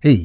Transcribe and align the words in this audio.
It's 0.00 0.22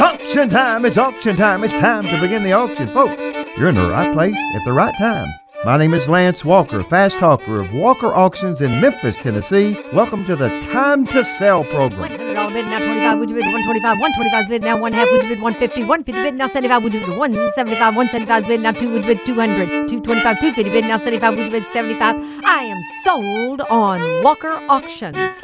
auction 0.00 0.50
time! 0.50 0.84
It's 0.84 0.98
auction 0.98 1.36
time! 1.36 1.62
It's 1.62 1.74
time 1.74 2.02
to 2.02 2.20
begin 2.20 2.42
the 2.42 2.52
auction, 2.52 2.88
folks. 2.88 3.22
You're 3.56 3.68
in 3.68 3.76
the 3.76 3.88
right 3.88 4.12
place 4.12 4.34
at 4.34 4.64
the 4.64 4.72
right 4.72 4.92
time. 4.98 5.28
My 5.64 5.76
name 5.76 5.94
is 5.94 6.08
Lance 6.08 6.44
Walker, 6.44 6.82
fast 6.82 7.20
talker 7.20 7.60
of 7.60 7.72
Walker 7.72 8.12
Auctions 8.12 8.60
in 8.60 8.80
Memphis, 8.80 9.16
Tennessee. 9.16 9.80
Welcome 9.92 10.24
to 10.24 10.34
the 10.34 10.48
Time 10.62 11.06
to 11.06 11.24
Sell 11.24 11.62
program. 11.62 12.10
$100 12.10 12.52
bid 12.52 12.66
now 12.66 12.78
25 12.78 13.18
would 13.18 13.30
you 13.30 13.36
bid 13.36 13.44
125 13.44 14.00
125 14.00 14.48
bid 14.48 14.62
now 14.62 14.76
one 14.76 14.92
half 14.92 15.10
would 15.10 15.22
you 15.22 15.28
bid 15.28 15.40
150 15.40 15.80
150 15.82 16.22
bid 16.22 16.34
now 16.34 16.46
75 16.46 16.82
would 16.82 16.94
you 16.94 17.00
bid 17.00 17.16
175 17.16 17.96
175 17.96 18.46
bid 18.46 18.60
now 18.60 18.72
2 18.72 18.92
would 18.92 19.04
you 19.04 19.14
bid 19.14 19.26
200 19.26 19.88
225 19.88 20.40
250 20.40 20.70
bid 20.70 20.84
now 20.84 20.98
75 20.98 21.36
would 21.36 21.44
you 21.44 21.50
bid 21.50 21.68
75 21.68 22.16
I 22.44 22.64
am 22.64 22.82
sold 23.04 23.60
on 23.62 24.22
Walker 24.22 24.60
Auctions 24.68 25.40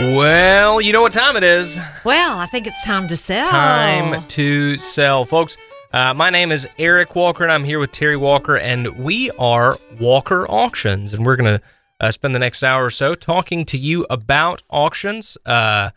Well, 0.00 0.80
you 0.80 0.92
know 0.92 1.02
what 1.02 1.12
time 1.12 1.36
it 1.36 1.42
is. 1.42 1.78
Well, 2.04 2.38
I 2.38 2.46
think 2.46 2.66
it's 2.66 2.84
time 2.84 3.08
to 3.08 3.16
sell. 3.16 3.50
Time 3.50 4.26
to 4.28 4.78
sell, 4.78 5.24
folks. 5.24 5.56
Uh, 5.92 6.14
my 6.14 6.30
name 6.30 6.52
is 6.52 6.68
Eric 6.78 7.16
Walker, 7.16 7.42
and 7.42 7.50
I'm 7.50 7.64
here 7.64 7.78
with 7.78 7.92
Terry 7.92 8.16
Walker, 8.16 8.56
and 8.56 8.96
we 8.98 9.30
are 9.32 9.78
Walker 9.98 10.46
Auctions, 10.48 11.12
and 11.12 11.26
we're 11.26 11.36
gonna 11.36 11.60
uh, 11.98 12.10
spend 12.10 12.34
the 12.34 12.38
next 12.38 12.62
hour 12.62 12.84
or 12.84 12.90
so 12.90 13.14
talking 13.14 13.64
to 13.64 13.78
you 13.78 14.06
about 14.08 14.62
auctions, 14.70 15.36
uh, 15.46 15.48
uh, 15.50 15.90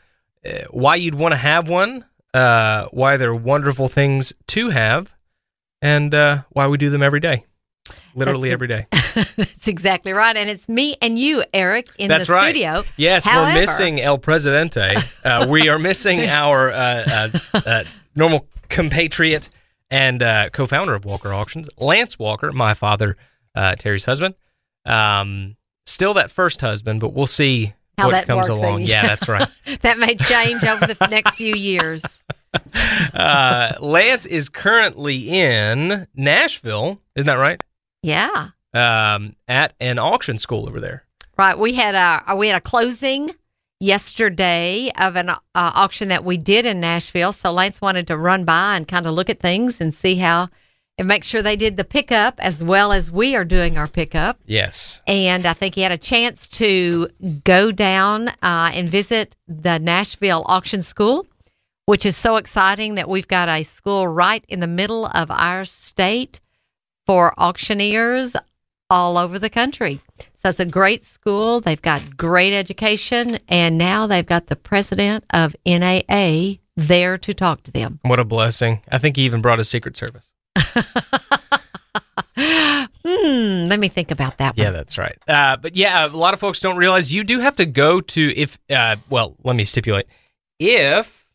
why 0.71 0.95
you'd 0.95 1.15
want 1.15 1.33
to 1.33 1.37
have 1.37 1.67
one, 1.67 2.05
uh, 2.33 2.85
why 2.91 3.17
they're 3.17 3.35
wonderful 3.35 3.87
things 3.87 4.33
to 4.47 4.69
have, 4.69 5.13
and 5.81 6.15
uh, 6.15 6.43
why 6.49 6.67
we 6.67 6.77
do 6.77 6.89
them 6.89 7.03
every 7.03 7.19
day, 7.19 7.45
literally 8.15 8.49
That's 8.49 8.53
every 8.53 8.67
day. 8.67 8.87
That's 9.37 9.67
exactly 9.67 10.13
right. 10.13 10.35
And 10.35 10.49
it's 10.49 10.67
me 10.69 10.95
and 11.01 11.17
you, 11.17 11.43
Eric, 11.53 11.89
in 11.97 12.07
That's 12.07 12.27
the 12.27 12.33
right. 12.33 12.43
studio. 12.55 12.83
Yes, 12.97 13.25
However- 13.25 13.53
we're 13.53 13.61
missing 13.61 13.99
El 13.99 14.17
Presidente. 14.17 14.95
Uh, 15.23 15.45
we 15.47 15.69
are 15.69 15.77
missing 15.77 16.21
our 16.21 16.71
uh, 16.71 17.29
uh, 17.53 17.59
uh, 17.63 17.83
normal 18.15 18.47
compatriot 18.69 19.49
and 19.91 20.23
uh, 20.23 20.49
co-founder 20.49 20.95
of 20.95 21.05
Walker 21.05 21.31
Auctions, 21.31 21.69
Lance 21.77 22.17
Walker, 22.17 22.51
my 22.51 22.73
father, 22.73 23.17
uh, 23.53 23.75
Terry's 23.75 24.05
husband. 24.05 24.33
Um, 24.83 25.57
still 25.85 26.15
that 26.15 26.31
first 26.31 26.59
husband, 26.61 27.01
but 27.01 27.13
we'll 27.13 27.27
see 27.27 27.73
How 27.99 28.05
what 28.07 28.13
that 28.13 28.25
comes 28.25 28.47
along. 28.47 28.81
Yeah, 28.81 29.03
that's 29.03 29.27
right. 29.27 29.47
that 29.81 29.99
may 29.99 30.15
change 30.15 30.63
over 30.63 30.87
the 30.87 31.07
next 31.11 31.35
few 31.35 31.53
years. 31.53 32.03
Uh, 33.13 33.73
Lance 33.79 34.25
is 34.25 34.49
currently 34.49 35.29
in 35.29 36.07
Nashville, 36.15 36.99
isn't 37.15 37.27
that 37.27 37.35
right? 37.35 37.61
Yeah. 38.03 38.49
Um, 38.73 39.35
at 39.47 39.73
an 39.79 39.99
auction 39.99 40.39
school 40.39 40.67
over 40.67 40.79
there. 40.79 41.03
Right. 41.37 41.57
We 41.57 41.73
had 41.73 41.95
a 41.95 42.35
we 42.35 42.47
had 42.47 42.57
a 42.57 42.61
closing 42.61 43.31
yesterday 43.79 44.91
of 44.97 45.15
an 45.15 45.29
uh, 45.29 45.37
auction 45.55 46.07
that 46.09 46.23
we 46.23 46.37
did 46.37 46.65
in 46.65 46.79
Nashville. 46.79 47.33
So 47.33 47.51
Lance 47.51 47.81
wanted 47.81 48.07
to 48.07 48.17
run 48.17 48.45
by 48.45 48.77
and 48.77 48.87
kind 48.87 49.07
of 49.07 49.13
look 49.15 49.29
at 49.29 49.39
things 49.39 49.81
and 49.81 49.93
see 49.93 50.15
how 50.17 50.49
and 50.97 51.07
make 51.07 51.23
sure 51.23 51.41
they 51.41 51.55
did 51.55 51.77
the 51.77 51.83
pickup 51.83 52.35
as 52.39 52.61
well 52.61 52.91
as 52.91 53.09
we 53.09 53.35
are 53.35 53.43
doing 53.43 53.77
our 53.77 53.87
pickup. 53.87 54.39
Yes. 54.45 55.01
And 55.07 55.45
I 55.45 55.53
think 55.53 55.75
he 55.75 55.81
had 55.81 55.91
a 55.91 55.97
chance 55.97 56.47
to 56.49 57.09
go 57.43 57.71
down 57.71 58.27
uh, 58.27 58.71
and 58.73 58.87
visit 58.87 59.35
the 59.47 59.79
Nashville 59.79 60.43
Auction 60.45 60.83
School, 60.83 61.25
which 61.85 62.05
is 62.05 62.15
so 62.15 62.35
exciting 62.35 62.95
that 62.95 63.09
we've 63.09 63.27
got 63.27 63.49
a 63.49 63.63
school 63.63 64.07
right 64.07 64.45
in 64.47 64.59
the 64.59 64.67
middle 64.67 65.07
of 65.07 65.31
our 65.31 65.65
state 65.65 66.39
for 67.05 67.33
auctioneers 67.37 68.35
all 68.89 69.17
over 69.17 69.39
the 69.39 69.49
country. 69.49 70.01
So 70.19 70.49
it's 70.49 70.59
a 70.59 70.65
great 70.65 71.03
school. 71.03 71.59
They've 71.59 71.81
got 71.81 72.17
great 72.17 72.53
education, 72.53 73.39
and 73.47 73.77
now 73.77 74.07
they've 74.07 74.25
got 74.25 74.47
the 74.47 74.55
president 74.55 75.23
of 75.31 75.55
NAA 75.65 76.55
there 76.75 77.17
to 77.19 77.33
talk 77.33 77.63
to 77.63 77.71
them. 77.71 77.99
What 78.01 78.19
a 78.19 78.25
blessing. 78.25 78.81
I 78.91 78.97
think 78.97 79.17
he 79.17 79.23
even 79.23 79.41
brought 79.41 79.59
his 79.59 79.69
Secret 79.69 79.95
Service. 79.97 80.31
Hmm, 83.03 83.67
let 83.67 83.79
me 83.79 83.87
think 83.87 84.11
about 84.11 84.37
that 84.37 84.55
one. 84.55 84.63
Yeah, 84.63 84.71
that's 84.71 84.97
right. 84.97 85.17
Uh, 85.27 85.57
but 85.57 85.75
yeah, 85.75 86.05
a 86.05 86.07
lot 86.07 86.33
of 86.33 86.39
folks 86.39 86.59
don't 86.59 86.77
realize 86.77 87.11
you 87.11 87.23
do 87.23 87.39
have 87.39 87.55
to 87.55 87.65
go 87.65 87.99
to 87.99 88.35
if. 88.35 88.59
Uh, 88.69 88.97
well, 89.09 89.35
let 89.43 89.55
me 89.55 89.65
stipulate 89.65 90.05
if 90.59 91.25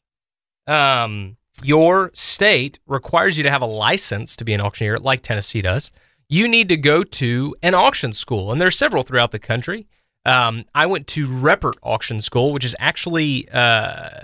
um, 0.66 1.36
your 1.62 2.10
state 2.14 2.78
requires 2.86 3.36
you 3.36 3.42
to 3.44 3.50
have 3.50 3.62
a 3.62 3.66
license 3.66 4.36
to 4.36 4.44
be 4.44 4.52
an 4.52 4.60
auctioneer, 4.60 4.98
like 4.98 5.22
Tennessee 5.22 5.62
does. 5.62 5.90
You 6.28 6.48
need 6.48 6.68
to 6.68 6.76
go 6.76 7.02
to 7.04 7.54
an 7.62 7.74
auction 7.74 8.12
school, 8.12 8.52
and 8.52 8.60
there 8.60 8.68
are 8.68 8.72
several 8.72 9.02
throughout 9.02 9.30
the 9.30 9.38
country. 9.38 9.86
Um, 10.24 10.64
I 10.74 10.86
went 10.86 11.06
to 11.08 11.26
Reppert 11.26 11.74
Auction 11.82 12.20
School, 12.20 12.52
which 12.52 12.64
is 12.64 12.74
actually 12.80 13.48
uh, 13.50 14.22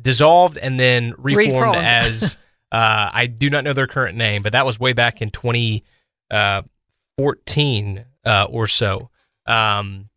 dissolved 0.00 0.58
and 0.58 0.80
then 0.80 1.14
reformed, 1.16 1.52
Reformed. 1.52 1.76
as 1.76 2.36
uh, 2.72 3.10
I 3.12 3.26
do 3.26 3.48
not 3.48 3.62
know 3.62 3.72
their 3.72 3.86
current 3.86 4.18
name, 4.18 4.42
but 4.42 4.50
that 4.52 4.66
was 4.66 4.80
way 4.80 4.92
back 4.92 5.22
in 5.22 5.30
2014 5.30 8.04
uh, 8.24 8.46
or 8.50 8.66
so. 8.66 9.10
Um, 9.46 10.08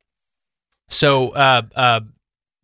so, 0.88 1.30
uh, 1.30 1.62
uh, 1.76 2.02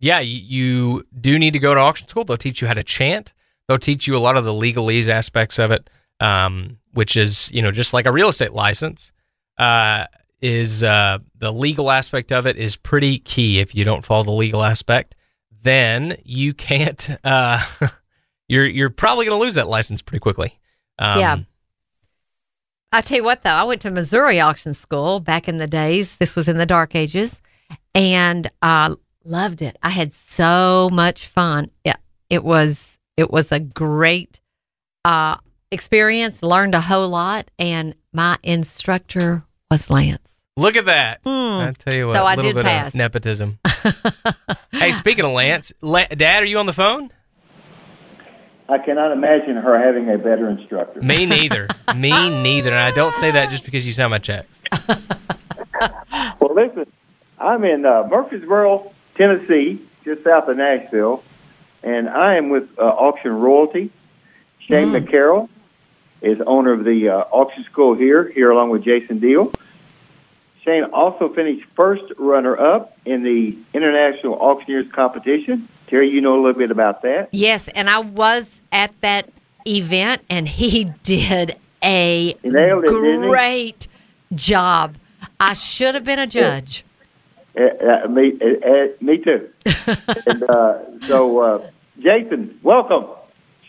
yeah, 0.01 0.19
you, 0.19 1.05
do 1.19 1.37
need 1.37 1.53
to 1.53 1.59
go 1.59 1.75
to 1.75 1.79
auction 1.79 2.07
school. 2.07 2.25
They'll 2.25 2.35
teach 2.35 2.59
you 2.59 2.67
how 2.67 2.73
to 2.73 2.83
chant. 2.83 3.33
They'll 3.67 3.77
teach 3.77 4.07
you 4.07 4.17
a 4.17 4.19
lot 4.19 4.35
of 4.35 4.43
the 4.43 4.51
legalese 4.51 5.07
aspects 5.07 5.59
of 5.59 5.71
it, 5.71 5.89
um, 6.19 6.79
which 6.93 7.15
is 7.15 7.49
you 7.53 7.61
know 7.61 7.71
just 7.71 7.93
like 7.93 8.05
a 8.05 8.11
real 8.11 8.29
estate 8.29 8.51
license. 8.51 9.13
Uh, 9.57 10.05
is 10.41 10.83
uh, 10.83 11.19
the 11.37 11.53
legal 11.53 11.91
aspect 11.91 12.31
of 12.31 12.47
it 12.47 12.57
is 12.57 12.75
pretty 12.75 13.19
key. 13.19 13.59
If 13.59 13.75
you 13.75 13.85
don't 13.85 14.03
follow 14.03 14.23
the 14.23 14.31
legal 14.31 14.63
aspect, 14.63 15.15
then 15.61 16.17
you 16.25 16.53
can't. 16.53 17.09
Uh, 17.23 17.63
you're 18.47 18.65
you're 18.65 18.89
probably 18.89 19.25
going 19.25 19.39
to 19.39 19.41
lose 19.41 19.55
that 19.55 19.69
license 19.69 20.01
pretty 20.01 20.19
quickly. 20.19 20.59
Um, 20.99 21.19
Yeah. 21.19 21.37
I 22.91 22.99
tell 22.99 23.17
you 23.17 23.23
what, 23.23 23.43
though, 23.43 23.51
I 23.51 23.63
went 23.63 23.81
to 23.83 23.91
Missouri 23.91 24.41
Auction 24.41 24.73
School 24.73 25.21
back 25.21 25.47
in 25.47 25.57
the 25.57 25.67
days. 25.67 26.17
This 26.17 26.35
was 26.35 26.49
in 26.49 26.57
the 26.57 26.65
dark 26.65 26.93
ages, 26.93 27.41
and 27.95 28.51
uh, 28.61 28.95
loved 29.23 29.61
it. 29.61 29.77
I 29.83 29.89
had 29.89 30.13
so 30.13 30.89
much 30.91 31.27
fun. 31.27 31.71
Yeah, 31.85 31.95
it 32.29 32.43
was 32.43 32.97
it 33.17 33.31
was 33.31 33.51
a 33.51 33.59
great 33.59 34.39
uh, 35.05 35.37
experience. 35.71 36.41
Learned 36.43 36.75
a 36.75 36.81
whole 36.81 37.09
lot, 37.09 37.49
and 37.59 37.95
my 38.13 38.37
instructor 38.43 39.43
was 39.69 39.89
Lance. 39.89 40.37
Look 40.57 40.75
at 40.75 40.85
that. 40.85 41.21
Hmm. 41.23 41.29
I 41.29 41.73
tell 41.77 41.93
you 41.97 42.07
what, 42.07 42.15
So 42.17 42.23
a 42.23 42.25
I 42.25 42.35
little 42.35 42.49
did 42.51 42.55
bit 42.55 42.65
pass. 42.65 42.89
of 42.89 42.95
nepotism. 42.95 43.59
hey, 44.73 44.91
speaking 44.91 45.23
of 45.25 45.31
Lance, 45.31 45.71
La- 45.81 46.05
Dad, 46.07 46.43
are 46.43 46.45
you 46.45 46.57
on 46.57 46.65
the 46.65 46.73
phone? 46.73 47.09
I 48.67 48.77
cannot 48.77 49.11
imagine 49.11 49.55
her 49.57 49.77
having 49.77 50.09
a 50.09 50.17
better 50.17 50.49
instructor. 50.49 51.01
Me 51.01 51.25
neither. 51.25 51.67
Me 51.95 52.09
neither. 52.43 52.69
And 52.69 52.79
I 52.79 52.91
don't 52.91 53.13
say 53.13 53.31
that 53.31 53.49
just 53.49 53.65
because 53.65 53.85
you 53.87 53.91
sign 53.93 54.09
my 54.09 54.17
checks. 54.19 54.47
Well, 56.39 56.53
listen, 56.53 56.85
I'm 57.39 57.63
in 57.63 57.85
uh, 57.85 58.03
Murfreesboro, 58.09 58.91
Tennessee, 59.21 59.79
just 60.03 60.23
south 60.23 60.47
of 60.47 60.57
Nashville, 60.57 61.23
and 61.83 62.09
I 62.09 62.37
am 62.37 62.49
with 62.49 62.67
uh, 62.79 62.81
Auction 62.81 63.31
Royalty. 63.31 63.91
Shane 64.57 64.87
McCarroll 64.89 65.47
is 66.23 66.41
owner 66.47 66.73
of 66.73 66.83
the 66.85 67.09
uh, 67.09 67.17
auction 67.31 67.63
school 67.65 67.93
here, 67.93 68.27
here 68.29 68.49
along 68.49 68.71
with 68.71 68.83
Jason 68.83 69.19
Deal. 69.19 69.53
Shane 70.63 70.85
also 70.85 71.31
finished 71.33 71.67
first 71.75 72.03
runner-up 72.17 72.97
in 73.05 73.21
the 73.21 73.55
International 73.75 74.33
Auctioneers 74.39 74.91
Competition. 74.91 75.67
Terry, 75.85 76.09
you 76.09 76.21
know 76.21 76.33
a 76.33 76.41
little 76.41 76.57
bit 76.57 76.71
about 76.71 77.03
that. 77.03 77.29
Yes, 77.31 77.67
and 77.67 77.91
I 77.91 77.99
was 77.99 78.63
at 78.71 78.99
that 79.01 79.29
event, 79.67 80.23
and 80.31 80.47
he 80.47 80.85
did 81.03 81.57
a 81.83 82.35
it, 82.41 82.89
great 82.89 83.87
job. 84.33 84.95
I 85.39 85.53
should 85.53 85.93
have 85.93 86.05
been 86.05 86.19
a 86.19 86.27
judge. 86.27 86.83
Uh, 87.55 88.07
me, 88.07 88.33
uh, 88.41 88.67
uh, 88.67 88.87
me 89.01 89.17
too. 89.17 89.49
and 90.25 90.43
uh, 90.43 90.79
so, 91.07 91.39
uh, 91.39 91.71
Jason, 91.99 92.57
welcome. 92.63 93.07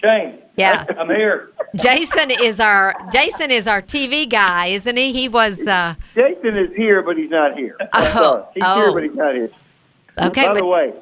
Shane, 0.01 0.39
Yeah. 0.57 0.85
I'm 0.99 1.09
here. 1.09 1.51
Jason 1.77 2.31
is 2.31 2.61
our 2.61 2.95
Jason 3.13 3.51
is 3.51 3.67
our 3.67 3.81
TV 3.81 4.29
guy, 4.29 4.67
isn't 4.67 4.97
he? 4.97 5.13
He 5.13 5.29
was 5.29 5.67
uh, 5.67 5.95
Jason 6.15 6.59
is 6.59 6.77
here, 6.77 7.03
but 7.03 7.17
he's 7.17 7.31
not 7.31 7.57
here. 7.57 7.77
Oh. 7.95 8.49
He's 8.55 8.63
oh. 8.67 8.75
here, 8.77 8.93
but 8.93 9.03
he's 9.05 9.15
not 9.15 9.35
here. 9.35 9.51
okay, 10.19 10.49
By 10.49 10.55
the 10.55 10.67
way, 10.67 10.93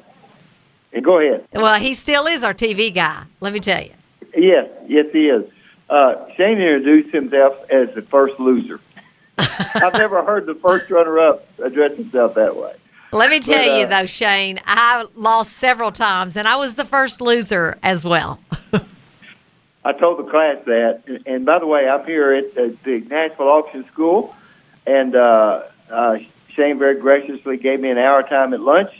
and 0.93 1.03
go 1.03 1.19
ahead. 1.19 1.47
well, 1.53 1.79
he 1.79 1.93
still 1.93 2.27
is 2.27 2.43
our 2.43 2.53
TV 2.53 2.93
guy. 2.93 3.23
Let 3.39 3.53
me 3.53 3.59
tell 3.59 3.81
you. 3.81 3.91
Yes, 4.35 4.69
yes, 4.87 5.05
he 5.11 5.27
is. 5.27 5.49
Uh, 5.89 6.25
Shane 6.37 6.61
introduced 6.61 7.13
himself 7.13 7.55
as 7.69 7.93
the 7.95 8.01
first 8.03 8.39
loser. 8.39 8.79
I've 9.75 9.93
never 9.93 10.23
heard 10.23 10.45
the 10.45 10.55
first 10.55 10.89
runner-up 10.89 11.47
address 11.59 11.95
himself 11.97 12.35
that 12.35 12.55
way. 12.55 12.73
Let 13.13 13.29
me 13.29 13.39
tell 13.39 13.57
But, 13.57 13.79
you 13.79 13.85
uh, 13.85 14.01
though, 14.01 14.05
Shane, 14.05 14.59
I 14.65 15.05
lost 15.15 15.53
several 15.53 15.91
times, 15.91 16.37
and 16.37 16.47
I 16.47 16.55
was 16.55 16.75
the 16.75 16.85
first 16.85 17.19
loser 17.19 17.77
as 17.83 18.05
well. 18.05 18.39
I 19.83 19.93
told 19.93 20.19
the 20.19 20.29
class 20.29 20.57
that. 20.65 21.01
And, 21.07 21.27
and 21.27 21.45
by 21.45 21.59
the 21.59 21.67
way, 21.67 21.89
I'm 21.89 22.05
here 22.05 22.33
at, 22.33 22.57
at 22.57 22.83
the 22.83 22.99
Nashville 23.01 23.47
Auction 23.47 23.85
School, 23.91 24.35
and 24.85 25.15
uh, 25.15 25.63
uh, 25.89 26.17
Shane 26.55 26.79
very 26.79 26.99
graciously 26.99 27.57
gave 27.57 27.79
me 27.79 27.89
an 27.89 27.97
hour 27.97 28.23
time 28.23 28.53
at 28.53 28.61
lunch, 28.61 28.91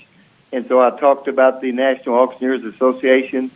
and 0.51 0.67
so 0.67 0.81
I 0.81 0.89
talked 0.99 1.27
about 1.27 1.61
the 1.61 1.71
National 1.71 2.15
Auctioneers 2.15 2.65
Association, 2.75 3.51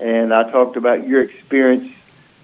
and 0.00 0.32
I 0.32 0.50
talked 0.50 0.76
about 0.76 1.06
your 1.06 1.20
experience 1.20 1.92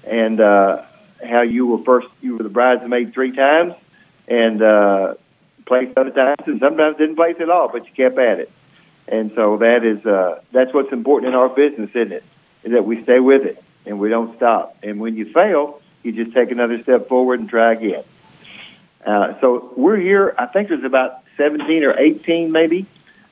and 0.04 0.40
uh, 0.40 0.82
how 1.26 1.42
you 1.42 1.66
were 1.66 1.82
first 1.84 2.08
you 2.20 2.36
were 2.36 2.42
the 2.42 2.48
bridesmaid 2.48 3.14
three 3.14 3.32
times, 3.32 3.74
and 4.28 4.62
uh, 4.62 5.14
placed 5.66 5.96
other 5.96 6.10
times, 6.10 6.42
and 6.46 6.60
sometimes 6.60 6.96
didn't 6.96 7.16
place 7.16 7.36
at 7.40 7.50
all, 7.50 7.68
but 7.68 7.86
you 7.86 7.92
kept 7.92 8.18
at 8.18 8.40
it. 8.40 8.50
And 9.06 9.32
so 9.34 9.58
that 9.58 9.84
is 9.84 10.04
uh, 10.06 10.40
that's 10.52 10.72
what's 10.72 10.92
important 10.92 11.30
in 11.30 11.34
our 11.34 11.48
business, 11.48 11.90
isn't 11.90 12.12
it? 12.12 12.24
Is 12.62 12.72
that 12.72 12.84
we 12.84 13.02
stay 13.02 13.20
with 13.20 13.44
it 13.44 13.62
and 13.84 13.98
we 13.98 14.08
don't 14.08 14.34
stop. 14.36 14.78
And 14.82 14.98
when 14.98 15.16
you 15.16 15.30
fail, 15.32 15.82
you 16.02 16.12
just 16.12 16.34
take 16.34 16.50
another 16.50 16.82
step 16.82 17.08
forward 17.08 17.40
and 17.40 17.48
try 17.48 17.72
again. 17.72 18.04
Uh, 19.04 19.38
so 19.40 19.72
we're 19.76 19.98
here. 19.98 20.34
I 20.38 20.46
think 20.46 20.68
there's 20.68 20.84
about 20.84 21.22
17 21.36 21.84
or 21.84 21.98
18, 21.98 22.50
maybe. 22.50 22.86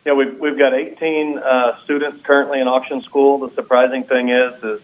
Yeah, 0.05 0.15
we've 0.15 0.39
we've 0.39 0.59
got 0.59 0.75
18 0.75 1.39
uh, 1.39 1.83
students 1.85 2.25
currently 2.27 2.61
in 2.61 2.69
auction 2.69 3.03
school. 3.03 3.39
The 3.39 3.55
surprising 3.55 4.05
thing 4.05 4.29
is, 4.31 4.63
is 4.63 4.81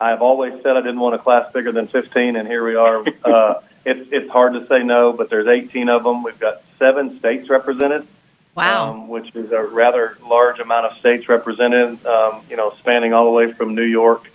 I've 0.00 0.22
always 0.22 0.52
said 0.62 0.76
I 0.76 0.82
didn't 0.82 1.00
want 1.00 1.14
a 1.14 1.18
class 1.18 1.50
bigger 1.52 1.72
than 1.72 1.88
15, 1.88 2.36
and 2.36 2.46
here 2.46 2.64
we 2.64 2.76
are. 2.76 3.04
Uh, 3.24 3.60
it's 3.88 4.08
it's 4.12 4.30
hard 4.30 4.52
to 4.52 4.66
say 4.66 4.82
no, 4.82 5.12
but 5.12 5.30
there's 5.30 5.46
18 5.46 5.88
of 5.88 6.04
them. 6.04 6.22
We've 6.22 6.38
got 6.38 6.62
seven 6.78 7.18
states 7.18 7.48
represented. 7.48 8.06
Wow. 8.54 8.90
Um, 8.90 9.08
which 9.08 9.34
is 9.34 9.52
a 9.52 9.62
rather 9.62 10.18
large 10.28 10.58
amount 10.58 10.86
of 10.86 10.98
states 10.98 11.28
represented. 11.28 12.04
Um, 12.04 12.42
you 12.50 12.56
know, 12.56 12.74
spanning 12.80 13.12
all 13.12 13.24
the 13.24 13.30
way 13.30 13.52
from 13.52 13.74
New 13.74 13.86
York 13.86 14.30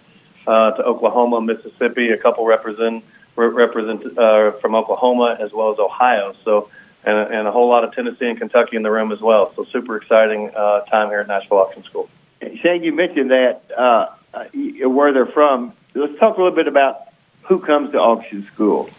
uh, 0.48 0.72
to 0.72 0.84
Oklahoma, 0.84 1.42
Mississippi. 1.42 2.10
A 2.10 2.18
couple 2.18 2.46
represent 2.46 3.04
represent 3.36 4.18
uh, 4.18 4.52
from 4.54 4.76
Oklahoma 4.76 5.38
as 5.40 5.52
well 5.52 5.72
as 5.72 5.80
Ohio. 5.80 6.36
So. 6.44 6.70
And, 7.06 7.34
and 7.34 7.48
a 7.50 7.52
whole 7.52 7.68
lot 7.68 7.84
of 7.84 7.94
Tennessee 7.94 8.28
and 8.28 8.40
Kentucky 8.40 8.78
in 8.78 8.82
the 8.82 8.90
room 8.90 9.12
as 9.12 9.20
well. 9.20 9.52
So 9.58 9.66
super 9.74 9.98
exciting 9.98 10.52
uh, 10.56 10.86
time 10.86 11.10
here 11.10 11.20
at 11.20 11.28
Nashville 11.28 11.58
Auction 11.58 11.84
School. 11.84 12.08
Shane, 12.62 12.82
you 12.82 12.94
mentioned 12.94 13.30
that 13.30 13.64
uh, 13.78 14.06
uh, 14.34 14.46
where 14.88 15.12
they're 15.12 15.26
from. 15.26 15.74
Let's 15.96 16.18
talk 16.18 16.38
a 16.38 16.42
little 16.42 16.56
bit 16.56 16.70
about 16.70 17.10
who 17.42 17.60
comes 17.60 17.92
to 17.92 17.98
auction 17.98 18.48
school. 18.48 18.90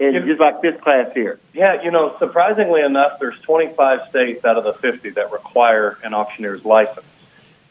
And 0.00 0.14
Yeah. 0.14 0.20
just 0.20 0.40
like 0.40 0.60
this 0.62 0.80
class 0.80 1.12
here. 1.12 1.40
Yeah, 1.52 1.82
you 1.82 1.90
know, 1.90 2.14
surprisingly 2.18 2.82
enough, 2.82 3.18
there's 3.18 3.38
25 3.40 4.00
states 4.08 4.44
out 4.44 4.56
of 4.56 4.64
the 4.64 4.74
50 4.74 5.10
that 5.10 5.32
require 5.32 5.98
an 6.04 6.14
auctioneer's 6.14 6.64
license. 6.64 7.06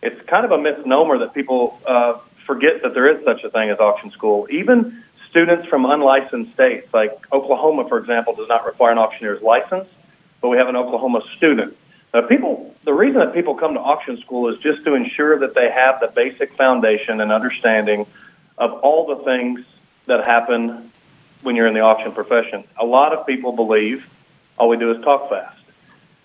It's 0.01 0.21
kind 0.27 0.45
of 0.45 0.51
a 0.51 0.57
misnomer 0.57 1.19
that 1.19 1.33
people 1.33 1.79
uh, 1.85 2.19
forget 2.45 2.81
that 2.83 2.93
there 2.93 3.09
is 3.09 3.23
such 3.23 3.43
a 3.43 3.49
thing 3.49 3.69
as 3.69 3.79
auction 3.79 4.11
school. 4.11 4.47
Even 4.49 5.03
students 5.29 5.67
from 5.67 5.85
unlicensed 5.85 6.53
states, 6.53 6.87
like 6.93 7.11
Oklahoma, 7.31 7.87
for 7.87 7.97
example, 7.97 8.35
does 8.35 8.49
not 8.49 8.65
require 8.65 8.91
an 8.91 8.97
auctioneer's 8.97 9.41
license, 9.41 9.87
but 10.41 10.49
we 10.49 10.57
have 10.57 10.67
an 10.67 10.75
Oklahoma 10.75 11.21
student. 11.37 11.77
Now, 12.13 12.21
people, 12.21 12.73
the 12.83 12.93
reason 12.93 13.19
that 13.19 13.33
people 13.33 13.55
come 13.55 13.73
to 13.73 13.79
auction 13.79 14.17
school 14.21 14.53
is 14.53 14.59
just 14.59 14.83
to 14.85 14.95
ensure 14.95 15.39
that 15.39 15.53
they 15.53 15.69
have 15.69 15.99
the 15.99 16.07
basic 16.07 16.55
foundation 16.55 17.21
and 17.21 17.31
understanding 17.31 18.05
of 18.57 18.71
all 18.73 19.05
the 19.07 19.23
things 19.23 19.61
that 20.05 20.25
happen 20.25 20.91
when 21.41 21.55
you're 21.55 21.67
in 21.67 21.73
the 21.73 21.81
auction 21.81 22.11
profession. 22.11 22.63
A 22.79 22.85
lot 22.85 23.13
of 23.13 23.25
people 23.25 23.51
believe 23.51 24.05
all 24.57 24.69
we 24.69 24.77
do 24.77 24.91
is 24.91 25.03
talk 25.03 25.29
fast. 25.29 25.57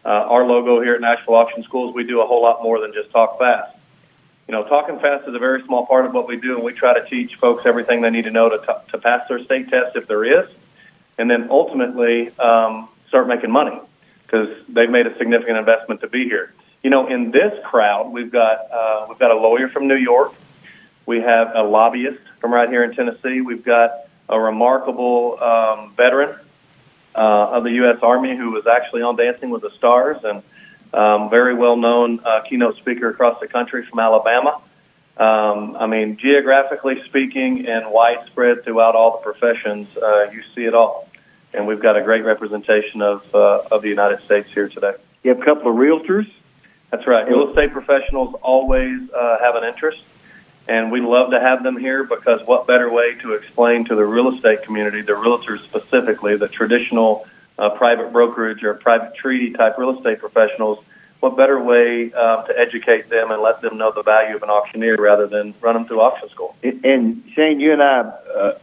Uh, 0.04 0.08
our 0.08 0.44
logo 0.44 0.80
here 0.80 0.94
at 0.94 1.00
Nashville 1.00 1.34
Auction 1.34 1.62
Schools, 1.62 1.94
we 1.94 2.04
do 2.04 2.20
a 2.20 2.26
whole 2.26 2.42
lot 2.42 2.62
more 2.62 2.80
than 2.80 2.92
just 2.92 3.10
talk 3.10 3.38
fast. 3.38 3.76
You 4.48 4.52
know, 4.52 4.64
talking 4.64 4.98
fast 4.98 5.28
is 5.28 5.34
a 5.34 5.38
very 5.38 5.62
small 5.64 5.86
part 5.86 6.06
of 6.06 6.12
what 6.12 6.26
we 6.26 6.36
do, 6.36 6.56
and 6.56 6.64
we 6.64 6.72
try 6.72 6.98
to 6.98 7.08
teach 7.08 7.36
folks 7.36 7.62
everything 7.64 8.02
they 8.02 8.10
need 8.10 8.24
to 8.24 8.30
know 8.30 8.48
to, 8.48 8.58
t- 8.58 8.90
to 8.90 8.98
pass 8.98 9.28
their 9.28 9.42
state 9.44 9.68
test 9.68 9.94
if 9.94 10.08
there 10.08 10.24
is, 10.24 10.50
and 11.18 11.30
then 11.30 11.48
ultimately 11.50 12.36
um, 12.40 12.88
start 13.08 13.28
making 13.28 13.52
money 13.52 13.78
because 14.26 14.48
they've 14.68 14.90
made 14.90 15.06
a 15.06 15.16
significant 15.18 15.58
investment 15.58 16.00
to 16.00 16.08
be 16.08 16.24
here. 16.24 16.52
You 16.82 16.90
know, 16.90 17.06
in 17.06 17.30
this 17.30 17.52
crowd, 17.64 18.10
we've 18.10 18.32
got 18.32 18.70
uh, 18.72 19.06
we've 19.08 19.18
got 19.18 19.30
a 19.30 19.36
lawyer 19.36 19.68
from 19.68 19.86
New 19.86 19.96
York, 19.96 20.34
we 21.06 21.20
have 21.20 21.52
a 21.54 21.62
lobbyist 21.62 22.20
from 22.40 22.52
right 22.52 22.68
here 22.68 22.82
in 22.82 22.94
Tennessee, 22.94 23.40
we've 23.40 23.64
got 23.64 24.08
a 24.32 24.40
remarkable 24.40 25.38
um, 25.40 25.94
veteran 25.96 26.38
uh, 27.14 27.56
of 27.56 27.64
the 27.64 27.70
U.S. 27.72 27.98
Army 28.02 28.36
who 28.36 28.50
was 28.50 28.66
actually 28.66 29.02
on 29.02 29.16
Dancing 29.16 29.50
with 29.50 29.62
the 29.62 29.70
Stars 29.76 30.16
and 30.24 30.42
um, 30.94 31.30
very 31.30 31.54
well 31.54 31.76
known 31.76 32.20
uh, 32.24 32.42
keynote 32.48 32.76
speaker 32.78 33.10
across 33.10 33.40
the 33.40 33.46
country 33.46 33.86
from 33.86 33.98
Alabama. 33.98 34.60
Um, 35.16 35.76
I 35.76 35.86
mean, 35.86 36.16
geographically 36.16 37.02
speaking 37.06 37.66
and 37.68 37.90
widespread 37.90 38.64
throughout 38.64 38.94
all 38.94 39.18
the 39.18 39.32
professions, 39.32 39.86
uh, 39.96 40.30
you 40.32 40.42
see 40.54 40.64
it 40.64 40.74
all. 40.74 41.08
And 41.52 41.66
we've 41.66 41.82
got 41.82 41.96
a 41.96 42.02
great 42.02 42.24
representation 42.24 43.02
of, 43.02 43.22
uh, 43.34 43.68
of 43.70 43.82
the 43.82 43.88
United 43.88 44.24
States 44.24 44.48
here 44.54 44.68
today. 44.68 44.94
You 45.22 45.30
have 45.30 45.40
a 45.40 45.44
couple 45.44 45.70
of 45.70 45.76
realtors. 45.76 46.30
That's 46.90 47.06
right. 47.06 47.28
Real 47.28 47.50
estate 47.50 47.72
professionals 47.72 48.34
always 48.42 49.00
uh, 49.10 49.38
have 49.40 49.54
an 49.54 49.64
interest, 49.64 50.02
and 50.68 50.92
we 50.92 51.00
love 51.00 51.30
to 51.30 51.40
have 51.40 51.62
them 51.62 51.76
here 51.76 52.04
because 52.04 52.40
what 52.46 52.66
better 52.66 52.90
way 52.90 53.14
to 53.22 53.32
explain 53.34 53.84
to 53.86 53.94
the 53.94 54.04
real 54.04 54.34
estate 54.34 54.62
community, 54.62 55.02
the 55.02 55.12
realtors 55.12 55.62
specifically, 55.62 56.36
the 56.36 56.48
traditional 56.48 57.26
uh, 57.58 57.70
private 57.70 58.12
brokerage 58.12 58.62
or 58.62 58.74
private 58.74 59.14
treaty 59.14 59.52
type 59.52 59.76
real 59.78 59.96
estate 59.96 60.18
professionals, 60.18 60.84
what 61.20 61.36
better 61.36 61.62
way 61.62 62.12
uh, 62.12 62.42
to 62.42 62.58
educate 62.58 63.08
them 63.08 63.30
and 63.30 63.42
let 63.42 63.60
them 63.60 63.78
know 63.78 63.92
the 63.94 64.02
value 64.02 64.34
of 64.34 64.42
an 64.42 64.50
auctioneer 64.50 64.96
rather 64.96 65.26
than 65.26 65.54
run 65.60 65.74
them 65.74 65.86
through 65.86 66.00
auction 66.00 66.28
school? 66.30 66.56
And 66.62 67.22
Shane, 67.34 67.60
you 67.60 67.72
and 67.72 67.82
I 67.82 68.00
uh, 68.00 68.58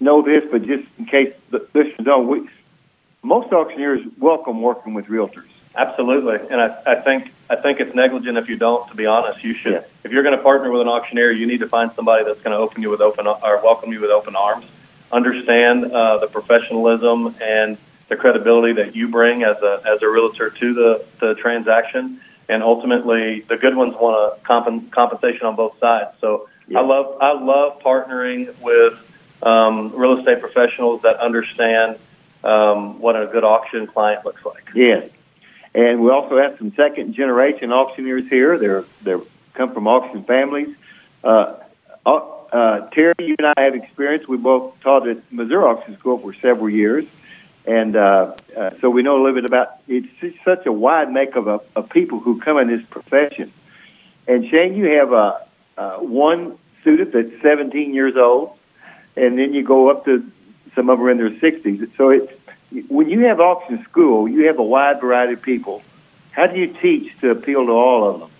know 0.00 0.22
this, 0.22 0.42
but 0.50 0.64
just 0.66 0.84
in 0.98 1.06
case 1.06 1.32
the 1.50 1.66
listeners 1.74 2.04
don't, 2.04 2.26
we, 2.26 2.48
most 3.22 3.52
auctioneers 3.52 4.00
welcome 4.18 4.60
working 4.60 4.94
with 4.94 5.06
realtors. 5.06 5.51
Absolutely, 5.74 6.36
and 6.50 6.60
I, 6.60 6.82
I 6.86 7.00
think 7.00 7.32
I 7.48 7.56
think 7.56 7.80
it's 7.80 7.94
negligent 7.94 8.36
if 8.36 8.48
you 8.48 8.56
don't. 8.56 8.86
To 8.88 8.94
be 8.94 9.06
honest, 9.06 9.42
you 9.44 9.54
should. 9.54 9.72
Yeah. 9.72 9.82
If 10.04 10.12
you're 10.12 10.22
going 10.22 10.36
to 10.36 10.42
partner 10.42 10.70
with 10.70 10.82
an 10.82 10.88
auctioneer, 10.88 11.32
you 11.32 11.46
need 11.46 11.60
to 11.60 11.68
find 11.68 11.90
somebody 11.96 12.24
that's 12.24 12.40
going 12.42 12.56
to 12.58 12.62
open 12.62 12.82
you 12.82 12.90
with 12.90 13.00
open 13.00 13.26
or 13.26 13.62
welcome 13.62 13.92
you 13.92 14.00
with 14.00 14.10
open 14.10 14.36
arms. 14.36 14.66
Understand 15.10 15.90
uh, 15.92 16.18
the 16.18 16.26
professionalism 16.26 17.36
and 17.40 17.78
the 18.08 18.16
credibility 18.16 18.74
that 18.74 18.94
you 18.94 19.08
bring 19.08 19.42
as 19.44 19.56
a 19.62 19.80
as 19.86 20.02
a 20.02 20.08
realtor 20.08 20.50
to 20.50 20.74
the 20.74 21.04
the 21.20 21.34
transaction, 21.34 22.20
and 22.50 22.62
ultimately 22.62 23.40
the 23.48 23.56
good 23.56 23.74
ones 23.74 23.94
want 23.94 24.16
a 24.34 24.44
comp- 24.44 24.90
compensation 24.90 25.46
on 25.46 25.56
both 25.56 25.78
sides. 25.78 26.10
So 26.20 26.48
Yeah. 26.68 26.80
I 26.80 26.82
love 26.82 27.16
I 27.20 27.32
love 27.32 27.80
partnering 27.80 28.54
with 28.60 28.94
um, 29.42 29.92
real 29.96 30.18
estate 30.18 30.40
professionals 30.40 31.00
that 31.02 31.16
understand 31.18 31.98
um, 32.44 33.00
what 33.00 33.16
a 33.16 33.26
good 33.26 33.44
auction 33.44 33.86
client 33.86 34.24
looks 34.24 34.44
like. 34.44 34.68
Yes. 34.74 35.08
And 35.74 36.02
we 36.02 36.10
also 36.10 36.38
have 36.38 36.58
some 36.58 36.74
second 36.74 37.14
generation 37.14 37.72
auctioneers 37.72 38.28
here. 38.28 38.58
They're 38.58 38.84
they 39.02 39.16
come 39.54 39.72
from 39.72 39.86
auction 39.86 40.24
families. 40.24 40.74
Uh, 41.24 41.54
uh, 42.52 42.86
Terry, 42.90 43.14
you 43.18 43.34
and 43.38 43.54
I 43.56 43.62
have 43.62 43.74
experience. 43.74 44.28
We 44.28 44.36
both 44.36 44.78
taught 44.80 45.08
at 45.08 45.32
Missouri 45.32 45.64
Auction 45.64 45.98
School 45.98 46.18
for 46.18 46.34
several 46.34 46.68
years, 46.68 47.06
and 47.64 47.96
uh, 47.96 48.34
uh, 48.54 48.70
so 48.80 48.90
we 48.90 49.02
know 49.02 49.16
a 49.16 49.20
little 49.22 49.40
bit 49.40 49.46
about. 49.46 49.78
It's 49.88 50.08
such 50.44 50.66
a 50.66 50.72
wide 50.72 51.10
makeup 51.10 51.46
of, 51.46 51.64
of 51.74 51.88
people 51.88 52.20
who 52.20 52.40
come 52.40 52.58
in 52.58 52.68
this 52.68 52.84
profession. 52.90 53.52
And 54.28 54.48
Shane, 54.50 54.74
you 54.74 54.98
have 54.98 55.12
uh, 55.12 55.38
uh, 55.78 55.96
one 55.98 56.58
student 56.82 57.12
that's 57.12 57.42
17 57.42 57.94
years 57.94 58.16
old, 58.16 58.58
and 59.16 59.38
then 59.38 59.54
you 59.54 59.64
go 59.64 59.90
up 59.90 60.04
to 60.04 60.30
some 60.74 60.90
of 60.90 60.98
them 60.98 61.08
in 61.08 61.16
their 61.16 61.30
60s. 61.30 61.96
So 61.96 62.10
it's 62.10 62.30
when 62.88 63.08
you 63.08 63.20
have 63.26 63.40
auction 63.40 63.84
school, 63.84 64.28
you 64.28 64.46
have 64.46 64.58
a 64.58 64.62
wide 64.62 65.00
variety 65.00 65.34
of 65.34 65.42
people. 65.42 65.82
How 66.32 66.46
do 66.46 66.58
you 66.58 66.68
teach 66.68 67.18
to 67.20 67.30
appeal 67.30 67.66
to 67.66 67.72
all 67.72 68.08
of 68.08 68.20
them? 68.20 68.30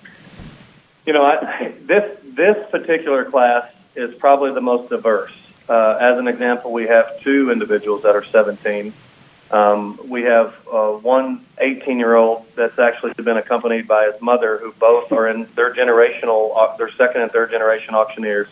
You 1.07 1.13
know, 1.13 1.23
I, 1.25 1.75
this 1.83 2.19
this 2.25 2.57
particular 2.71 3.25
class 3.27 3.71
is 3.95 4.15
probably 4.19 4.55
the 4.55 4.61
most 4.61 4.89
diverse. 4.89 5.33
Uh, 5.69 5.99
as 6.01 6.19
an 6.19 6.29
example, 6.29 6.73
we 6.73 6.87
have 6.87 7.21
two 7.21 7.51
individuals 7.51 8.03
that 8.03 8.17
are 8.17 8.25
17. 8.25 8.93
Um, 9.51 10.01
we 10.09 10.23
have 10.23 10.57
uh, 10.73 10.93
one 10.93 11.45
18 11.59 11.99
year 11.99 12.17
old 12.17 12.47
that's 12.57 12.79
actually 12.79 13.13
been 13.15 13.37
accompanied 13.37 13.87
by 13.87 14.11
his 14.11 14.21
mother, 14.23 14.59
who 14.59 14.73
both 14.73 15.13
are 15.13 15.29
in 15.29 15.47
their 15.55 15.75
generational, 15.75 16.57
uh, 16.57 16.77
their 16.79 16.91
second 16.93 17.21
and 17.21 17.31
third 17.31 17.51
generation 17.51 17.95
auctioneers. 17.95 18.49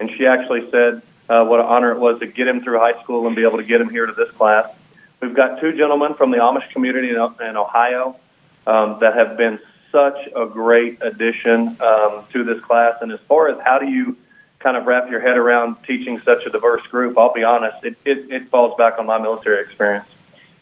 And 0.00 0.10
she 0.16 0.26
actually 0.26 0.70
said 0.70 1.02
uh, 1.28 1.44
what 1.44 1.60
an 1.60 1.66
honor 1.66 1.92
it 1.92 1.98
was 1.98 2.18
to 2.20 2.26
get 2.26 2.48
him 2.48 2.62
through 2.62 2.78
high 2.78 3.00
school 3.02 3.26
and 3.26 3.36
be 3.36 3.42
able 3.42 3.58
to 3.58 3.64
get 3.64 3.82
him 3.82 3.90
here 3.90 4.06
to 4.06 4.12
this 4.12 4.30
class. 4.30 4.70
We've 5.20 5.34
got 5.34 5.60
two 5.60 5.72
gentlemen 5.72 6.14
from 6.14 6.30
the 6.30 6.38
Amish 6.38 6.70
community 6.70 7.10
in, 7.10 7.16
in 7.16 7.56
Ohio 7.56 8.16
um, 8.66 8.98
that 9.00 9.14
have 9.14 9.36
been 9.36 9.58
such 9.92 10.18
a 10.34 10.46
great 10.46 10.98
addition 11.02 11.76
um, 11.80 12.24
to 12.32 12.44
this 12.44 12.60
class. 12.64 12.94
And 13.02 13.12
as 13.12 13.20
far 13.28 13.48
as 13.48 13.58
how 13.64 13.78
do 13.78 13.86
you 13.86 14.16
kind 14.60 14.76
of 14.76 14.86
wrap 14.86 15.10
your 15.10 15.20
head 15.20 15.36
around 15.36 15.76
teaching 15.86 16.20
such 16.20 16.44
a 16.46 16.50
diverse 16.50 16.86
group, 16.86 17.18
I'll 17.18 17.32
be 17.32 17.42
honest, 17.42 17.84
it, 17.84 17.96
it, 18.04 18.30
it 18.30 18.50
falls 18.50 18.76
back 18.78 18.98
on 18.98 19.06
my 19.06 19.18
military 19.18 19.62
experience. 19.62 20.08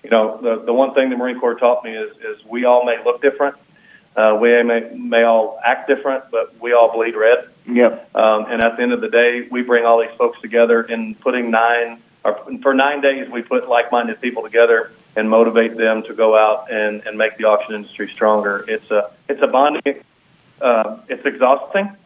You 0.03 0.11
know, 0.11 0.41
the, 0.41 0.65
the 0.65 0.73
one 0.73 0.95
thing 0.95 1.11
the 1.11 1.17
Marine 1.17 1.39
Corps 1.39 1.57
taught 1.57 1.85
me 1.85 1.93
is, 1.93 2.17
is 2.19 2.45
we 2.45 2.65
all 2.65 2.85
may 2.85 2.97
look 3.05 3.21
different, 3.21 3.57
uh, 4.17 4.37
we 4.41 4.63
may, 4.63 4.91
may 4.95 5.23
all 5.23 5.61
act 5.65 5.89
different, 5.89 6.25
but 6.31 6.61
we 6.61 6.73
all 6.73 6.93
bleed 6.93 7.15
red. 7.15 7.51
Yep. 7.67 8.15
Um, 8.17 8.47
and 8.49 8.65
at 8.65 8.77
the 8.77 8.83
end 8.83 8.93
of 8.93 9.01
the 9.01 9.09
day, 9.09 9.47
we 9.51 9.63
bring 9.63 9.85
all 9.85 10.01
these 10.01 10.17
folks 10.17 10.41
together 10.41 10.83
in 10.83 11.15
putting 11.17 11.51
nine 11.51 12.03
for 12.63 12.75
nine 12.75 13.01
days 13.01 13.29
we 13.31 13.43
put 13.43 13.69
like-minded 13.69 14.21
people 14.21 14.43
together 14.43 14.93
and 15.17 15.29
motivate 15.31 15.77
them 15.77 16.03
to 16.05 16.15
go 16.15 16.37
out 16.37 16.71
and, 16.71 17.03
and 17.07 17.17
make 17.17 17.37
the 17.39 17.45
auction 17.45 17.75
industry 17.75 18.11
stronger. 18.13 18.65
It's 18.69 18.91
a 18.91 19.11
it's 19.29 19.43
a 19.43 19.47
bonding. 19.47 20.03
Uh, 20.61 20.99
it's 21.09 21.25
exhausting, 21.25 21.97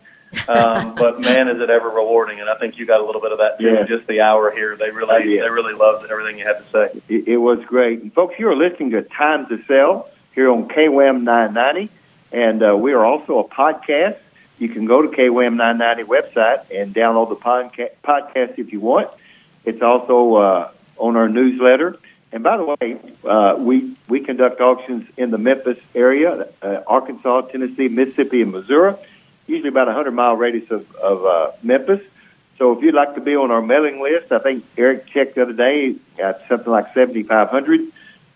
um, 0.49 0.95
but 1.02 1.21
man, 1.21 1.49
is 1.49 1.61
it 1.61 1.71
ever 1.71 1.88
rewarding! 1.88 2.40
And 2.40 2.50
I 2.50 2.57
think 2.59 2.78
you 2.78 2.87
got 2.87 3.00
a 3.00 3.04
little 3.04 3.21
bit 3.21 3.33
of 3.33 3.38
that 3.38 3.59
too. 3.59 3.64
Yeah. 3.64 3.85
Just 3.87 4.07
the 4.07 4.21
hour 4.21 4.50
here, 4.50 4.76
they 4.76 4.90
really 4.90 5.35
Yeah. 5.35 5.42
they 5.42 5.50
really 5.50 5.75
loved 5.75 6.04
everything 6.11 6.38
you 6.38 6.45
had 6.45 6.59
to 6.59 6.64
say. 6.71 7.02
It, 7.09 7.28
it 7.28 7.37
was 7.38 7.59
great. 7.66 8.02
And 8.02 8.12
folks, 8.12 8.35
you 8.38 8.49
are 8.49 8.57
listening 8.57 8.90
to 8.90 9.02
Time 9.02 9.47
to 9.49 9.62
Sell 9.66 10.11
here 10.35 10.50
on 10.50 10.69
KWAM 10.69 11.23
990, 11.23 11.90
and 12.33 12.62
uh, 12.62 12.76
we 12.76 12.92
are 12.92 13.04
also 13.04 13.38
a 13.38 13.45
podcast. 13.49 14.19
You 14.59 14.69
can 14.69 14.85
go 14.85 15.02
to 15.02 15.09
KWAM 15.09 15.57
990 15.57 16.04
website 16.04 16.64
and 16.71 16.95
download 16.95 17.31
the 17.31 17.37
podca- 17.37 17.90
podcast 18.04 18.59
if 18.59 18.73
you 18.73 18.81
want. 18.81 19.11
It's 19.64 19.83
also 19.83 20.35
uh, 20.35 20.71
on 20.99 21.16
our 21.16 21.28
newsletter. 21.28 21.99
And 22.33 22.42
by 22.42 22.57
the 22.57 22.64
way, 22.64 23.00
uh, 23.25 23.57
we 23.59 23.97
we 24.09 24.21
conduct 24.21 24.61
auctions 24.61 25.07
in 25.16 25.31
the 25.31 25.38
Memphis 25.38 25.78
area, 25.95 26.49
uh, 26.62 26.81
Arkansas, 26.87 27.42
Tennessee, 27.42 27.88
Mississippi, 27.88 28.42
and 28.42 28.52
Missouri. 28.52 28.95
Usually 29.47 29.69
about 29.69 29.88
a 29.88 29.92
hundred 29.92 30.12
mile 30.12 30.37
radius 30.37 30.71
of, 30.71 30.90
of 30.95 31.26
uh, 31.26 31.52
Memphis. 31.62 32.00
So 32.59 32.73
if 32.73 32.83
you'd 32.83 32.95
like 32.95 33.16
to 33.16 33.21
be 33.21 33.35
on 33.35 33.50
our 33.50 33.61
mailing 33.61 34.00
list, 34.00 34.31
I 34.31 34.38
think 34.38 34.64
Eric 34.78 35.09
checked 35.09 35.35
the 35.35 35.42
other 35.42 35.52
day, 35.52 35.97
got 36.16 36.42
something 36.49 36.71
like 36.71 36.95
7,500. 36.95 37.81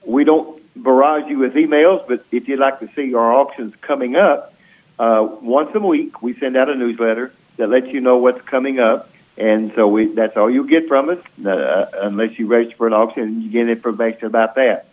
We 0.05 0.25
don't 0.25 0.61
barrage 0.75 1.29
you 1.29 1.39
with 1.39 1.55
emails, 1.55 2.07
but 2.09 2.25
if 2.33 2.49
you'd 2.49 2.59
like 2.59 2.81
to 2.81 2.89
see 2.97 3.15
our 3.15 3.33
auctions 3.33 3.75
coming 3.83 4.17
up, 4.17 4.53
uh, 4.99 5.29
once 5.41 5.71
a 5.75 5.81
week 5.81 6.23
we 6.23 6.39
send 6.39 6.57
out 6.57 6.69
a 6.69 6.75
newsletter 6.75 7.33
that 7.57 7.69
lets 7.69 7.89
you 7.89 8.01
know 8.01 8.17
what's 8.17 8.41
coming 8.47 8.81
up. 8.81 9.11
And 9.39 9.73
so 9.77 9.87
we, 9.87 10.07
that's 10.07 10.37
all 10.37 10.51
you'll 10.51 10.65
get 10.65 10.89
from 10.89 11.11
us, 11.11 11.19
uh, 11.45 11.85
unless 11.95 12.39
you 12.39 12.47
register 12.47 12.77
for 12.77 12.87
an 12.87 12.95
auction 12.95 13.23
and 13.23 13.43
you 13.43 13.51
get 13.51 13.69
information 13.69 14.25
about 14.25 14.55
that. 14.55 14.89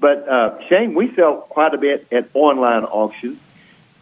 But 0.00 0.28
uh, 0.28 0.58
Shane, 0.68 0.94
we 0.94 1.14
sell 1.14 1.36
quite 1.36 1.74
a 1.74 1.78
bit 1.78 2.06
at 2.10 2.30
online 2.34 2.84
auctions. 2.84 3.40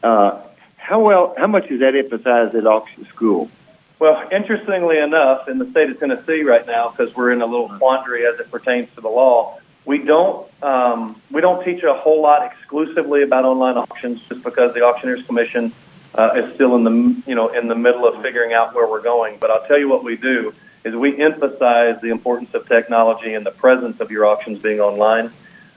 Uh, 0.03 0.43
how 0.77 1.01
well? 1.01 1.35
How 1.37 1.49
much 1.49 1.67
is 1.71 1.81
that 1.81 1.97
emphasized 1.97 2.55
at 2.55 2.67
auction 2.67 3.07
school? 3.07 3.51
Well, 3.99 4.29
interestingly 4.31 4.99
enough, 4.99 5.49
in 5.49 5.59
the 5.59 5.69
state 5.71 5.91
of 5.91 5.99
Tennessee 5.99 6.43
right 6.43 6.67
now, 6.67 6.91
because 6.91 7.15
we're 7.17 7.33
in 7.33 7.41
a 7.41 7.47
little 7.47 7.71
quandary 7.79 8.27
as 8.27 8.39
it 8.39 8.51
pertains 8.51 8.87
to 8.95 9.01
the 9.01 9.09
law, 9.09 9.59
we 9.87 9.99
don't 9.99 10.47
um, 10.63 11.21
we 11.31 11.41
don't 11.41 11.65
teach 11.65 11.83
a 11.83 11.95
whole 11.95 12.23
lot 12.23 12.45
exclusively 12.45 13.23
about 13.23 13.45
online 13.45 13.79
auctions, 13.79 14.21
just 14.29 14.43
because 14.43 14.75
the 14.75 14.83
Auctioneers 14.83 15.25
Commission 15.27 15.73
uh, 16.15 16.31
is 16.37 16.55
still 16.55 16.77
in 16.77 16.85
the 16.85 17.23
you 17.27 17.35
know 17.35 17.49
in 17.49 17.69
the 17.69 17.75
middle 17.75 18.07
of 18.07 18.23
figuring 18.23 18.53
out 18.53 18.75
where 18.75 18.89
we're 18.89 19.03
going. 19.03 19.39
But 19.41 19.51
I'll 19.51 19.67
tell 19.67 19.79
you 19.79 19.89
what 19.89 20.05
we 20.05 20.17
do 20.17 20.53
is 20.85 20.95
we 20.95 21.21
emphasize 21.21 22.01
the 22.01 22.11
importance 22.11 22.55
of 22.55 22.69
technology 22.69 23.35
and 23.35 23.45
the 23.45 23.51
presence 23.51 24.01
of 24.01 24.11
your 24.11 24.25
auctions 24.27 24.63
being 24.63 24.81
online. 24.81 25.33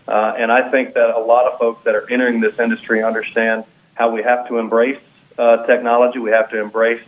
Uh, 0.08 0.34
and 0.38 0.52
I 0.52 0.70
think 0.70 0.94
that 0.94 1.16
a 1.16 1.20
lot 1.20 1.52
of 1.52 1.60
folks 1.60 1.84
that 1.86 1.96
are 1.96 2.10
entering 2.10 2.42
this 2.42 2.58
industry 2.60 3.04
understand 3.04 3.64
how 3.96 4.12
we 4.12 4.24
have 4.24 4.48
to 4.48 4.58
embrace 4.58 5.00
uh, 5.38 5.66
technology. 5.66 6.20
We 6.20 6.32
have 6.32 6.50
to 6.50 6.60
embrace 6.60 7.02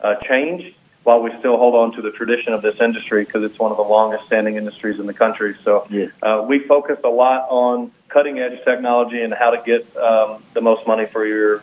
uh, 0.00 0.16
change 0.26 0.74
while 1.04 1.20
we 1.20 1.30
still 1.38 1.56
hold 1.56 1.74
on 1.74 1.92
to 1.92 2.02
the 2.02 2.10
tradition 2.12 2.52
of 2.52 2.62
this 2.62 2.76
industry 2.80 3.24
because 3.24 3.44
it's 3.44 3.58
one 3.58 3.70
of 3.70 3.76
the 3.76 3.82
longest 3.82 4.24
standing 4.26 4.56
industries 4.56 5.00
in 5.00 5.06
the 5.06 5.14
country. 5.14 5.56
So 5.64 5.86
Yes. 5.90 6.10
uh, 6.22 6.44
we 6.46 6.60
focus 6.60 6.98
a 7.04 7.08
lot 7.08 7.46
on 7.50 7.90
cutting 8.08 8.38
edge 8.38 8.62
technology 8.64 9.20
and 9.20 9.32
how 9.34 9.50
to 9.50 9.62
get 9.64 9.96
um, 9.96 10.42
the 10.54 10.60
most 10.60 10.86
money 10.86 11.06
for 11.06 11.26
your 11.26 11.62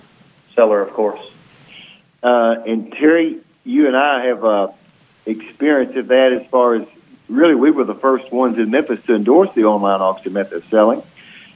seller, 0.59 0.81
of 0.81 0.93
course. 0.93 1.21
Uh, 2.21 2.55
and 2.67 2.91
Terry, 2.91 3.39
you 3.63 3.87
and 3.87 3.95
I 3.95 4.25
have 4.25 4.43
uh, 4.43 4.67
experience 5.25 5.95
of 5.95 6.07
that 6.07 6.33
as 6.33 6.45
far 6.51 6.75
as 6.75 6.87
really 7.29 7.55
we 7.55 7.71
were 7.71 7.85
the 7.85 7.95
first 7.95 8.29
ones 8.31 8.57
in 8.57 8.69
Memphis 8.69 8.99
to 9.07 9.15
endorse 9.15 9.49
the 9.55 9.63
online 9.63 10.01
auction 10.01 10.33
method 10.33 10.63
of 10.63 10.69
selling, 10.69 11.01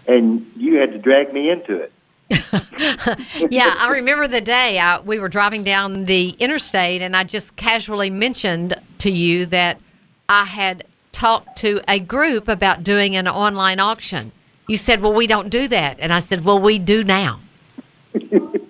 and 0.07 0.49
you 0.55 0.77
had 0.77 0.93
to 0.93 0.99
drag 0.99 1.33
me 1.33 1.49
into 1.49 1.75
it. 1.75 1.91
yeah, 3.51 3.75
I 3.77 3.89
remember 3.91 4.27
the 4.27 4.41
day 4.41 4.79
I, 4.79 5.01
we 5.01 5.19
were 5.19 5.27
driving 5.27 5.65
down 5.65 6.05
the 6.05 6.29
interstate, 6.39 7.01
and 7.01 7.15
I 7.15 7.25
just 7.25 7.57
casually 7.57 8.09
mentioned 8.09 8.75
to 8.99 9.11
you 9.11 9.45
that 9.47 9.81
I 10.29 10.45
had 10.45 10.85
talked 11.11 11.57
to 11.57 11.81
a 11.89 11.99
group 11.99 12.47
about 12.47 12.83
doing 12.83 13.17
an 13.17 13.27
online 13.27 13.81
auction. 13.81 14.31
You 14.69 14.77
said, 14.77 15.01
"Well, 15.01 15.13
we 15.13 15.27
don't 15.27 15.49
do 15.49 15.67
that," 15.67 15.97
and 15.99 16.13
I 16.13 16.19
said, 16.19 16.45
"Well, 16.45 16.59
we 16.59 16.79
do 16.79 17.03
now." 17.03 17.41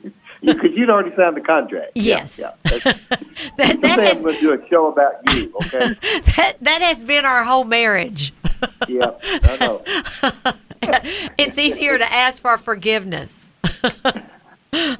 Because 0.43 0.71
you'd 0.75 0.89
already 0.89 1.15
signed 1.15 1.37
the 1.37 1.41
contract. 1.41 1.91
Yes. 1.95 2.37
Yeah. 2.37 2.51
yeah. 2.65 2.79
That's, 2.83 2.83
That, 3.57 3.81
that, 3.81 3.99
I'm 3.99 4.05
has, 4.05 4.23
going 4.23 4.35
to 4.35 4.41
do 4.41 4.53
a 4.53 4.67
show 4.69 4.87
about 4.87 5.13
you, 5.35 5.53
okay? 5.65 5.95
that, 6.37 6.57
that 6.61 6.81
has 6.81 7.03
been 7.03 7.25
our 7.25 7.43
whole 7.43 7.63
marriage. 7.63 8.33
yeah, 8.87 9.11
I 9.23 9.57
know. 9.59 9.81
it's 11.37 11.57
easier 11.57 11.97
to 11.97 12.13
ask 12.13 12.41
for 12.41 12.57
forgiveness 12.57 13.49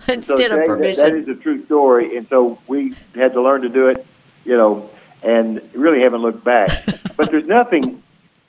instead 0.08 0.24
so 0.24 0.34
of 0.34 0.40
Jay, 0.40 0.48
that- 0.50 0.68
permission. 0.68 1.04
that 1.04 1.16
is 1.16 1.28
a 1.28 1.36
true 1.36 1.66
story, 1.66 2.18
and 2.18 2.28
so 2.30 2.58
we 2.68 2.96
had 3.16 3.34
to 3.34 3.42
learn 3.42 3.62
to 3.62 3.70
do 3.70 3.88
it, 3.88 4.06
you 4.46 4.56
know, 4.58 4.90
and 5.24 5.62
really 5.74 6.02
haven't 6.02 6.22
looked 6.22 6.44
back. 6.44 6.86
but 7.16 7.32
there's 7.32 7.48
nothing, 7.48 8.02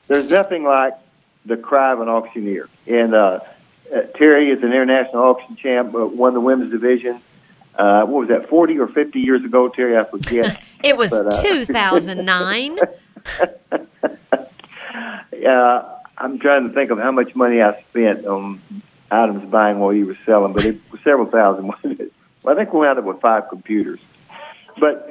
there's 0.09 0.31
nothing 0.31 0.65
like 0.65 0.95
the 1.47 1.57
cry 1.57 1.93
of 1.93 2.01
an 2.01 2.09
auctioneer. 2.09 2.69
And 2.87 3.15
uh, 3.15 3.41
uh, 3.93 4.03
Terry 4.17 4.50
is 4.50 4.62
an 4.62 4.73
international 4.73 5.23
auction 5.23 5.57
champ, 5.57 5.95
uh, 5.95 6.07
won 6.07 6.35
the 6.35 6.41
women's 6.41 6.71
division. 6.71 7.21
Uh, 7.76 8.05
what 8.05 8.21
was 8.21 8.29
that, 8.29 8.49
40 8.49 8.79
or 8.79 8.87
50 8.88 9.19
years 9.19 9.45
ago, 9.45 9.69
Terry? 9.69 9.99
I 9.99 10.05
forget. 10.05 10.61
it 10.85 10.97
was 10.97 11.11
but, 11.11 11.35
uh, 11.35 11.43
2009. 11.43 12.79
uh, 15.47 15.83
I'm 16.17 16.38
trying 16.38 16.69
to 16.69 16.75
think 16.75 16.91
of 16.91 16.99
how 16.99 17.11
much 17.11 17.35
money 17.35 17.61
I 17.61 17.83
spent 17.91 18.25
on 18.26 18.61
items 19.11 19.50
buying 19.50 19.79
while 19.81 19.93
you 19.93 20.07
were 20.07 20.19
selling, 20.25 20.53
but 20.53 20.64
it 20.64 20.81
was 20.91 21.00
several 21.03 21.26
thousand. 21.26 21.67
wasn't 21.69 22.00
it? 22.00 22.12
Well, 22.43 22.55
I 22.55 22.59
think 22.59 22.73
we 22.73 22.81
wound 22.81 22.99
up 22.99 23.05
with 23.05 23.21
five 23.21 23.49
computers. 23.49 24.00
But 24.79 25.11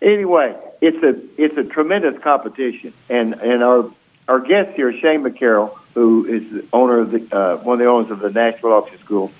anyway, 0.00 0.56
it's 0.80 1.02
a 1.02 1.20
it's 1.42 1.56
a 1.56 1.64
tremendous 1.64 2.20
competition, 2.22 2.92
and 3.08 3.34
and 3.34 3.62
our 3.62 3.90
our 4.28 4.40
guest 4.40 4.74
here, 4.76 4.92
Shane 4.92 5.22
McCarroll, 5.22 5.77
who 5.94 6.26
is 6.26 6.50
the 6.50 6.66
owner 6.72 7.00
of 7.00 7.10
the 7.10 7.36
uh, 7.36 7.56
one 7.58 7.80
of 7.80 7.84
the 7.84 7.90
owners 7.90 8.10
of 8.10 8.20
the 8.20 8.30
Nashville 8.30 8.72
Auction 8.72 8.98
School, 9.00 9.32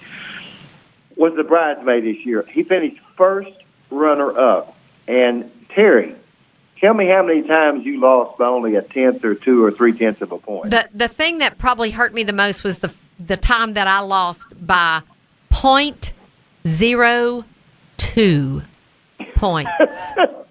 was 1.16 1.34
the 1.36 1.44
bridesmaid 1.44 2.04
this 2.04 2.24
year. 2.24 2.44
He 2.52 2.62
finished 2.62 3.00
first 3.16 3.50
runner 3.90 4.36
up, 4.38 4.76
and 5.06 5.50
Terry. 5.70 6.14
Tell 6.80 6.94
me 6.94 7.08
how 7.08 7.24
many 7.24 7.42
times 7.42 7.84
you 7.84 7.98
lost 7.98 8.38
by 8.38 8.46
only 8.46 8.76
a 8.76 8.82
tenth 8.82 9.24
or 9.24 9.34
two 9.34 9.64
or 9.64 9.72
three 9.72 9.98
tenths 9.98 10.20
of 10.20 10.30
a 10.30 10.38
point. 10.38 10.70
The 10.70 10.88
the 10.94 11.08
thing 11.08 11.38
that 11.38 11.58
probably 11.58 11.90
hurt 11.90 12.14
me 12.14 12.22
the 12.22 12.32
most 12.32 12.62
was 12.62 12.78
the 12.78 12.94
the 13.18 13.36
time 13.36 13.74
that 13.74 13.88
I 13.88 13.98
lost 14.00 14.46
by 14.64 15.02
point 15.50 16.12
zero 16.66 17.44
two 17.96 18.62
points. 19.34 19.70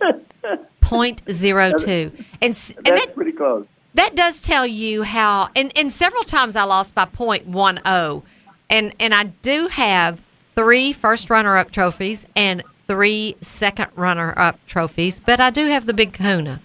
point 0.81 1.21
zero 1.31 1.71
two, 1.77 2.11
and 2.41 2.43
and 2.43 2.53
That's 2.53 3.05
that 3.05 3.15
pretty 3.15 3.31
close. 3.31 3.65
That 3.97 4.15
does 4.15 4.41
tell 4.41 4.65
you 4.65 5.03
how. 5.03 5.49
And 5.55 5.71
and 5.75 5.91
several 5.91 6.23
times 6.23 6.55
I 6.55 6.63
lost 6.63 6.95
by 6.95 7.05
point 7.05 7.47
one 7.47 7.79
oh, 7.85 8.23
and 8.69 8.95
and 8.99 9.13
I 9.13 9.25
do 9.25 9.67
have 9.67 10.21
three 10.55 10.93
first 10.93 11.29
runner 11.29 11.57
up 11.57 11.71
trophies 11.71 12.25
and 12.35 12.63
three 12.87 13.35
second 13.41 13.87
runner 13.95 14.33
up 14.37 14.59
trophies, 14.65 15.19
but 15.19 15.39
I 15.39 15.49
do 15.49 15.67
have 15.67 15.85
the 15.85 15.93
big 15.93 16.13
Kahuna. 16.13 16.61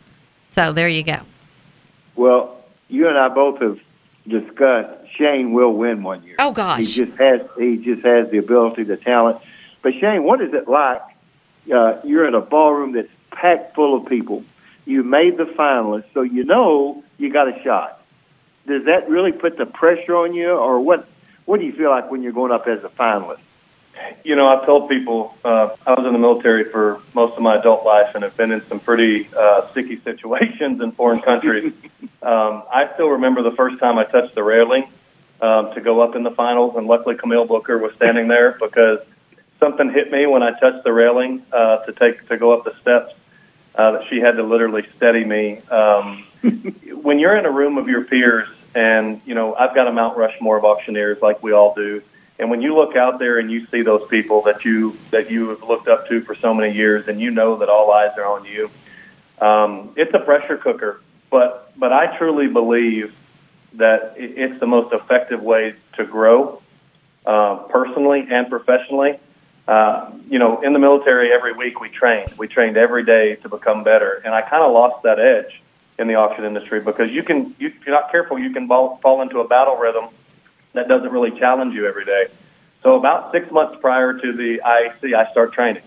So 0.51 0.73
there 0.73 0.89
you 0.89 1.03
go. 1.03 1.21
Well, 2.15 2.63
you 2.89 3.09
and 3.09 3.19
I 3.19 3.29
both 3.29 3.61
have 3.61 3.79
discussed 4.29 5.11
Shane 5.17 5.53
will 5.53 5.73
win 5.73 6.03
one 6.03 6.23
year. 6.23 6.37
Oh, 6.39 6.53
gosh. 6.53 6.81
he 6.81 6.87
just 6.87 7.13
has 7.19 7.41
he 7.59 7.77
just 7.79 8.05
has 8.05 8.31
the 8.31 8.39
ability, 8.39 8.85
the 8.85 8.97
talent. 8.97 9.39
But 9.83 9.95
Shane, 9.95 10.23
what 10.25 10.41
is 10.41 10.53
it 10.55 10.69
like? 10.69 11.03
Uh, 11.73 12.01
you're 12.05 12.27
in 12.27 12.35
a 12.35 12.41
ballroom 12.41 12.93
that's 12.93 13.09
packed 13.31 13.75
full 13.75 13.97
of 13.97 14.07
people. 14.07 14.45
You 14.85 15.03
made 15.03 15.37
the 15.37 15.45
finalists, 15.45 16.13
so 16.13 16.23
you 16.23 16.45
know 16.45 17.05
you 17.19 17.33
got 17.33 17.49
a 17.49 17.63
shot. 17.63 18.01
Does 18.67 18.85
that 18.87 19.09
really 19.09 19.33
put 19.33 19.57
the 19.57 19.67
pressure 19.67 20.17
on 20.17 20.35
you, 20.35 20.51
or 20.51 20.81
what? 20.81 21.09
What 21.45 21.59
do 21.61 21.67
you 21.67 21.73
feel 21.73 21.91
like 21.91 22.11
when 22.11 22.23
you're 22.23 22.33
going 22.33 22.53
up 22.53 22.67
as 22.67 22.83
a 22.85 22.89
finalist? 22.89 23.41
You 24.25 24.37
know, 24.37 24.47
I've 24.47 24.65
told 24.65 24.89
people 24.89 25.37
uh, 25.45 25.75
I 25.87 25.91
was 25.91 26.07
in 26.07 26.13
the 26.13 26.19
military 26.19 26.65
for 26.65 27.01
most 27.15 27.37
of 27.37 27.43
my 27.43 27.57
adult 27.57 27.85
life 27.85 28.15
and 28.15 28.25
have 28.25 28.37
been 28.37 28.53
in 28.53 28.67
some 28.69 28.81
pretty 28.81 29.29
uh, 29.37 29.71
sticky 29.71 30.01
situations 30.05 30.81
in 30.81 30.93
foreign 30.93 31.21
countries. 31.21 31.73
um, 32.23 32.63
I 32.73 32.89
still 32.95 33.09
remember 33.09 33.43
the 33.43 33.57
first 33.57 33.79
time 33.79 33.99
I 33.99 34.05
touched 34.05 34.35
the 34.35 34.43
railing 34.43 34.89
um, 35.41 35.75
to 35.75 35.81
go 35.81 36.01
up 36.01 36.15
in 36.15 36.23
the 36.23 36.31
finals, 36.31 36.77
and 36.77 36.87
luckily 36.87 37.17
Camille 37.17 37.45
Booker 37.45 37.79
was 37.79 37.93
standing 37.97 38.29
there 38.29 38.57
because 38.61 39.01
something 39.59 39.91
hit 39.91 40.11
me 40.11 40.27
when 40.27 40.43
I 40.43 40.59
touched 40.59 40.85
the 40.85 40.93
railing 40.93 41.45
uh, 41.53 41.79
to 41.79 41.93
take 41.93 42.27
to 42.29 42.37
go 42.37 42.53
up 42.53 42.65
the 42.65 42.75
steps. 42.81 43.15
Uh, 43.75 43.93
that 43.93 44.03
she 44.11 44.21
had 44.21 44.33
to 44.33 44.43
literally 44.43 44.87
steady 44.97 45.25
me. 45.25 45.59
Um, 45.71 46.25
when 47.03 47.19
you're 47.19 47.37
in 47.37 47.47
a 47.47 47.51
room 47.51 47.79
of 47.79 47.89
your 47.89 48.05
peers, 48.05 48.49
and 48.75 49.21
you 49.25 49.35
know, 49.35 49.55
I've 49.55 49.75
got 49.75 49.89
a 49.89 49.93
Mount 49.93 50.17
Rushmore 50.17 50.59
of 50.59 50.65
auctioneers, 50.65 51.23
like 51.23 51.43
we 51.43 51.53
all 51.53 51.75
do. 51.75 52.03
And 52.39 52.51
when 52.51 52.61
you 52.61 52.75
look 52.75 52.97
out 52.97 53.19
there 53.19 53.39
and 53.39 53.51
you 53.51 53.67
see 53.69 53.83
those 53.83 54.07
people 54.09 54.43
that 54.43 54.65
you 54.65 54.99
that 55.11 55.31
you 55.31 55.49
have 55.51 55.63
looked 55.63 55.89
up 55.89 56.09
to 56.09 56.21
for 56.23 56.35
so 56.35 56.53
many 56.53 56.75
years, 56.75 57.09
and 57.09 57.21
you 57.21 57.31
know 57.31 57.57
that 57.59 57.69
all 57.69 57.91
eyes 57.93 58.13
are 58.17 58.27
on 58.27 58.45
you, 58.45 58.69
Um, 59.41 59.93
it's 59.97 60.15
a 60.15 60.21
pressure 60.21 60.57
cooker, 60.57 61.01
but 61.31 61.73
but 61.77 61.93
I 61.93 62.17
truly 62.17 62.47
believe 62.47 63.13
that 63.75 64.15
it's 64.17 64.59
the 64.61 64.67
most 64.67 64.93
effective 64.93 65.43
way 65.43 65.75
to 65.97 66.05
grow 66.05 66.63
uh, 67.27 67.57
personally 67.69 68.27
and 68.31 68.49
professionally. 68.49 69.19
Uh, 69.73 70.11
you 70.29 70.39
know, 70.39 70.61
in 70.61 70.75
the 70.75 70.79
military, 70.79 71.33
every 71.33 71.55
week 71.55 71.81
we 71.81 71.89
trained. 71.89 72.31
We 72.37 72.47
trained 72.47 72.77
every 72.77 73.07
day 73.07 73.37
to 73.37 73.49
become 73.49 73.83
better, 73.83 74.21
and 74.23 74.35
I 74.35 74.43
kind 74.43 74.63
of 74.63 74.71
lost 74.71 75.03
that 75.05 75.19
edge 75.19 75.63
in 75.99 76.09
the 76.09 76.17
auction 76.17 76.45
industry 76.45 76.81
because 76.81 77.11
you 77.11 77.23
can, 77.23 77.57
you, 77.59 77.69
if 77.69 77.87
you're 77.87 77.95
not 77.95 78.11
careful, 78.11 78.39
you 78.39 78.53
can 78.53 78.69
fall, 78.69 78.99
fall 79.03 79.23
into 79.23 79.41
a 79.41 79.49
battle 79.49 79.77
rhythm 79.77 80.11
that 80.75 80.89
doesn't 80.89 81.11
really 81.11 81.31
challenge 81.39 81.75
you 81.75 81.87
every 81.87 82.05
day. 82.05 82.27
So 82.83 82.97
about 82.97 83.33
six 83.33 83.51
months 83.51 83.79
prior 83.81 84.13
to 84.13 84.33
the 84.35 84.61
IAC, 84.63 85.15
I 85.15 85.31
start 85.31 85.55
training, 85.55 85.85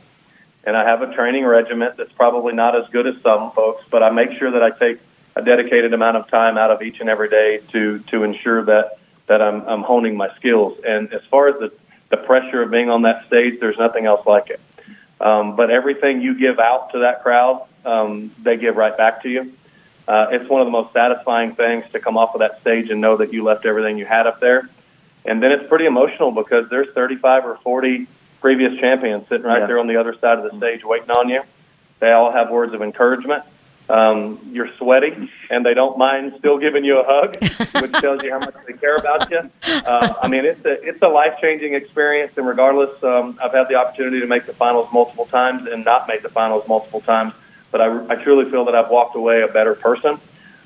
and 0.63 0.75
I 0.75 0.84
have 0.84 1.04
a 1.04 1.13
training 1.13 1.46
regiment 1.46 1.96
that's 1.96 2.13
probably 2.13 2.54
not 2.54 2.75
as 2.75 2.89
good 2.92 3.06
as 3.06 3.22
some 3.22 3.51
folks, 3.51 3.84
but 3.92 4.01
I 4.01 4.10
make 4.10 4.32
sure 4.39 4.50
that 4.50 4.63
I 4.63 4.72
take 4.72 5.00
a 5.36 5.44
dedicated 5.44 5.94
amount 5.94 6.18
of 6.18 6.27
time 6.30 6.58
out 6.58 6.72
of 6.72 6.82
each 6.82 7.01
and 7.01 7.08
every 7.08 7.30
day 7.30 7.62
to 7.74 8.00
to 8.10 8.24
ensure 8.24 8.65
that 8.65 8.98
that 9.27 9.44
I'm, 9.44 9.62
I'm 9.68 9.84
honing 9.84 10.18
my 10.18 10.34
skills. 10.38 10.80
And 10.88 11.13
as 11.13 11.22
far 11.30 11.50
as 11.50 11.60
the 11.60 11.72
the 12.10 12.18
pressure 12.18 12.62
of 12.62 12.72
being 12.72 12.90
on 12.90 13.04
that 13.04 13.26
stage, 13.28 13.60
there's 13.60 13.78
nothing 13.78 14.06
else 14.06 14.26
like 14.26 14.50
it. 14.50 14.60
Um, 15.20 15.56
but 15.56 15.72
everything 15.72 16.22
you 16.22 16.38
give 16.38 16.60
out 16.60 16.92
to 16.92 17.00
that 17.00 17.24
crowd, 17.24 17.66
um, 17.86 18.32
they 18.44 18.58
give 18.58 18.76
right 18.76 18.96
back 18.96 19.24
to 19.24 19.30
you. 19.30 19.54
Uh, 20.08 20.28
it's 20.32 20.50
one 20.50 20.62
of 20.62 20.68
the 20.68 20.72
most 20.72 20.94
satisfying 20.94 21.56
things 21.56 21.84
to 21.94 22.00
come 22.00 22.18
off 22.18 22.36
of 22.36 22.40
that 22.40 22.62
stage 22.62 22.90
and 22.90 23.02
know 23.02 23.18
that 23.18 23.34
you 23.34 23.44
left 23.44 23.66
everything 23.66 23.98
you 23.98 24.06
had 24.06 24.28
up 24.28 24.40
there. 24.40 24.70
And 25.24 25.42
then 25.42 25.52
it's 25.52 25.68
pretty 25.68 25.86
emotional 25.86 26.32
because 26.32 26.70
there's 26.70 26.94
35 26.94 27.46
or 27.46 27.58
40 27.64 28.08
previous 28.40 28.80
champions 28.80 29.28
sitting 29.28 29.46
right 29.46 29.62
yeah. 29.62 29.68
there 29.68 29.80
on 29.80 29.88
the 29.88 29.98
other 29.98 30.16
side 30.20 30.38
of 30.38 30.44
the 30.44 30.56
stage 30.58 30.84
waiting 30.84 31.10
on 31.10 31.30
you. 31.30 31.42
They 32.00 32.12
all 32.12 32.32
have 32.32 32.52
words 32.52 32.74
of 32.74 32.82
encouragement. 32.84 33.44
Um, 33.88 34.39
you're 34.51 34.70
sweaty, 34.77 35.30
and 35.51 35.63
they 35.63 35.75
don't 35.75 35.98
mind 35.98 36.34
still 36.39 36.58
giving 36.58 36.84
you 36.84 37.00
a 37.00 37.04
hug, 37.06 37.36
which 37.82 37.92
tells 38.01 38.24
you 38.24 38.32
how 38.32 38.39
much 38.39 38.56
they 38.65 38.74
care 38.74 38.96
about 38.96 39.30
you. 39.30 39.50
Uh, 39.63 40.13
I 40.22 40.27
mean, 40.27 40.44
it's 40.44 40.65
a 40.65 40.82
it's 40.82 41.01
a 41.04 41.08
life 41.08 41.36
changing 41.39 41.75
experience, 41.75 42.32
and 42.36 42.48
regardless, 42.48 42.92
um, 43.04 43.38
I've 43.44 43.54
had 43.54 43.68
the 43.70 43.75
opportunity 43.75 44.20
to 44.22 44.27
make 44.27 44.48
the 44.48 44.54
finals 44.54 44.89
multiple 44.92 45.27
times 45.27 45.68
and 45.72 45.86
not 45.86 46.08
make 46.08 46.24
the 46.24 46.30
finals 46.30 46.68
multiple 46.68 47.01
times, 47.01 47.34
but 47.72 47.80
I, 47.80 48.06
I 48.08 48.15
truly 48.24 48.50
feel 48.50 48.65
that 48.65 48.75
I've 48.75 48.89
walked 48.89 49.15
away 49.15 49.44
a 49.44 49.48
better 49.48 49.75
person, 49.75 50.20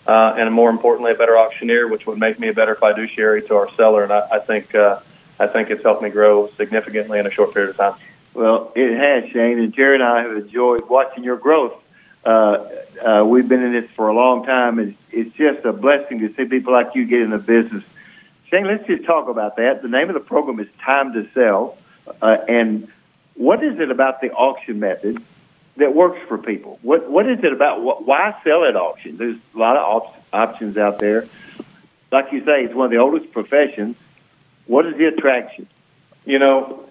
uh, 0.07 0.35
and 0.38 0.53
more 0.53 0.69
importantly, 0.69 1.11
a 1.11 1.15
better 1.15 1.38
auctioneer, 1.38 1.89
which 1.89 2.05
would 2.05 2.19
make 2.19 2.39
me 2.39 2.47
a 2.47 2.53
better 2.53 2.75
fiduciary 2.75 3.41
to 3.49 3.55
our 3.55 3.73
seller, 3.75 4.03
and 4.03 4.13
I, 4.13 4.27
I 4.31 4.39
think 4.39 4.73
uh, 4.73 5.01
I 5.41 5.47
think 5.47 5.71
it's 5.71 5.83
helped 5.83 6.03
me 6.03 6.09
grow 6.09 6.49
significantly 6.55 7.19
in 7.19 7.27
a 7.27 7.31
short 7.31 7.53
period 7.53 7.71
of 7.71 7.77
time. 7.77 7.95
Well, 8.33 8.71
it 8.77 8.97
has, 8.97 9.29
Shane, 9.31 9.59
and 9.59 9.73
Jerry 9.73 9.95
and 9.95 10.03
I 10.03 10.21
have 10.21 10.38
enjoyed 10.38 10.88
watching 10.88 11.25
your 11.25 11.35
growth 11.35 11.73
uh, 12.29 12.65
uh, 13.03 13.25
we've 13.25 13.48
been 13.48 13.63
in 13.63 13.71
this 13.71 13.89
for 13.95 14.07
a 14.07 14.13
long 14.13 14.45
time, 14.45 14.77
and 14.77 14.95
it's 15.12 15.36
just 15.36 15.65
a 15.65 15.74
blessing 15.74 16.19
to 16.19 16.33
see 16.36 16.45
people 16.45 16.74
like 16.74 16.93
you 16.93 17.05
get 17.05 17.21
in 17.21 17.31
the 17.31 17.39
business. 17.39 17.83
Shane, 18.50 18.67
let's 18.67 18.86
just 18.86 19.05
talk 19.05 19.29
about 19.29 19.55
that. 19.55 19.81
The 19.81 19.88
name 19.88 20.09
of 20.09 20.13
the 20.13 20.19
program 20.19 20.59
is 20.59 20.67
Time 20.86 21.13
to 21.13 21.27
Sell, 21.33 21.77
uh, 22.21 22.38
and 22.48 22.88
what 23.33 23.63
is 23.63 23.79
it 23.79 23.89
about 23.89 24.21
the 24.21 24.31
auction 24.31 24.79
method 24.79 25.24
that 25.77 25.95
works 25.95 26.19
for 26.27 26.38
people? 26.38 26.77
What 26.83 27.09
What 27.09 27.27
is 27.27 27.39
it 27.43 27.51
about? 27.51 27.81
What, 27.81 28.05
why 28.05 28.36
sell 28.43 28.63
at 28.65 28.75
auction? 28.75 29.17
There's 29.17 29.38
a 29.55 29.57
lot 29.57 29.77
of 29.77 29.83
op- 29.83 30.24
options 30.31 30.77
out 30.77 31.00
there. 31.00 31.25
Like 32.12 32.31
you 32.31 32.43
say, 32.45 32.63
it's 32.65 32.75
one 32.75 32.86
of 32.86 32.91
the 32.91 32.98
oldest 32.98 33.31
professions. 33.31 33.95
What 34.67 34.86
is 34.86 34.95
the 34.98 35.05
attraction? 35.05 35.67
You 36.29 36.38
know, 36.38 36.88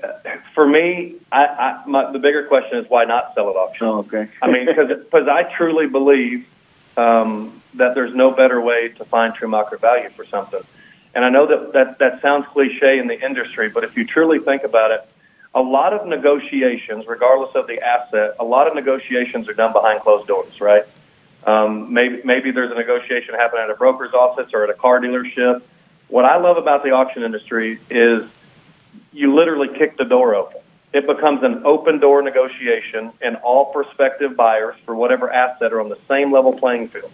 for 0.52 0.66
me, 0.66 1.14
I, 1.30 1.44
I 1.44 1.82
my, 1.86 2.10
the 2.10 2.18
bigger 2.18 2.48
question 2.48 2.78
is 2.78 2.86
why 2.88 3.04
not 3.04 3.34
sell 3.36 3.48
at 3.48 3.54
auction? 3.54 3.86
Oh, 3.86 3.98
okay. 3.98 4.28
I 4.42 4.50
mean, 4.50 4.66
because 4.66 5.28
I 5.28 5.44
truly 5.56 5.86
believe 5.86 6.44
um, 6.96 7.62
that 7.74 7.94
there's 7.94 8.12
no 8.12 8.32
better 8.32 8.60
way 8.60 8.88
to 8.98 9.04
find 9.04 9.32
true 9.36 9.46
market 9.46 9.80
value 9.80 10.10
for 10.10 10.26
something. 10.26 10.58
And 11.14 11.24
I 11.24 11.28
know 11.28 11.46
that, 11.46 11.72
that 11.74 11.98
that 12.00 12.20
sounds 12.20 12.46
cliche 12.52 12.98
in 12.98 13.06
the 13.06 13.14
industry, 13.14 13.68
but 13.68 13.84
if 13.84 13.96
you 13.96 14.04
truly 14.04 14.40
think 14.40 14.64
about 14.64 14.90
it, 14.90 15.08
a 15.54 15.60
lot 15.60 15.92
of 15.92 16.08
negotiations, 16.08 17.06
regardless 17.06 17.54
of 17.54 17.68
the 17.68 17.80
asset, 17.80 18.34
a 18.40 18.44
lot 18.44 18.66
of 18.66 18.74
negotiations 18.74 19.48
are 19.48 19.54
done 19.54 19.72
behind 19.72 20.00
closed 20.00 20.26
doors, 20.26 20.60
right? 20.60 20.82
Um, 21.46 21.92
maybe 21.92 22.22
maybe 22.24 22.50
there's 22.50 22.72
a 22.72 22.74
negotiation 22.74 23.34
happening 23.34 23.62
at 23.62 23.70
a 23.70 23.76
broker's 23.76 24.14
office 24.14 24.50
or 24.52 24.64
at 24.64 24.70
a 24.70 24.74
car 24.74 24.98
dealership. 24.98 25.62
What 26.08 26.24
I 26.24 26.38
love 26.38 26.56
about 26.56 26.82
the 26.82 26.90
auction 26.90 27.22
industry 27.22 27.78
is 27.88 28.28
you 29.12 29.34
literally 29.34 29.68
kick 29.78 29.96
the 29.96 30.04
door 30.04 30.34
open. 30.34 30.60
It 30.92 31.06
becomes 31.06 31.42
an 31.42 31.62
open 31.66 32.00
door 32.00 32.22
negotiation, 32.22 33.12
and 33.20 33.36
all 33.36 33.72
prospective 33.72 34.36
buyers 34.36 34.76
for 34.86 34.94
whatever 34.94 35.30
asset 35.30 35.72
are 35.72 35.80
on 35.80 35.88
the 35.88 35.98
same 36.08 36.32
level 36.32 36.58
playing 36.58 36.88
field. 36.88 37.10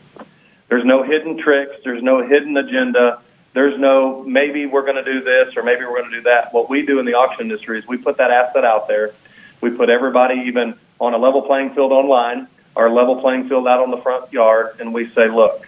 There's 0.68 0.84
no 0.84 1.02
hidden 1.02 1.38
tricks, 1.38 1.76
there's 1.84 2.02
no 2.02 2.26
hidden 2.26 2.56
agenda, 2.56 3.20
there's 3.52 3.78
no 3.78 4.22
maybe 4.22 4.66
we're 4.66 4.84
going 4.84 5.02
to 5.02 5.04
do 5.04 5.22
this 5.22 5.56
or 5.56 5.62
maybe 5.62 5.84
we're 5.84 5.98
going 5.98 6.10
to 6.10 6.18
do 6.18 6.22
that. 6.22 6.52
What 6.52 6.70
we 6.70 6.86
do 6.86 6.98
in 6.98 7.06
the 7.06 7.14
auction 7.14 7.42
industry 7.42 7.78
is 7.78 7.86
we 7.86 7.96
put 7.96 8.16
that 8.18 8.30
asset 8.30 8.64
out 8.64 8.88
there. 8.88 9.12
We 9.60 9.70
put 9.70 9.90
everybody 9.90 10.44
even 10.46 10.78
on 11.00 11.14
a 11.14 11.18
level 11.18 11.42
playing 11.42 11.74
field 11.74 11.92
online 11.92 12.48
a 12.76 12.88
level 12.88 13.20
playing 13.20 13.48
field 13.48 13.66
out 13.68 13.80
on 13.80 13.90
the 13.90 13.98
front 13.98 14.32
yard, 14.32 14.76
and 14.80 14.92
we 14.92 15.08
say, 15.14 15.28
look, 15.28 15.66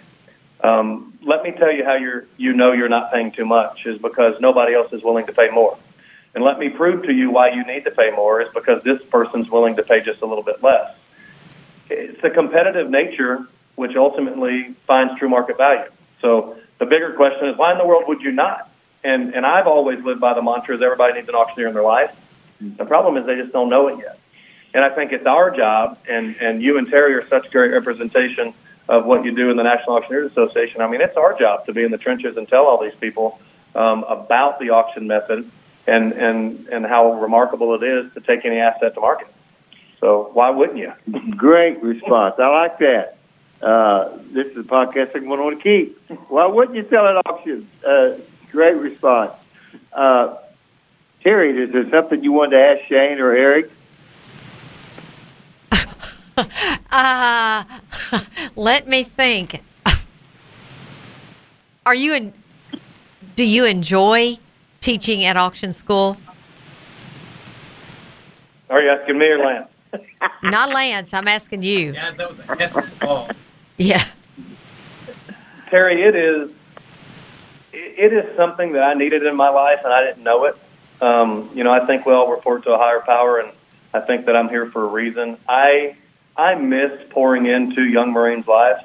um, 0.63 1.17
let 1.23 1.43
me 1.43 1.51
tell 1.51 1.71
you 1.71 1.83
how 1.83 1.95
you're, 1.95 2.25
you 2.37 2.53
know 2.53 2.73
you're 2.73 2.89
not 2.89 3.11
paying 3.11 3.31
too 3.31 3.45
much 3.45 3.85
is 3.85 3.97
because 3.99 4.35
nobody 4.39 4.73
else 4.73 4.91
is 4.91 5.03
willing 5.03 5.25
to 5.27 5.33
pay 5.33 5.49
more. 5.49 5.77
And 6.37 6.45
let 6.45 6.59
me 6.59 6.69
prove 6.69 7.01
to 7.07 7.11
you 7.11 7.31
why 7.31 7.49
you 7.49 7.65
need 7.65 7.83
to 7.85 7.89
pay 7.89 8.11
more 8.11 8.43
is 8.43 8.47
because 8.53 8.83
this 8.83 9.01
person's 9.09 9.49
willing 9.49 9.75
to 9.77 9.81
pay 9.81 10.01
just 10.01 10.21
a 10.21 10.27
little 10.27 10.43
bit 10.43 10.61
less. 10.61 10.93
It's 11.89 12.21
the 12.21 12.29
competitive 12.29 12.91
nature 12.91 13.47
which 13.73 13.95
ultimately 13.95 14.75
finds 14.85 15.17
true 15.17 15.29
market 15.29 15.57
value. 15.57 15.89
So 16.21 16.55
the 16.77 16.85
bigger 16.85 17.13
question 17.13 17.47
is 17.47 17.57
why 17.57 17.71
in 17.71 17.79
the 17.79 17.87
world 17.87 18.03
would 18.05 18.21
you 18.21 18.31
not? 18.31 18.71
And 19.03 19.33
and 19.33 19.47
I've 19.47 19.65
always 19.65 19.99
lived 20.03 20.21
by 20.21 20.35
the 20.35 20.43
mantra 20.43 20.75
is 20.75 20.81
everybody 20.83 21.13
needs 21.13 21.27
an 21.27 21.33
auctioneer 21.33 21.69
in 21.69 21.73
their 21.73 21.81
life. 21.81 22.11
The 22.61 22.85
problem 22.85 23.17
is 23.17 23.25
they 23.25 23.41
just 23.41 23.51
don't 23.51 23.69
know 23.69 23.87
it 23.87 23.97
yet. 23.97 24.19
And 24.75 24.85
I 24.85 24.93
think 24.93 25.13
it's 25.13 25.25
our 25.25 25.49
job, 25.49 25.97
and, 26.07 26.35
and 26.35 26.61
you 26.61 26.77
and 26.77 26.87
Terry 26.87 27.15
are 27.15 27.27
such 27.29 27.49
great 27.49 27.71
representation 27.71 28.53
of 28.87 29.05
what 29.05 29.25
you 29.25 29.35
do 29.35 29.49
in 29.49 29.57
the 29.57 29.63
National 29.63 29.95
Auctioneers 29.95 30.29
Association. 30.33 30.81
I 30.81 30.87
mean, 30.87 31.01
it's 31.01 31.17
our 31.17 31.33
job 31.33 31.65
to 31.65 31.73
be 31.73 31.83
in 31.83 31.89
the 31.89 31.97
trenches 31.97 32.37
and 32.37 32.47
tell 32.47 32.67
all 32.67 32.79
these 32.79 32.99
people 33.01 33.39
um, 33.73 34.03
about 34.03 34.59
the 34.59 34.69
auction 34.69 35.07
method 35.07 35.49
and 35.87 36.13
and 36.13 36.67
and 36.67 36.85
how 36.85 37.13
remarkable 37.13 37.73
it 37.75 37.83
is 37.83 38.13
to 38.13 38.21
take 38.21 38.45
any 38.45 38.57
asset 38.57 38.93
to 38.93 38.99
market. 38.99 39.27
So 39.99 40.29
why 40.33 40.49
wouldn't 40.49 40.77
you? 40.77 40.93
Great 41.35 41.81
response. 41.81 42.35
I 42.37 42.47
like 42.47 42.79
that. 42.79 43.17
Uh, 43.61 44.17
this 44.31 44.47
is 44.47 44.57
a 44.57 44.61
podcast 44.61 45.15
I'm 45.15 45.25
going 45.25 45.39
to 45.39 45.43
want 45.43 45.57
to 45.57 45.63
keep. 45.63 45.99
Why 46.29 46.45
wouldn't 46.45 46.77
you 46.77 46.87
sell 46.89 47.07
at 47.07 47.15
auction? 47.25 47.67
Uh, 47.83 48.17
great 48.51 48.75
response. 48.75 49.31
Uh, 49.91 50.35
Terry, 51.23 51.63
is 51.63 51.71
there 51.71 51.89
something 51.89 52.23
you 52.23 52.31
wanted 52.31 52.51
to 52.51 52.63
ask 52.63 52.87
Shane 52.87 53.19
or 53.19 53.31
Eric? 53.31 53.71
uh, 56.91 57.63
let 58.55 58.87
me 58.87 59.03
think. 59.03 59.63
Are 61.83 61.95
you 61.95 62.13
in? 62.13 62.33
Do 63.35 63.43
you 63.43 63.65
enjoy 63.65 64.37
teaching 64.87 65.25
at 65.25 65.35
auction 65.35 65.73
school? 65.73 66.15
Are 68.69 68.81
you 68.81 68.89
asking 68.89 69.17
me 69.17 69.25
or 69.25 69.39
Lance? 69.39 69.69
Not 70.43 70.69
Lance. 70.69 71.09
I'm 71.11 71.27
asking 71.27 71.61
you. 71.61 71.91
Yeah, 71.91 72.11
that 72.11 72.29
was 72.29 72.39
a 72.39 73.35
Yeah. 73.77 74.05
Terry, 75.69 76.03
it 76.03 76.15
is. 76.15 76.51
It 77.73 78.13
is 78.13 78.33
something 78.37 78.71
that 78.73 78.83
I 78.83 78.93
needed 78.93 79.23
in 79.23 79.35
my 79.35 79.49
life, 79.49 79.79
and 79.83 79.91
I 79.91 80.05
didn't 80.05 80.23
know 80.23 80.45
it. 80.45 80.57
Um, 81.01 81.51
you 81.53 81.65
know, 81.65 81.71
I 81.73 81.85
think 81.85 82.05
we 82.05 82.13
all 82.13 82.31
report 82.31 82.63
to 82.63 82.71
a 82.71 82.77
higher 82.77 83.01
power, 83.01 83.39
and 83.39 83.51
I 83.93 83.99
think 83.99 84.25
that 84.27 84.37
I'm 84.37 84.47
here 84.47 84.71
for 84.71 84.85
a 84.85 84.87
reason. 84.87 85.37
I 85.49 85.97
I 86.37 86.55
miss 86.55 86.91
pouring 87.09 87.45
into 87.45 87.83
young 87.83 88.13
Marines' 88.13 88.47
lives. 88.47 88.83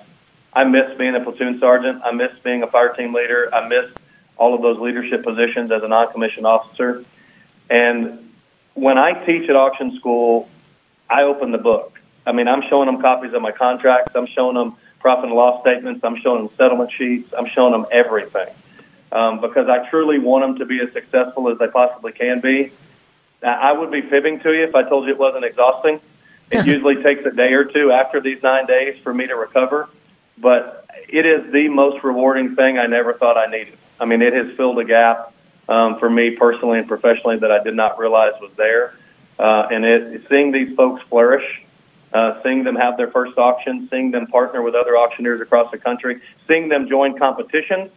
I 0.53 0.65
miss 0.65 0.99
being 0.99 1.15
a 1.15 1.21
platoon 1.21 1.61
sergeant. 1.61 2.03
I 2.05 2.11
miss 2.11 2.33
being 2.43 2.65
a 2.65 2.67
fire 2.67 2.93
team 2.93 3.15
leader. 3.15 3.49
I 3.55 3.69
miss 3.69 3.89
all 4.37 4.55
of 4.55 4.63
those 4.63 4.79
leadership 4.79 5.23
positions 5.23 5.71
as 5.71 5.83
a 5.83 5.89
non-commissioned 5.89 6.47
officer. 6.47 7.05
And 7.71 8.33
when 8.75 8.99
I 8.99 9.25
teach 9.25 9.49
at 9.49 9.57
auction 9.57 9.97
school, 9.99 10.49
I 11.09 11.23
open 11.23 11.53
the 11.53 11.59
book. 11.59 11.99
I 12.27 12.33
mean, 12.33 12.49
I'm 12.49 12.63
showing 12.69 12.87
them 12.87 13.01
copies 13.01 13.35
of 13.35 13.43
my 13.43 13.53
contracts. 13.53 14.13
I'm 14.15 14.27
showing 14.27 14.55
them 14.55 14.77
profit 15.01 15.27
and 15.27 15.35
loss 15.35 15.61
statements. 15.63 16.03
I'm 16.05 16.17
showing 16.21 16.47
them 16.47 16.57
settlement 16.57 16.93
sheets. 16.93 17.33
I'm 17.37 17.47
showing 17.47 17.73
them 17.73 17.87
everything 17.91 18.49
um, 19.11 19.41
because 19.41 19.69
I 19.69 19.89
truly 19.91 20.19
want 20.19 20.45
them 20.45 20.59
to 20.59 20.65
be 20.65 20.81
as 20.81 20.93
successful 20.93 21.49
as 21.51 21.59
they 21.59 21.69
possibly 21.69 22.13
can 22.13 22.41
be. 22.41 22.73
I 23.43 23.73
would 23.73 23.91
be 23.91 24.03
fibbing 24.03 24.41
to 24.41 24.53
you 24.53 24.65
if 24.65 24.75
I 24.75 24.89
told 24.89 25.07
you 25.07 25.13
it 25.13 25.19
wasn't 25.19 25.45
exhausting. 25.45 26.01
It 26.51 26.67
usually 26.67 27.03
takes 27.03 27.27
a 27.27 27.31
day 27.31 27.53
or 27.53 27.65
two 27.65 27.91
after 27.91 28.21
these 28.21 28.43
nine 28.43 28.67
days 28.67 29.01
for 29.03 29.13
me 29.13 29.27
to 29.27 29.35
recover, 29.35 29.89
but 30.43 30.85
it 31.09 31.25
is 31.25 31.51
the 31.53 31.69
most 31.69 32.05
rewarding 32.05 32.55
thing 32.57 32.79
I 32.79 32.87
never 32.87 33.15
thought 33.15 33.39
I 33.39 33.47
needed. 33.47 33.79
I 33.99 34.05
mean, 34.05 34.21
it 34.21 34.35
has 34.35 34.55
filled 34.57 34.79
a 34.81 34.85
gap 34.85 35.33
um, 35.69 35.99
for 35.99 36.11
me 36.11 36.37
personally 36.37 36.79
and 36.79 36.89
professionally 36.89 37.39
that 37.39 37.51
I 37.51 37.63
did 37.63 37.75
not 37.75 37.99
realize 37.99 38.33
was 38.41 38.53
there. 38.57 38.95
Uh, 39.39 39.69
and 39.71 39.85
it, 39.85 40.27
seeing 40.29 40.53
these 40.53 40.77
folks 40.77 41.03
flourish 41.09 41.63
uh, 42.13 42.43
seeing 42.43 42.65
them 42.65 42.77
have 42.77 42.97
their 42.97 43.11
first 43.11 43.39
auction, 43.39 43.89
seeing 43.91 44.11
them 44.11 44.27
partner 44.27 44.63
with 44.63 44.75
other 44.75 44.97
auctioneers 44.97 45.41
across 45.41 45.71
the 45.71 45.79
country, 45.79 46.21
seeing 46.47 46.69
them 46.69 46.89
join 46.89 47.19
competitions, 47.19 47.91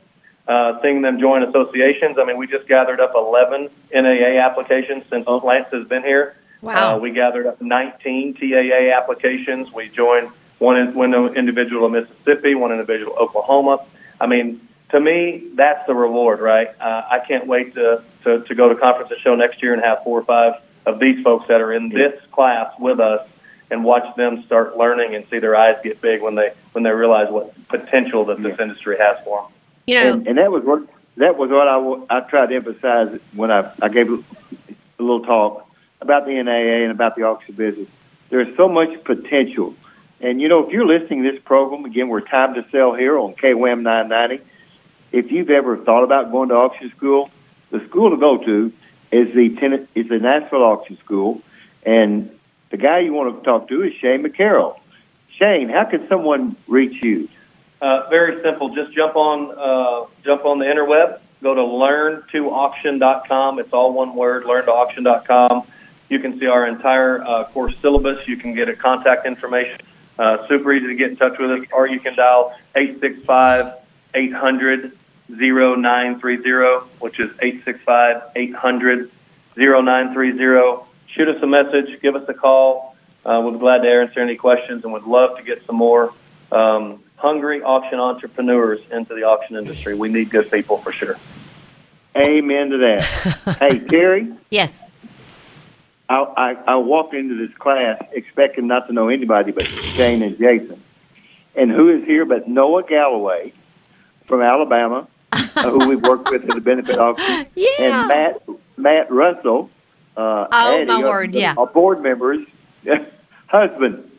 uh, 0.47 0.81
seeing 0.81 1.01
them 1.01 1.19
join 1.19 1.43
associations. 1.43 2.17
I 2.17 2.23
mean, 2.23 2.38
we 2.38 2.47
just 2.47 2.67
gathered 2.67 2.99
up 2.99 3.12
11 3.13 3.69
NAA 3.93 4.39
applications 4.39 5.03
since 5.10 5.27
Lance 5.27 5.67
has 5.71 5.88
been 5.88 6.03
here. 6.03 6.38
Wow. 6.62 6.95
Uh, 6.95 6.99
we 6.99 7.12
gathered 7.12 7.45
up 7.45 7.62
19 7.62 8.36
TAA 8.36 8.95
applications. 8.95 9.71
We 9.73 9.89
joined 9.89 10.29
one, 10.59 10.77
in, 10.77 10.93
one 10.93 11.35
individual 11.35 11.85
in 11.85 11.91
Mississippi, 11.91 12.55
one 12.55 12.71
individual 12.71 13.13
in 13.13 13.19
Oklahoma. 13.19 13.85
I 14.19 14.27
mean, 14.27 14.67
to 14.89 14.99
me, 14.99 15.49
that's 15.55 15.85
the 15.87 15.95
reward, 15.95 16.39
right? 16.39 16.69
Uh, 16.79 17.03
I 17.09 17.19
can't 17.27 17.47
wait 17.47 17.73
to, 17.75 18.03
to, 18.23 18.41
to 18.41 18.55
go 18.55 18.69
to 18.69 18.75
conference 18.75 19.11
and 19.11 19.19
show 19.21 19.35
next 19.35 19.61
year 19.61 19.73
and 19.73 19.83
have 19.83 20.03
four 20.03 20.19
or 20.19 20.23
five 20.23 20.61
of 20.85 20.99
these 20.99 21.23
folks 21.23 21.47
that 21.47 21.61
are 21.61 21.73
in 21.73 21.89
this 21.89 22.13
class 22.31 22.71
with 22.79 22.99
us 22.99 23.27
and 23.71 23.83
watch 23.83 24.15
them 24.15 24.43
start 24.45 24.77
learning 24.77 25.15
and 25.15 25.25
see 25.29 25.39
their 25.39 25.55
eyes 25.55 25.77
get 25.83 25.99
big 26.01 26.21
when 26.21 26.35
they 26.35 26.53
when 26.73 26.83
they 26.83 26.91
realize 26.91 27.31
what 27.31 27.53
potential 27.67 28.25
that 28.25 28.41
this 28.41 28.59
industry 28.59 28.97
has 28.99 29.17
for 29.23 29.41
them. 29.41 29.51
You 29.87 29.95
know, 29.95 30.13
and, 30.13 30.27
and 30.27 30.37
that 30.37 30.51
was 30.51 30.63
what 30.63 30.87
that 31.17 31.37
was 31.37 31.49
what 31.49 31.67
I, 31.67 32.17
I 32.17 32.21
tried 32.29 32.47
to 32.47 32.55
emphasize 32.55 33.19
when 33.33 33.51
I, 33.51 33.73
I 33.81 33.89
gave 33.89 34.09
a 34.09 34.23
little 34.99 35.23
talk 35.23 35.67
about 36.01 36.25
the 36.25 36.41
NAA 36.41 36.83
and 36.83 36.91
about 36.91 37.15
the 37.15 37.23
auction 37.23 37.55
business. 37.55 37.89
There's 38.29 38.55
so 38.57 38.67
much 38.67 39.03
potential. 39.03 39.75
And, 40.25 40.41
you 40.41 40.49
know, 40.49 40.65
if 40.65 40.73
you're 40.73 40.88
listening 40.88 41.21
to 41.21 41.33
this 41.33 41.41
program, 41.45 41.85
again, 41.85 42.07
we're 42.07 42.19
Time 42.19 42.55
to 42.55 42.65
Sell 42.71 42.95
here 42.95 43.15
on 43.15 43.35
KWAM 43.35 43.83
990. 43.83 44.43
If 45.11 45.31
you've 45.31 45.51
ever 45.51 45.77
thought 45.77 46.03
about 46.03 46.31
going 46.31 46.49
to 46.49 46.55
auction 46.55 46.91
school, 46.97 47.29
the 47.69 47.85
school 47.88 48.09
to 48.09 48.17
go 48.17 48.43
to 48.43 48.73
is 49.11 49.35
the 49.35 49.55
tenant, 49.59 49.88
is 49.93 50.09
the 50.09 50.17
Nashville 50.17 50.63
Auction 50.63 50.97
School. 51.05 51.43
And 51.85 52.35
the 52.71 52.77
guy 52.77 53.01
you 53.01 53.13
want 53.13 53.38
to 53.38 53.43
talk 53.43 53.67
to 53.67 53.83
is 53.83 53.93
Shane 54.01 54.23
McCarroll. 54.23 54.79
Shane, 55.38 55.69
how 55.69 55.85
can 55.85 56.07
someone 56.09 56.55
reach 56.67 57.05
you? 57.05 57.29
Uh, 57.79 58.09
very 58.09 58.41
simple. 58.41 58.73
Just 58.73 58.93
jump 58.93 59.15
on 59.15 59.51
uh, 59.55 60.07
jump 60.23 60.43
on 60.43 60.57
the 60.57 60.65
interweb. 60.65 61.19
Go 61.43 61.53
to 61.53 61.61
learn2auction.com. 61.61 63.59
It's 63.59 63.73
all 63.73 63.93
one 63.93 64.15
word. 64.15 64.45
Learn2auction.com. 64.45 65.67
You 66.09 66.17
can 66.17 66.39
see 66.39 66.47
our 66.47 66.65
entire 66.67 67.23
uh, 67.23 67.45
course 67.49 67.75
syllabus. 67.79 68.27
You 68.27 68.38
can 68.38 68.55
get 68.55 68.69
a 68.69 68.75
contact 68.75 69.27
information. 69.27 69.81
Uh, 70.17 70.47
super 70.47 70.73
easy 70.73 70.88
to 70.88 70.95
get 70.95 71.12
in 71.12 71.17
touch 71.17 71.38
with 71.39 71.51
us, 71.51 71.67
or 71.73 71.88
you 71.88 71.99
can 71.99 72.15
dial 72.15 72.54
865 72.75 73.73
800 74.13 74.97
0930, 75.30 76.86
which 76.99 77.19
is 77.19 77.32
865 77.41 78.23
800 78.36 79.12
0930. 79.58 80.86
Shoot 81.08 81.28
us 81.30 81.41
a 81.41 81.47
message, 81.47 82.01
give 82.01 82.15
us 82.15 82.28
a 82.28 82.34
call. 82.34 82.95
Uh, 83.25 83.39
we'll 83.43 83.54
be 83.54 83.60
glad 83.60 83.80
to 83.80 83.89
answer 83.89 84.19
any 84.19 84.36
questions 84.36 84.84
and 84.84 84.93
would 84.93 85.06
love 85.06 85.38
to 85.38 85.43
get 85.43 85.65
some 85.65 85.75
more 85.75 86.13
um, 86.51 87.04
hungry 87.15 87.62
auction 87.62 87.99
entrepreneurs 87.99 88.80
into 88.91 89.15
the 89.15 89.23
auction 89.23 89.56
industry. 89.56 89.95
We 89.95 90.10
need 90.10 90.30
good 90.30 90.51
people 90.51 90.78
for 90.78 90.91
sure. 90.91 91.17
Amen 92.15 92.69
to 92.69 92.78
that. 92.78 93.58
hey, 93.60 93.80
Terry. 93.80 94.34
yes. 94.49 94.84
I, 96.07 96.15
I, 96.15 96.51
I 96.67 96.75
walked 96.75 97.13
into 97.13 97.35
this 97.47 97.55
class 97.57 98.01
expecting 98.11 98.67
not 98.67 98.87
to 98.87 98.93
know 98.93 99.09
anybody 99.09 99.51
but 99.51 99.67
Shane 99.67 100.21
and 100.21 100.37
Jason. 100.37 100.81
And 101.55 101.71
who 101.71 101.89
is 101.89 102.05
here 102.05 102.25
but 102.25 102.47
Noah 102.47 102.83
Galloway 102.83 103.53
from 104.27 104.41
Alabama, 104.41 105.07
uh, 105.31 105.69
who 105.71 105.87
we've 105.87 106.01
worked 106.01 106.29
with 106.29 106.43
at 106.47 106.53
the 106.53 106.61
benefit 106.61 106.97
auction, 106.97 107.47
Yeah. 107.55 107.69
and 107.79 108.07
Matt 108.07 108.43
Matt 108.77 109.11
Russell. 109.11 109.69
Uh, 110.17 110.47
Oh, 110.51 110.85
my 110.85 110.99
word, 111.03 111.33
yeah. 111.33 111.53
Our 111.57 111.67
board 111.67 112.01
members, 112.01 112.45
husband. 113.47 114.11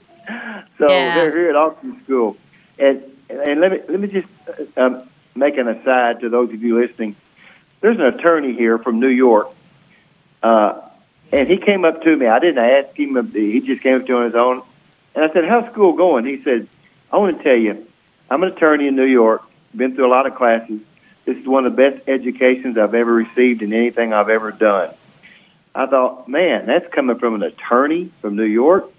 So 0.79 0.87
Yeah. 0.91 1.15
they're 1.15 1.31
here 1.31 1.51
at 1.51 1.57
auction 1.57 2.01
school, 2.05 2.37
and 2.79 3.03
and 3.31 3.61
let 3.61 3.73
me 3.73 3.79
let 3.89 4.01
me 4.01 4.09
just 4.09 4.29
uh, 4.77 4.81
um, 4.81 5.09
make 5.35 5.57
an 5.59 5.69
aside 5.69 6.21
to 6.21 6.29
those 6.29 6.53
of 6.53 6.63
you 6.63 6.81
listening. 6.81 7.17
There's 7.81 7.99
an 7.99 8.07
attorney 8.07 8.55
here 8.55 8.79
from 8.79 8.99
New 8.99 9.09
York. 9.09 9.51
Uh, 10.43 10.81
and 11.33 11.49
he 11.49 11.57
came 11.57 11.85
up 11.85 12.03
to 12.03 12.17
me. 12.17 12.27
I 12.27 12.39
didn't 12.39 12.59
ask 12.59 12.97
him. 12.97 13.33
He 13.33 13.61
just 13.61 13.83
came 13.83 13.97
up 13.97 14.07
to 14.07 14.13
me 14.13 14.19
on 14.19 14.25
his 14.27 14.35
own. 14.35 14.63
And 15.15 15.25
I 15.25 15.33
said, 15.33 15.45
how's 15.49 15.71
school 15.73 15.95
going? 15.95 16.27
He 16.27 16.43
said, 16.43 16.69
I 17.13 17.19
want 17.19 17.39
to 17.39 17.43
tell 17.43 17.57
you, 17.57 17.87
I'm 18.31 18.43
an 18.43 18.53
attorney 18.53 18.89
in 18.89 18.97
New 18.97 19.05
York, 19.05 19.43
been 19.75 19.95
through 19.95 20.07
a 20.07 20.11
lot 20.11 20.27
of 20.27 20.35
classes. 20.35 20.81
This 21.25 21.37
is 21.39 21.47
one 21.47 21.67
of 21.67 21.75
the 21.75 21.91
best 21.91 22.09
educations 22.09 22.79
I've 22.79 22.95
ever 22.95 23.13
received 23.13 23.63
in 23.63 23.73
anything 23.73 24.13
I've 24.13 24.29
ever 24.29 24.53
done. 24.53 24.95
I 25.75 25.87
thought, 25.87 26.29
man, 26.29 26.67
that's 26.67 26.93
coming 26.93 27.19
from 27.19 27.35
an 27.35 27.43
attorney 27.43 28.11
from 28.21 28.37
New 28.37 28.45
York. 28.45 28.91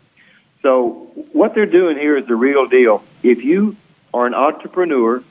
So 0.61 1.11
what 1.31 1.55
they're 1.55 1.65
doing 1.65 1.97
here 1.97 2.17
is 2.17 2.27
the 2.27 2.35
real 2.35 2.67
deal. 2.67 3.03
If 3.23 3.43
you 3.43 3.77
are 4.13 4.25
an 4.25 4.33
entrepreneur 4.33 5.23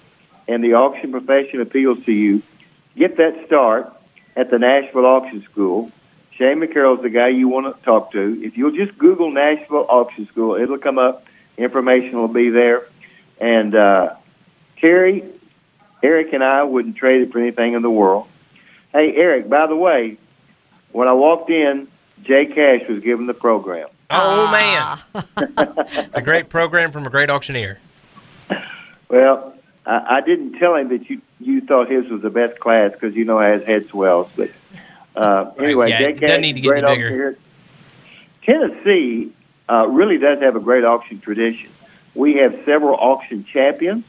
and 0.49 0.65
the 0.65 0.75
auction 0.75 1.13
profession 1.13 1.61
appeals 1.61 2.05
to 2.07 2.13
you, 2.13 2.43
get 2.97 3.17
that 3.17 3.45
start 3.47 3.93
at 4.35 4.51
the 4.51 4.59
Nashville 4.59 5.07
Auction 5.07 5.43
School. 5.51 5.91
Shane 6.39 6.59
McCarroll's 6.61 7.03
the 7.03 7.09
guy 7.11 7.29
you 7.29 7.49
want 7.49 7.75
to 7.77 7.83
talk 7.85 8.13
to. 8.13 8.41
If 8.45 8.57
you'll 8.57 8.73
just 8.77 8.97
Google 8.99 9.31
Nashville 9.31 9.87
Auction 9.89 10.27
School, 10.29 10.57
it'll 10.57 10.79
come 10.79 10.99
up. 10.99 11.25
Information 11.57 12.17
will 12.19 12.29
be 12.29 12.51
there. 12.51 12.87
And 13.41 13.75
uh, 13.75 14.15
Terry, 14.79 15.25
Eric, 16.03 16.33
and 16.33 16.45
I 16.45 16.63
wouldn't 16.65 16.97
trade 16.97 17.23
it 17.23 17.33
for 17.33 17.39
anything 17.41 17.73
in 17.75 17.83
the 17.83 17.91
world. 17.91 18.27
Hey, 18.93 19.15
Eric, 19.17 19.49
by 19.49 19.67
the 19.67 19.77
way, 19.77 20.19
when 20.93 21.09
I 21.09 21.13
walked 21.13 21.51
in, 21.51 21.89
Jay 22.23 22.47
Cash 22.47 22.89
was 22.89 23.03
giving 23.03 23.27
the 23.27 23.35
program. 23.35 23.89
Oh 24.09 24.47
Ah. 24.49 25.05
man, 25.15 25.25
it's 26.07 26.17
a 26.17 26.23
great 26.23 26.49
program 26.49 26.93
from 26.93 27.07
a 27.07 27.11
great 27.11 27.29
auctioneer. 27.29 27.79
Well, 29.09 29.55
I, 29.85 30.17
I 30.17 30.21
didn't 30.21 30.59
tell 30.59 30.75
him 30.77 30.89
that 30.91 31.09
you 31.11 31.21
you 31.41 31.61
thought 31.61 31.91
his 31.91 32.09
was 32.09 32.23
the 32.23 32.31
best 32.31 32.59
class 32.61 32.93
because 32.93 33.15
you 33.15 33.25
know 33.25 33.39
I 33.39 33.49
has 33.49 33.65
head 33.65 33.87
swells. 33.89 34.31
But 34.37 34.51
uh, 35.17 35.53
anyway, 35.59 35.91
yeah, 35.91 36.03
it 36.03 36.41
need 36.41 36.55
to 36.55 36.61
get 36.61 36.85
bigger. 36.85 37.39
Tennessee 38.43 39.33
uh, 39.69 39.87
really 39.89 40.19
does 40.19 40.41
have 40.41 40.57
a 40.57 40.61
great 40.61 40.85
auction 40.85 41.21
tradition. 41.21 41.71
We 42.15 42.37
have 42.37 42.61
several 42.65 42.95
auction 42.95 43.45
champions. 43.45 44.05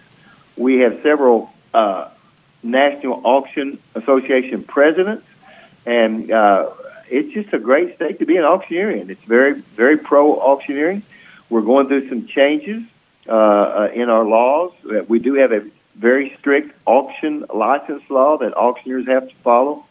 We 0.55 0.79
have 0.79 0.99
several 1.03 1.53
uh, 1.73 2.09
National 2.63 3.21
Auction 3.23 3.79
Association 3.95 4.63
presidents, 4.63 5.25
and 5.85 6.31
uh, 6.31 6.71
it's 7.09 7.33
just 7.33 7.53
a 7.53 7.59
great 7.59 7.95
state 7.95 8.19
to 8.19 8.25
be 8.25 8.37
an 8.37 8.43
auctioneer 8.43 8.91
in. 8.91 9.09
It's 9.09 9.23
very, 9.23 9.53
very 9.75 9.97
pro 9.97 10.39
auctioneering. 10.39 11.03
We're 11.49 11.61
going 11.61 11.87
through 11.87 12.09
some 12.09 12.27
changes 12.27 12.83
uh, 13.27 13.31
uh, 13.31 13.89
in 13.93 14.09
our 14.09 14.25
laws. 14.25 14.73
We 15.07 15.19
do 15.19 15.35
have 15.35 15.51
a 15.51 15.65
very 15.95 16.35
strict 16.39 16.77
auction 16.85 17.45
license 17.53 18.03
law 18.09 18.37
that 18.37 18.53
auctioneers 18.53 19.07
have 19.07 19.29
to 19.29 19.35
follow. 19.43 19.85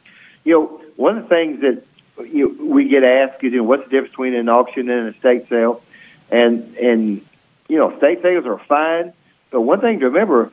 You 0.47 0.53
know, 0.53 0.81
one 0.95 1.19
of 1.19 1.25
the 1.25 1.29
things 1.29 1.61
that 1.63 1.83
you 2.25 2.49
we 2.73 2.89
get 2.89 3.03
asked 3.03 3.43
is, 3.43 3.53
you 3.53 3.59
know, 3.59 3.65
what's 3.65 3.83
the 3.83 3.91
difference 3.91 4.13
between 4.13 4.35
an 4.35 4.49
auction 4.49 4.89
and 4.89 5.09
an 5.09 5.15
estate 5.15 5.49
sale? 5.49 5.83
And 6.31 6.77
and 6.77 7.27
you 7.69 7.77
know, 7.77 7.93
estate 7.93 8.23
sales 8.23 8.47
are 8.47 8.59
fine, 8.69 9.13
but 9.51 9.63
one 9.63 9.81
thing 9.81 9.99
to 9.99 10.07
remember, 10.07 10.53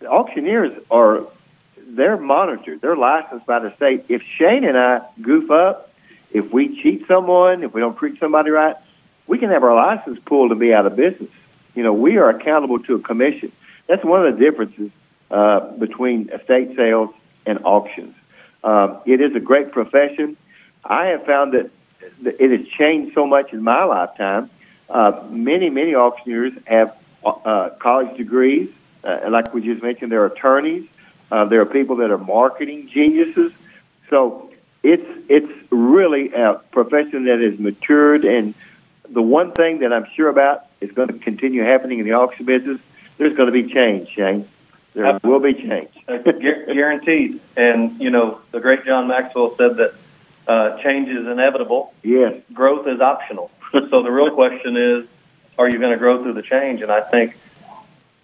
the 0.00 0.08
auctioneers 0.08 0.76
are 0.90 1.22
they're 1.76 2.16
monitored, 2.16 2.80
they're 2.80 2.96
licensed 2.96 3.46
by 3.46 3.60
the 3.60 3.72
state. 3.76 4.06
If 4.08 4.22
Shane 4.22 4.64
and 4.64 4.76
I 4.76 5.02
goof 5.22 5.52
up, 5.52 5.92
if 6.32 6.52
we 6.52 6.82
cheat 6.82 7.06
someone, 7.06 7.62
if 7.62 7.72
we 7.72 7.80
don't 7.80 7.96
treat 7.96 8.18
somebody 8.18 8.50
right, 8.50 8.74
we 9.28 9.38
can 9.38 9.50
have 9.50 9.62
our 9.62 9.74
license 9.74 10.18
pulled 10.26 10.50
and 10.50 10.58
be 10.58 10.74
out 10.74 10.84
of 10.84 10.96
business. 10.96 11.30
You 11.76 11.84
know, 11.84 11.92
we 11.92 12.16
are 12.16 12.28
accountable 12.28 12.80
to 12.80 12.96
a 12.96 13.00
commission. 13.00 13.52
That's 13.86 14.04
one 14.04 14.26
of 14.26 14.36
the 14.36 14.44
differences 14.44 14.90
uh, 15.30 15.60
between 15.76 16.28
estate 16.30 16.74
sales 16.74 17.10
and 17.46 17.60
auctions. 17.64 18.16
Um, 18.64 18.98
it 19.06 19.20
is 19.20 19.34
a 19.34 19.40
great 19.40 19.72
profession. 19.72 20.36
I 20.84 21.06
have 21.06 21.24
found 21.24 21.54
that 21.54 21.70
it 22.24 22.50
has 22.58 22.68
changed 22.68 23.14
so 23.14 23.26
much 23.26 23.52
in 23.52 23.62
my 23.62 23.84
lifetime. 23.84 24.50
Uh, 24.88 25.24
many, 25.30 25.70
many 25.70 25.94
auctioneers 25.94 26.52
have 26.66 26.96
uh, 27.24 27.70
college 27.78 28.16
degrees. 28.16 28.70
Uh, 29.04 29.28
like 29.30 29.52
we 29.52 29.60
just 29.60 29.82
mentioned, 29.82 30.10
there 30.10 30.22
are 30.22 30.26
attorneys. 30.26 30.88
Uh, 31.30 31.44
there 31.44 31.60
are 31.60 31.66
people 31.66 31.96
that 31.96 32.10
are 32.10 32.18
marketing 32.18 32.88
geniuses. 32.92 33.52
So 34.08 34.50
it's 34.82 35.06
it's 35.28 35.52
really 35.70 36.32
a 36.32 36.54
profession 36.70 37.24
that 37.26 37.40
has 37.40 37.58
matured. 37.58 38.24
And 38.24 38.54
the 39.08 39.22
one 39.22 39.52
thing 39.52 39.80
that 39.80 39.92
I'm 39.92 40.06
sure 40.14 40.28
about 40.28 40.66
is 40.80 40.90
going 40.92 41.08
to 41.08 41.18
continue 41.18 41.62
happening 41.62 41.98
in 41.98 42.06
the 42.06 42.12
auction 42.12 42.46
business. 42.46 42.80
There's 43.18 43.36
going 43.36 43.52
to 43.52 43.62
be 43.62 43.72
change, 43.72 44.08
Shane. 44.10 44.48
There 44.94 45.18
will 45.22 45.40
be 45.40 45.54
change. 45.54 45.90
Uh, 46.08 46.18
guaranteed. 46.18 47.40
And 47.56 48.00
you 48.00 48.10
know, 48.10 48.40
the 48.52 48.60
great 48.60 48.84
John 48.84 49.08
Maxwell 49.08 49.54
said 49.56 49.76
that 49.76 49.94
uh, 50.46 50.78
change 50.82 51.08
is 51.08 51.26
inevitable. 51.26 51.92
yes. 52.02 52.40
Growth 52.52 52.86
is 52.88 53.00
optional. 53.00 53.50
so 53.72 54.02
the 54.02 54.10
real 54.10 54.30
question 54.34 54.76
is, 54.76 55.06
are 55.58 55.68
you 55.68 55.78
going 55.78 55.92
to 55.92 55.98
grow 55.98 56.22
through 56.22 56.34
the 56.34 56.42
change? 56.42 56.80
And 56.80 56.90
I 56.90 57.02
think 57.02 57.36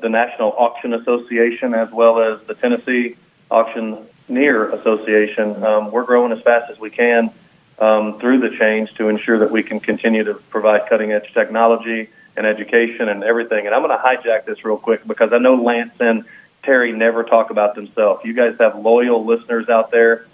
the 0.01 0.09
National 0.09 0.53
Auction 0.53 0.95
Association, 0.95 1.75
as 1.75 1.91
well 1.91 2.21
as 2.21 2.47
the 2.47 2.55
Tennessee 2.55 3.17
Auctioneer 3.51 4.71
Association, 4.71 5.65
um, 5.65 5.91
we're 5.91 6.05
growing 6.05 6.33
as 6.33 6.43
fast 6.43 6.71
as 6.71 6.79
we 6.79 6.91
can 6.91 7.31
um, 7.79 8.19
through 8.21 8.41
the 8.41 8.57
change 8.57 8.95
to 8.95 9.09
ensure 9.09 9.39
that 9.41 9.51
we 9.51 9.63
can 9.63 9.81
continue 9.81 10.25
to 10.25 10.35
provide 10.35 10.89
cutting 10.89 11.13
edge 11.13 11.33
technology 11.35 12.09
and 12.37 12.47
education 12.47 13.09
and 13.09 13.23
everything. 13.23 13.67
And 13.67 13.75
I'm 13.75 13.83
going 13.83 13.97
to 13.97 14.03
hijack 14.03 14.45
this 14.47 14.65
real 14.65 14.77
quick 14.77 15.07
because 15.07 15.33
I 15.33 15.39
know 15.39 15.55
Lance 15.55 15.95
and 16.01 16.25
Terry 16.65 16.93
never 16.93 17.25
talk 17.25 17.51
about 17.51 17.75
themselves. 17.75 18.25
You 18.25 18.35
guys 18.35 18.57
have 18.61 18.79
loyal 18.79 19.25
listeners 19.25 19.69
out 19.69 19.91
there. 19.91 20.27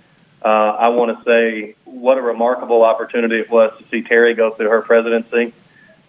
Uh, 0.43 0.49
I 0.49 0.89
want 0.89 1.19
to 1.19 1.25
say 1.25 1.75
what 1.85 2.17
a 2.17 2.23
remarkable 2.23 2.83
opportunity 2.83 3.37
it 3.41 3.51
was 3.51 3.77
to 3.79 3.85
see 3.91 4.03
Terry 4.03 4.35
go 4.35 4.51
through 4.55 4.71
her 4.71 4.83
presidency. 4.83 5.53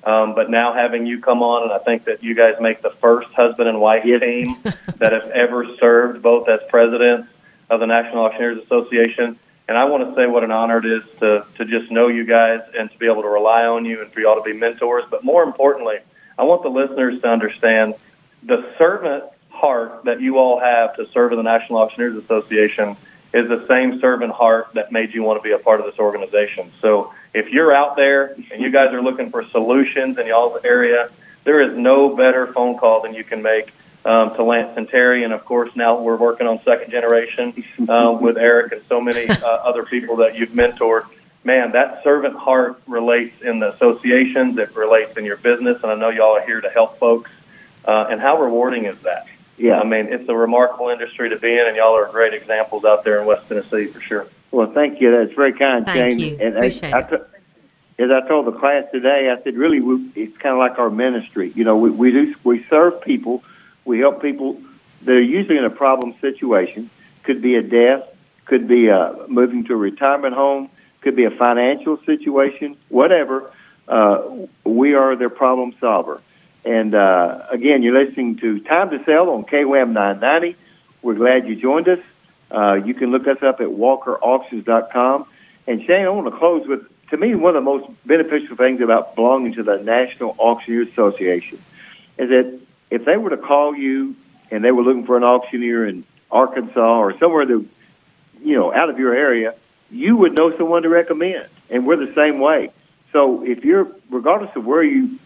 Um, 0.04 0.34
but 0.34 0.50
now 0.50 0.74
having 0.74 1.06
you 1.06 1.20
come 1.22 1.44
on, 1.44 1.64
and 1.64 1.72
I 1.72 1.78
think 1.80 2.06
that 2.06 2.24
you 2.24 2.34
guys 2.34 2.56
make 2.60 2.82
the 2.82 2.92
first 3.02 3.30
husband 3.34 3.70
and 3.70 3.80
wife 3.80 4.04
team 4.04 4.58
that 4.98 5.12
have 5.12 5.30
ever 5.32 5.68
served 5.80 6.22
both 6.22 6.48
as 6.48 6.60
presidents 6.70 7.28
of 7.70 7.80
the 7.80 7.86
National 7.86 8.26
Auctioneers 8.26 8.64
Association. 8.64 9.38
And 9.68 9.78
I 9.78 9.86
want 9.86 10.10
to 10.10 10.16
say 10.16 10.26
what 10.28 10.44
an 10.44 10.52
honor 10.52 10.80
it 10.80 10.86
is 10.86 11.04
to, 11.20 11.46
to 11.58 11.66
just 11.66 11.92
know 11.92 12.08
you 12.08 12.26
guys 12.26 12.62
and 12.78 12.92
to 12.92 12.98
be 12.98 13.06
able 13.06 13.22
to 13.22 13.30
rely 13.30 13.64
on 13.66 13.86
you 13.86 14.02
and 14.02 14.12
for 14.12 14.20
y'all 14.20 14.36
to 14.36 14.44
be 14.44 14.54
mentors. 14.54 15.04
But 15.10 15.24
more 15.24 15.44
importantly, 15.44 15.98
I 16.38 16.44
want 16.44 16.64
the 16.64 16.70
listeners 16.70 17.22
to 17.22 17.28
understand 17.28 17.94
the 18.44 18.74
servant 18.78 19.26
heart 19.52 20.06
that 20.06 20.22
you 20.22 20.38
all 20.38 20.60
have 20.60 20.96
to 20.96 21.08
serve 21.14 21.32
in 21.32 21.38
the 21.38 21.44
National 21.44 21.80
Auctioneers 21.80 22.16
Association 22.24 22.98
is 23.34 23.48
the 23.48 23.66
same 23.68 24.00
servant 24.00 24.34
heart 24.34 24.68
that 24.74 24.92
made 24.92 25.14
you 25.14 25.24
want 25.24 25.42
to 25.42 25.44
be 25.44 25.54
a 25.54 25.60
part 25.60 25.80
of 25.80 25.86
this 25.86 25.98
organization. 26.00 26.72
So 26.82 27.14
if 27.34 27.50
you're 27.50 27.74
out 27.74 27.96
there 27.96 28.36
and 28.52 28.62
you 28.62 28.72
guys 28.72 28.94
are 28.94 29.02
looking 29.02 29.30
for 29.30 29.48
solutions 29.50 30.18
in 30.18 30.28
y'all's 30.28 30.60
area, 30.66 31.10
there 31.44 31.62
is 31.62 31.78
no 31.78 32.16
better 32.16 32.52
phone 32.54 32.78
call 32.78 33.02
than 33.02 33.14
you 33.14 33.24
can 33.24 33.42
make 33.42 33.72
um, 34.04 34.36
to 34.36 34.44
Lance 34.44 34.74
and 34.76 34.90
Terry. 34.90 35.24
And 35.24 35.32
of 35.32 35.46
course, 35.46 35.74
now 35.76 36.02
we're 36.02 36.18
working 36.18 36.48
on 36.48 36.62
second 36.64 36.92
generation 36.92 37.64
uh, 37.88 38.18
with 38.20 38.38
Eric 38.38 38.74
and 38.74 38.82
so 38.90 39.00
many 39.00 39.30
uh, 39.30 39.46
other 39.46 39.84
people 39.84 40.18
that 40.18 40.36
you've 40.36 40.50
mentored. 40.50 41.08
Man, 41.44 41.72
that 41.72 42.04
servant 42.04 42.36
heart 42.36 42.82
relates 42.86 43.42
in 43.42 43.60
the 43.60 43.74
associations, 43.74 44.58
it 44.58 44.76
relates 44.76 45.18
in 45.18 45.26
your 45.26 45.38
business. 45.38 45.78
And 45.82 45.92
I 45.92 45.96
know 45.96 46.10
y'all 46.10 46.36
are 46.36 46.46
here 46.46 46.62
to 46.62 46.70
help 46.70 47.00
folks. 47.00 47.32
Uh, 47.84 48.08
and 48.12 48.22
how 48.22 48.40
rewarding 48.40 48.86
is 48.86 48.98
that? 49.04 49.26
Yeah. 49.58 49.80
I 49.80 49.84
mean, 49.84 50.08
it's 50.12 50.28
a 50.28 50.36
remarkable 50.36 50.90
industry 50.90 51.30
to 51.30 51.38
be 51.38 51.52
in, 51.52 51.68
and 51.68 51.76
y'all 51.76 51.96
are 51.96 52.10
great 52.12 52.34
examples 52.34 52.84
out 52.84 53.04
there 53.04 53.20
in 53.20 53.26
West 53.26 53.48
Tennessee 53.48 53.88
for 53.88 54.02
sure. 54.02 54.28
Well, 54.52 54.72
thank 54.74 55.00
you. 55.00 55.12
That's 55.12 55.34
very 55.36 55.54
kind, 55.54 55.86
Thank 55.86 56.20
Shane. 56.20 56.20
you. 56.20 56.38
And 56.42 56.58
Appreciate 56.58 56.94
I, 56.94 57.00
it. 57.00 57.06
I 57.06 57.18
t- 57.18 57.24
as 58.00 58.10
I 58.10 58.28
told 58.28 58.48
the 58.48 58.52
class 58.52 58.86
today, 58.92 59.32
I 59.32 59.42
said, 59.44 59.56
really, 59.56 59.80
we, 59.80 60.12
it's 60.16 60.36
kind 60.38 60.54
of 60.54 60.60
like 60.60 60.80
our 60.80 60.90
ministry. 60.90 61.52
You 61.56 61.64
know, 61.64 61.76
we, 61.76 61.92
we 61.92 62.12
do 62.12 62.36
we 62.44 62.66
serve 62.66 63.02
people, 63.02 63.44
we 63.86 64.00
help 64.00 64.22
people 64.22 64.60
that 65.04 65.12
are 65.12 65.22
usually 65.22 65.58
in 65.58 65.66
a 65.66 65.70
problem 65.70 66.16
situation. 66.20 66.90
Could 67.24 67.42
be 67.42 67.56
a 67.56 67.62
death, 67.62 68.08
could 68.46 68.68
be 68.68 68.90
uh, 68.90 69.28
moving 69.28 69.66
to 69.66 69.74
a 69.74 69.78
retirement 69.78 70.34
home, 70.34 70.70
could 71.02 71.16
be 71.16 71.26
a 71.26 71.32
financial 71.32 72.00
situation, 72.06 72.76
whatever. 72.90 73.52
Uh, 73.88 74.48
we 74.64 74.96
are 74.96 75.16
their 75.16 75.30
problem 75.30 75.76
solver. 75.80 76.22
And 76.63 76.93
uh, 76.93 77.45
again, 77.50 77.82
you're 77.82 77.97
listening 77.97 78.38
to 78.38 78.60
Time 78.62 78.91
to 78.91 79.04
Sell 79.06 79.30
on 79.30 79.45
KWAM 79.45 79.93
990. 79.93 80.58
We're 81.02 81.15
glad 81.15 81.47
you 81.47 81.56
joined 81.56 81.88
us. 81.88 82.00
Uh, 82.52 82.74
you 82.74 82.93
can 82.93 83.12
look 83.12 83.28
us 83.28 83.41
up 83.41 83.62
at 83.62 83.67
walkerauctions.com. 83.67 85.26
And 85.67 85.82
Shane, 85.86 86.06
I 86.06 86.10
want 86.10 86.32
to 86.32 86.38
close 86.38 86.67
with, 86.67 86.82
to 87.10 87.17
me, 87.17 87.34
one 87.34 87.56
of 87.56 87.63
the 87.63 87.65
most 87.65 87.89
beneficial 88.06 88.56
things 88.56 88.82
about 88.82 89.15
belonging 89.15 89.54
to 89.56 89.63
the 89.63 89.78
National 89.78 90.36
Auctioneer 90.38 90.84
Association 90.84 91.62
is 92.17 92.30
that 92.30 92.60
if 92.89 93.06
they 93.06 93.17
were 93.17 93.30
to 93.32 93.38
call 93.38 93.76
you 93.76 94.15
and 94.52 94.63
they 94.63 94.71
were 94.71 94.84
looking 94.84 95.06
for 95.06 95.17
an 95.17 95.24
auctioneer 95.24 95.88
in 95.88 96.04
Arkansas 96.30 97.00
or 97.00 97.17
somewhere 97.17 97.45
that, 97.45 97.65
you 98.43 98.56
know, 98.56 98.74
out 98.74 98.89
of 98.89 99.00
your 99.00 99.15
area, 99.15 99.56
you 99.89 100.17
would 100.17 100.38
know 100.38 100.56
someone 100.58 100.84
to 100.84 100.89
recommend. 100.89 101.47
And 101.69 101.88
we're 101.88 101.97
the 101.97 102.13
same 102.15 102.39
way. 102.39 102.71
So 103.13 103.43
if 103.45 103.63
you're, 103.63 103.88
regardless 104.10 104.52
of 104.56 104.65
where 104.65 104.84
you 104.84 105.19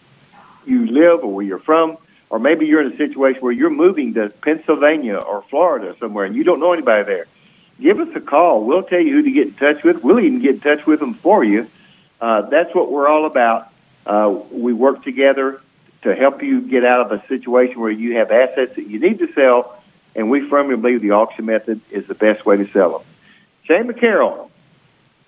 you 0.67 0.85
live 0.87 1.23
or 1.23 1.33
where 1.33 1.45
you're 1.45 1.59
from, 1.59 1.97
or 2.29 2.39
maybe 2.39 2.65
you're 2.65 2.81
in 2.85 2.93
a 2.93 2.97
situation 2.97 3.41
where 3.41 3.51
you're 3.51 3.69
moving 3.69 4.13
to 4.15 4.29
Pennsylvania 4.29 5.17
or 5.17 5.43
Florida 5.49 5.95
somewhere 5.99 6.25
and 6.25 6.35
you 6.35 6.43
don't 6.43 6.59
know 6.59 6.73
anybody 6.73 7.03
there, 7.03 7.25
give 7.79 7.99
us 7.99 8.09
a 8.15 8.21
call. 8.21 8.63
We'll 8.65 8.83
tell 8.83 8.99
you 8.99 9.13
who 9.13 9.21
to 9.23 9.31
get 9.31 9.47
in 9.47 9.53
touch 9.53 9.83
with. 9.83 10.03
We'll 10.03 10.19
even 10.19 10.41
get 10.41 10.55
in 10.55 10.59
touch 10.61 10.85
with 10.85 10.99
them 10.99 11.15
for 11.15 11.43
you. 11.43 11.67
Uh, 12.19 12.43
that's 12.49 12.73
what 12.73 12.91
we're 12.91 13.07
all 13.07 13.25
about. 13.25 13.71
Uh, 14.05 14.29
we 14.51 14.73
work 14.73 15.03
together 15.03 15.61
to 16.03 16.15
help 16.15 16.43
you 16.43 16.61
get 16.61 16.85
out 16.85 17.11
of 17.11 17.19
a 17.19 17.27
situation 17.27 17.79
where 17.79 17.91
you 17.91 18.17
have 18.17 18.31
assets 18.31 18.75
that 18.75 18.87
you 18.87 18.99
need 18.99 19.19
to 19.19 19.27
sell, 19.33 19.81
and 20.15 20.29
we 20.29 20.47
firmly 20.49 20.75
believe 20.75 21.01
the 21.01 21.11
auction 21.11 21.45
method 21.45 21.81
is 21.89 22.07
the 22.07 22.13
best 22.13 22.45
way 22.45 22.57
to 22.57 22.71
sell 22.71 22.91
them. 22.91 23.01
Shane 23.63 23.87
McCarroll, 23.91 24.49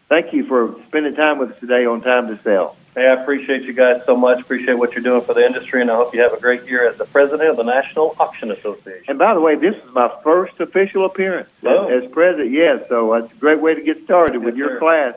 thank 0.10 0.34
you 0.34 0.46
for 0.46 0.76
spending 0.88 1.14
time 1.14 1.38
with 1.40 1.52
us 1.52 1.60
today 1.60 1.86
on 1.86 2.02
Time 2.02 2.28
to 2.28 2.42
Sell. 2.44 2.76
Hey, 2.96 3.06
I 3.08 3.22
appreciate 3.22 3.62
you 3.64 3.74
guys 3.74 4.02
so 4.08 4.16
much. 4.16 4.42
Appreciate 4.42 4.78
what 4.78 4.94
you're 4.94 5.04
doing 5.04 5.22
for 5.22 5.36
the 5.36 5.46
industry, 5.46 5.82
and 5.82 5.92
I 5.92 5.96
hope 5.96 6.16
you 6.16 6.22
have 6.22 6.34
a 6.34 6.40
great 6.40 6.66
year 6.66 6.90
as 6.90 6.98
the 6.98 7.06
president 7.06 7.48
of 7.50 7.58
the 7.58 7.64
National 7.64 8.16
Auction 8.20 8.50
Association. 8.52 9.04
And 9.08 9.20
by 9.20 9.36
the 9.36 9.40
way, 9.40 9.56
this 9.56 9.76
is 9.76 9.94
my 9.94 10.12
first 10.24 10.60
official 10.60 11.06
appearance 11.06 11.50
Oh. 11.64 11.88
as 11.88 12.10
president. 12.12 12.52
Yes, 12.52 12.86
so 12.90 13.14
it's 13.14 13.32
a 13.32 13.36
great 13.36 13.62
way 13.62 13.76
to 13.76 13.82
get 13.82 14.04
started 14.04 14.44
with 14.44 14.56
your 14.56 14.70
sir. 14.70 14.80
class. 14.80 15.16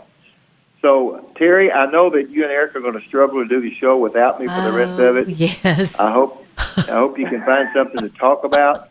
So, 0.82 1.30
Terry, 1.36 1.70
I 1.72 1.90
know 1.90 2.10
that 2.10 2.30
you 2.30 2.42
and 2.42 2.50
Eric 2.52 2.74
are 2.76 2.80
going 2.80 2.98
to 2.98 3.06
struggle 3.06 3.42
to 3.42 3.48
do 3.48 3.60
the 3.60 3.74
show 3.76 3.98
without 3.98 4.40
me 4.40 4.46
for 4.46 4.60
the 4.62 4.72
rest 4.72 4.92
of 4.92 5.00
Oh, 5.00 5.16
it. 5.16 5.28
Yes. 5.28 5.98
I 5.98 6.10
hope 6.10 6.46
I 6.76 6.82
hope 6.92 7.18
you 7.18 7.26
can 7.26 7.42
find 7.44 7.68
something 7.74 8.00
to 8.00 8.08
talk 8.10 8.44
about. 8.44 8.88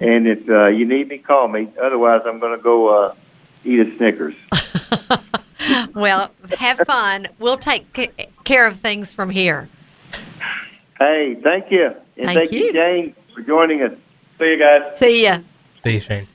And 0.00 0.26
if 0.26 0.46
uh, 0.48 0.66
you 0.68 0.84
need 0.86 1.08
me, 1.08 1.18
call 1.18 1.48
me. 1.48 1.68
Otherwise, 1.82 2.22
I'm 2.26 2.38
going 2.38 2.56
to 2.56 2.62
go 2.62 2.88
uh, 2.88 3.14
eat 3.64 3.80
a 3.80 3.96
Snickers. 3.96 4.34
Well, 5.94 6.30
have 6.58 6.78
fun. 6.80 7.28
We'll 7.38 7.56
take 7.56 7.86
c- 7.96 8.10
care 8.44 8.66
of 8.66 8.78
things 8.80 9.14
from 9.14 9.30
here. 9.30 9.68
Hey, 10.98 11.36
thank 11.42 11.70
you, 11.70 11.86
and 12.16 12.26
Thank 12.26 12.38
thank, 12.38 12.52
you, 12.52 12.64
you. 12.66 12.72
Shane, 12.72 13.14
for 13.34 13.42
joining 13.42 13.82
us. 13.82 13.96
See 14.38 14.44
you 14.44 14.58
guys. 14.58 14.98
See 14.98 15.24
ya. 15.24 15.38
See 15.82 15.94
you, 15.94 16.00
Shane. 16.00 16.28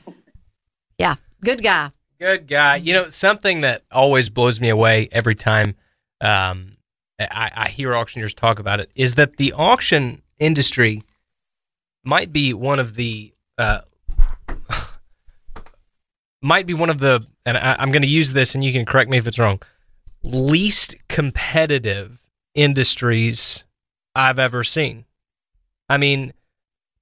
Yeah, 0.97 1.15
good 1.43 1.63
guy. 1.63 1.91
Good 2.19 2.47
guy. 2.47 2.77
You 2.77 2.93
know, 2.93 3.09
something 3.09 3.61
that 3.61 3.83
always 3.91 4.29
blows 4.29 4.59
me 4.59 4.69
away 4.69 5.07
every 5.11 5.35
time 5.35 5.75
um, 6.19 6.77
I, 7.19 7.51
I 7.55 7.69
hear 7.69 7.95
auctioneers 7.95 8.33
talk 8.33 8.59
about 8.59 8.79
it 8.79 8.91
is 8.95 9.15
that 9.15 9.37
the 9.37 9.53
auction 9.53 10.21
industry 10.39 11.01
might 12.03 12.31
be 12.31 12.53
one 12.53 12.79
of 12.79 12.95
the 12.95 13.33
uh, 13.57 13.81
might 16.41 16.65
be 16.65 16.73
one 16.73 16.89
of 16.89 16.99
the, 16.99 17.25
and 17.45 17.57
I, 17.57 17.75
I'm 17.79 17.91
going 17.91 18.01
to 18.03 18.07
use 18.07 18.33
this, 18.33 18.53
and 18.55 18.63
you 18.63 18.71
can 18.71 18.85
correct 18.85 19.09
me 19.09 19.17
if 19.17 19.27
it's 19.27 19.39
wrong, 19.39 19.61
least 20.23 20.95
competitive 21.09 22.19
industries 22.55 23.65
I've 24.15 24.39
ever 24.39 24.63
seen. 24.63 25.05
I 25.89 25.97
mean, 25.97 26.33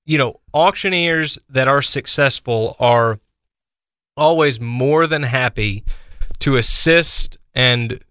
you 0.05 0.17
know, 0.17 0.39
auctioneers 0.53 1.37
that 1.49 1.67
are 1.67 1.81
successful 1.81 2.75
are 2.79 3.19
always 4.17 4.59
more 4.59 5.07
than 5.07 5.23
happy 5.23 5.83
to 6.39 6.57
assist 6.57 7.37
and 7.53 8.03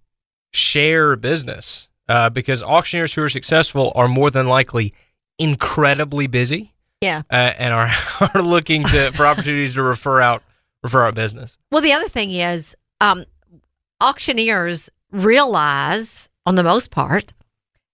share 0.53 1.17
business 1.17 1.89
uh, 2.09 2.31
because 2.31 2.63
auctioneers 2.63 3.15
who 3.15 3.23
are 3.23 3.29
successful 3.29 3.93
are 3.95 4.09
more 4.09 4.31
than 4.31 4.47
likely 4.49 4.93
incredibly 5.39 6.27
busy 6.27 6.73
Yeah. 7.01 7.23
uh, 7.31 7.35
and 7.35 7.75
are, 7.75 7.91
are 8.35 8.43
looking 8.43 8.85
to, 8.85 9.13
for 9.13 9.27
opportunities 9.27 9.75
to 9.75 9.83
refer 9.83 10.21
out 10.21 10.43
refer 10.89 11.07
out 11.07 11.15
business. 11.15 11.59
Well, 11.71 11.83
the 11.83 11.93
other 11.93 12.09
thing 12.09 12.31
is, 12.33 12.75
um, 13.01 13.25
auctioneers 14.01 14.91
realize, 15.11 16.29
on 16.47 16.55
the 16.55 16.63
most 16.63 16.91
part, 16.91 17.33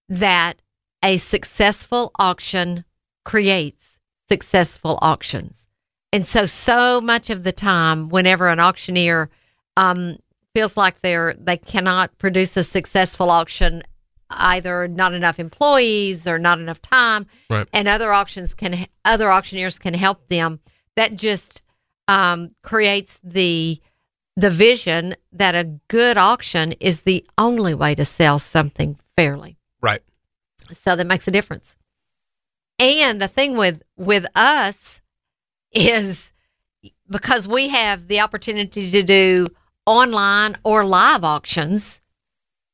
that 0.08 0.54
a 1.02 1.16
successful 1.18 2.10
auction 2.18 2.84
creates 3.24 3.98
successful 4.28 4.98
auctions. 5.02 5.66
And 6.12 6.24
so, 6.26 6.44
so 6.44 7.00
much 7.00 7.30
of 7.30 7.42
the 7.44 7.52
time, 7.52 8.08
whenever 8.08 8.48
an 8.48 8.60
auctioneer 8.60 9.30
um, 9.76 10.16
feels 10.54 10.76
like 10.76 11.00
they're 11.00 11.34
they 11.34 11.56
cannot 11.56 12.16
produce 12.18 12.56
a 12.56 12.62
successful 12.62 13.30
auction, 13.30 13.82
either 14.30 14.86
not 14.86 15.12
enough 15.12 15.40
employees 15.40 16.26
or 16.26 16.38
not 16.38 16.60
enough 16.60 16.80
time, 16.80 17.26
Right. 17.50 17.66
and 17.72 17.88
other 17.88 18.12
auctions 18.12 18.54
can 18.54 18.86
other 19.04 19.30
auctioneers 19.32 19.78
can 19.78 19.94
help 19.94 20.28
them. 20.28 20.60
That 20.96 21.16
just 21.16 21.62
um, 22.08 22.54
creates 22.62 23.18
the 23.22 23.80
the 24.36 24.50
vision 24.50 25.14
that 25.32 25.54
a 25.54 25.78
good 25.88 26.16
auction 26.16 26.72
is 26.80 27.02
the 27.02 27.24
only 27.38 27.72
way 27.72 27.94
to 27.94 28.04
sell 28.04 28.40
something 28.40 28.98
fairly. 29.16 29.56
Right. 29.80 30.02
So 30.72 30.96
that 30.96 31.06
makes 31.06 31.28
a 31.28 31.30
difference. 31.30 31.76
And 32.78 33.22
the 33.22 33.28
thing 33.28 33.56
with 33.56 33.82
with 33.96 34.26
us 34.34 35.00
is 35.72 36.32
because 37.08 37.46
we 37.46 37.68
have 37.68 38.08
the 38.08 38.20
opportunity 38.20 38.90
to 38.90 39.02
do 39.02 39.48
online 39.86 40.56
or 40.64 40.84
live 40.84 41.22
auctions, 41.24 42.00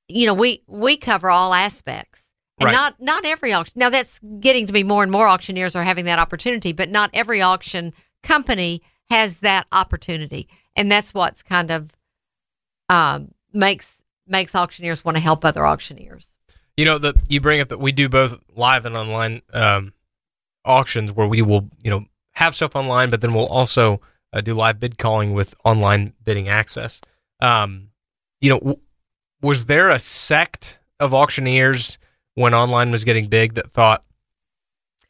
you 0.08 0.26
know, 0.26 0.34
we 0.34 0.62
we 0.66 0.96
cover 0.96 1.30
all 1.30 1.52
aspects. 1.52 2.22
And 2.58 2.66
Right. 2.66 2.72
not 2.72 3.00
not 3.00 3.24
every 3.24 3.52
auction. 3.52 3.74
Now 3.76 3.90
that's 3.90 4.18
getting 4.40 4.66
to 4.66 4.72
be 4.72 4.82
more 4.82 5.02
and 5.02 5.12
more 5.12 5.28
auctioneers 5.28 5.74
are 5.74 5.84
having 5.84 6.04
that 6.06 6.18
opportunity, 6.18 6.72
but 6.72 6.88
not 6.88 7.10
every 7.12 7.40
auction 7.40 7.92
company 8.22 8.82
has 9.10 9.40
that 9.40 9.66
opportunity. 9.72 10.48
And 10.76 10.90
that's 10.90 11.12
what's 11.12 11.42
kind 11.42 11.70
of 11.70 11.90
um, 12.88 13.32
makes 13.52 14.02
makes 14.26 14.54
auctioneers 14.54 15.04
want 15.04 15.16
to 15.16 15.22
help 15.22 15.44
other 15.44 15.66
auctioneers. 15.66 16.28
You 16.76 16.84
know, 16.84 16.98
the 16.98 17.14
you 17.28 17.40
bring 17.40 17.60
up 17.60 17.68
that 17.68 17.80
we 17.80 17.92
do 17.92 18.08
both 18.08 18.40
live 18.54 18.86
and 18.86 18.96
online 18.96 19.42
um, 19.52 19.92
auctions 20.64 21.12
where 21.12 21.26
we 21.26 21.42
will, 21.42 21.68
you 21.82 21.90
know, 21.90 22.06
have 22.32 22.54
stuff 22.54 22.76
online, 22.76 23.10
but 23.10 23.20
then 23.20 23.34
we'll 23.34 23.46
also 23.46 24.00
uh, 24.32 24.40
do 24.40 24.54
live 24.54 24.80
bid 24.80 24.96
calling 24.96 25.34
with 25.34 25.54
online 25.64 26.14
bidding 26.24 26.48
access. 26.48 27.00
Um, 27.40 27.88
you 28.40 28.50
know, 28.50 28.58
w- 28.58 28.80
was 29.42 29.66
there 29.66 29.90
a 29.90 29.98
sect 29.98 30.78
of 31.00 31.12
auctioneers 31.12 31.98
when 32.34 32.54
online 32.54 32.90
was 32.90 33.04
getting 33.04 33.28
big 33.28 33.54
that 33.54 33.70
thought 33.70 34.04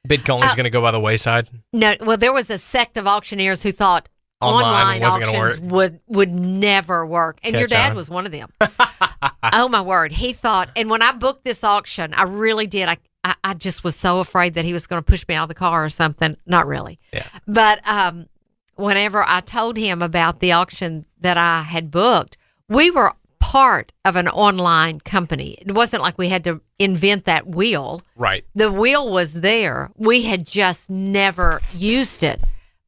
bid 0.07 0.25
calling 0.25 0.45
is 0.45 0.53
Uh, 0.53 0.57
going 0.57 0.65
to 0.65 0.71
go 0.71 0.81
by 0.81 0.91
the 0.91 1.01
wayside? 1.01 1.49
No, 1.73 1.95
well, 2.01 2.17
there 2.17 2.33
was 2.33 2.51
a 2.51 2.59
sect 2.59 2.97
of 2.97 3.07
auctioneers 3.07 3.63
who 3.63 3.73
thought 3.73 4.09
Online 4.43 5.03
online, 5.03 5.29
auctions 5.53 5.61
would 5.71 6.01
would 6.07 6.35
never 6.35 7.05
work, 7.05 7.39
and 7.43 7.55
your 7.55 7.67
dad 7.69 7.91
on. 7.91 7.97
was 7.97 8.09
one 8.09 8.25
of 8.25 8.33
them. 8.33 8.49
oh 9.53 9.69
my 9.69 9.83
word, 9.83 10.13
he 10.13 10.33
thought. 10.33 10.71
And 10.77 10.89
when 10.89 11.03
I 11.03 11.13
booked 11.13 11.45
this 11.45 11.63
auction, 11.63 12.15
I 12.15 12.23
really 12.23 12.67
did. 12.67 12.89
I 12.89 12.97
I, 13.23 13.35
I 13.45 13.53
just 13.53 13.85
was 13.85 13.97
so 13.97 14.19
afraid 14.19 14.55
that 14.55 14.65
he 14.65 14.73
was 14.73 14.87
going 14.87 15.03
to 15.03 15.05
push 15.05 15.29
me 15.29 15.35
out 15.35 15.43
of 15.43 15.49
the 15.51 15.55
car 15.55 15.85
or 15.85 15.91
something. 15.91 16.39
Not 16.47 16.67
really, 16.67 16.99
Yeah. 17.13 17.27
but 17.47 17.87
um, 17.87 18.29
whenever 18.77 19.23
I 19.29 19.41
told 19.41 19.77
him 19.77 20.01
about 20.01 20.41
the 20.41 20.53
auction 20.53 21.05
that 21.21 21.37
I 21.37 21.61
had 21.61 21.91
booked, 21.91 22.39
we 22.67 22.91
were 22.91 23.13
part 23.51 23.93
of 24.05 24.15
an 24.15 24.29
online 24.29 25.01
company. 25.01 25.59
It 25.61 25.73
wasn't 25.73 26.03
like 26.03 26.17
we 26.17 26.29
had 26.29 26.45
to 26.45 26.61
invent 26.79 27.25
that 27.25 27.47
wheel 27.49 28.01
Right. 28.17 28.45
the 28.55 28.71
wheel 28.71 29.11
was 29.13 29.33
there. 29.33 29.91
We 29.97 30.23
had 30.23 30.47
just 30.47 30.89
never 30.89 31.61
used 31.75 32.23
it. 32.23 32.41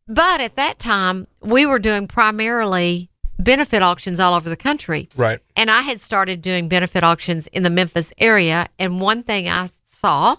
But 0.07 0.41
at 0.41 0.55
that 0.57 0.79
time, 0.79 1.27
we 1.41 1.67
were 1.67 1.81
doing 1.81 2.07
primarily 2.07 3.11
benefit 3.41 3.83
auctions 3.83 4.21
all 4.21 4.35
over 4.35 4.49
the 4.49 4.57
country. 4.57 5.09
Right. 5.17 5.41
And 5.57 5.69
I 5.69 5.83
had 5.83 6.01
started 6.01 6.41
doing 6.43 6.69
benefit 6.69 7.03
auctions 7.03 7.49
in 7.49 7.65
the 7.65 7.71
Memphis 7.71 8.13
area. 8.19 8.69
And 8.79 9.01
one 9.01 9.25
thing 9.25 9.49
I 9.49 9.69
saw 9.85 10.37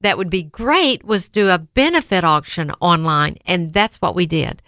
that 0.00 0.16
would 0.16 0.30
be 0.30 0.42
great 0.44 1.04
was 1.04 1.28
do 1.28 1.50
a 1.50 1.58
benefit 1.58 2.24
auction 2.24 2.70
online. 2.80 3.36
And 3.44 3.70
that's 3.70 3.98
what 4.00 4.14
we 4.14 4.24
did. 4.24 4.62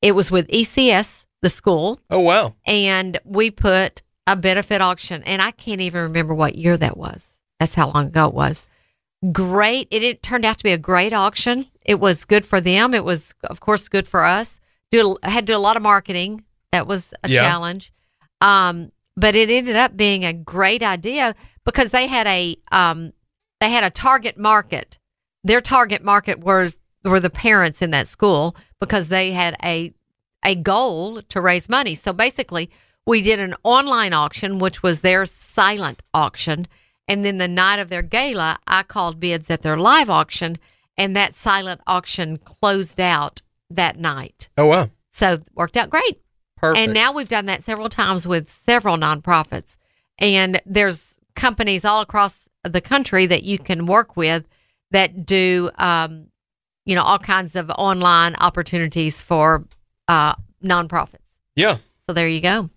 It 0.00 0.12
was 0.12 0.30
with 0.30 0.48
ECS, 0.48 1.26
the 1.42 1.50
school, 1.50 2.00
Oh 2.08 2.20
wow. 2.20 2.54
and 2.66 3.18
we 3.24 3.50
put 3.50 4.00
a 4.32 4.36
benefit 4.36 4.80
auction 4.80 5.22
and 5.24 5.40
i 5.42 5.50
can't 5.50 5.80
even 5.80 6.02
remember 6.02 6.34
what 6.34 6.54
year 6.54 6.76
that 6.76 6.96
was. 6.96 7.34
That's 7.58 7.74
how 7.74 7.90
long 7.90 8.06
ago 8.06 8.28
it 8.28 8.34
was. 8.34 8.66
Great 9.32 9.86
it, 9.90 10.02
it 10.02 10.22
turned 10.22 10.44
out 10.46 10.56
to 10.58 10.64
be 10.64 10.72
a 10.72 10.78
great 10.78 11.12
auction. 11.12 11.66
It 11.84 12.00
was 12.00 12.24
good 12.24 12.46
for 12.46 12.60
them. 12.60 12.94
It 12.94 13.04
was 13.04 13.34
of 13.44 13.60
course 13.60 13.88
good 13.88 14.08
for 14.08 14.24
us. 14.24 14.58
Do 14.90 15.16
I 15.22 15.30
had 15.30 15.46
to 15.46 15.52
do 15.52 15.56
a 15.56 15.66
lot 15.68 15.76
of 15.76 15.82
marketing. 15.82 16.44
That 16.72 16.86
was 16.86 17.12
a 17.22 17.28
Yeah. 17.28 17.42
challenge. 17.42 17.92
Um, 18.40 18.92
but 19.16 19.34
it 19.34 19.50
ended 19.50 19.76
up 19.76 19.96
being 19.96 20.24
a 20.24 20.32
great 20.32 20.82
idea 20.82 21.34
because 21.66 21.90
they 21.90 22.06
had 22.06 22.26
a 22.26 22.56
um, 22.72 23.12
they 23.60 23.70
had 23.70 23.84
a 23.84 23.90
target 23.90 24.38
market. 24.38 24.98
Their 25.44 25.60
target 25.60 26.02
market 26.02 26.38
was 26.38 26.78
were 27.04 27.20
the 27.20 27.30
parents 27.30 27.82
in 27.82 27.90
that 27.90 28.08
school 28.08 28.56
because 28.78 29.08
they 29.08 29.32
had 29.32 29.54
a 29.62 29.92
a 30.42 30.54
goal 30.54 31.20
to 31.22 31.40
raise 31.42 31.68
money. 31.68 31.94
So 31.94 32.14
basically, 32.14 32.70
we 33.10 33.20
did 33.20 33.40
an 33.40 33.56
online 33.64 34.12
auction, 34.12 34.60
which 34.60 34.84
was 34.84 35.00
their 35.00 35.26
silent 35.26 36.00
auction. 36.14 36.68
And 37.08 37.24
then 37.24 37.38
the 37.38 37.48
night 37.48 37.80
of 37.80 37.88
their 37.88 38.02
gala, 38.02 38.60
I 38.68 38.84
called 38.84 39.18
bids 39.18 39.50
at 39.50 39.62
their 39.62 39.76
live 39.76 40.08
auction, 40.08 40.58
and 40.96 41.16
that 41.16 41.34
silent 41.34 41.80
auction 41.88 42.36
closed 42.36 43.00
out 43.00 43.42
that 43.68 43.98
night. 43.98 44.48
Oh 44.56 44.66
wow. 44.66 44.90
So 45.10 45.40
worked 45.56 45.76
out 45.76 45.90
great. 45.90 46.20
Perfect. 46.56 46.78
And 46.78 46.94
now 46.94 47.12
we've 47.12 47.28
done 47.28 47.46
that 47.46 47.64
several 47.64 47.88
times 47.88 48.28
with 48.28 48.48
several 48.48 48.96
nonprofits. 48.96 49.76
And 50.20 50.60
there's 50.64 51.18
companies 51.34 51.84
all 51.84 52.02
across 52.02 52.48
the 52.62 52.80
country 52.80 53.26
that 53.26 53.42
you 53.42 53.58
can 53.58 53.86
work 53.86 54.16
with 54.16 54.46
that 54.92 55.26
do, 55.26 55.70
um, 55.78 56.28
you 56.84 56.94
know, 56.94 57.02
all 57.02 57.18
kinds 57.18 57.56
of 57.56 57.70
online 57.70 58.36
opportunities 58.36 59.20
for 59.20 59.64
uh, 60.06 60.36
nonprofits. 60.62 61.26
yeah. 61.56 61.78
So 62.06 62.14
there 62.14 62.28
you 62.28 62.40
go. 62.40 62.70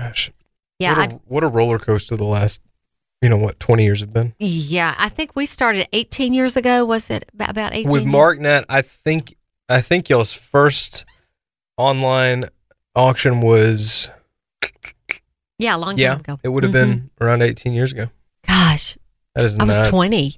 Gosh. 0.00 0.30
Yeah, 0.78 0.96
What 0.98 1.12
a, 1.12 1.16
what 1.26 1.44
a 1.44 1.48
roller 1.48 1.78
coaster 1.78 2.16
the 2.16 2.24
last, 2.24 2.60
you 3.20 3.28
know, 3.28 3.36
what 3.36 3.60
twenty 3.60 3.84
years 3.84 4.00
have 4.00 4.12
been. 4.14 4.34
Yeah. 4.38 4.94
I 4.98 5.10
think 5.10 5.36
we 5.36 5.44
started 5.44 5.86
18 5.92 6.32
years 6.32 6.56
ago. 6.56 6.84
Was 6.86 7.10
it 7.10 7.28
about, 7.34 7.50
about 7.50 7.74
18? 7.74 7.92
With 7.92 8.02
years? 8.04 8.14
MarkNet, 8.14 8.64
I 8.68 8.80
think 8.82 9.36
I 9.68 9.82
think 9.82 10.08
y'all's 10.08 10.32
first 10.32 11.04
online 11.76 12.46
auction 12.96 13.40
was 13.42 14.08
Yeah, 15.58 15.76
a 15.76 15.78
long 15.78 15.98
yeah, 15.98 16.10
time 16.12 16.20
ago. 16.20 16.38
it 16.42 16.48
would 16.48 16.62
have 16.64 16.70
Mhm. 16.70 16.72
been 16.72 17.10
around 17.20 17.42
eighteen 17.42 17.74
years 17.74 17.92
ago. 17.92 18.08
Gosh, 18.48 18.96
That 19.34 19.44
is 19.44 19.58
I 19.58 19.64
was 19.64 19.88
20. 19.88 20.36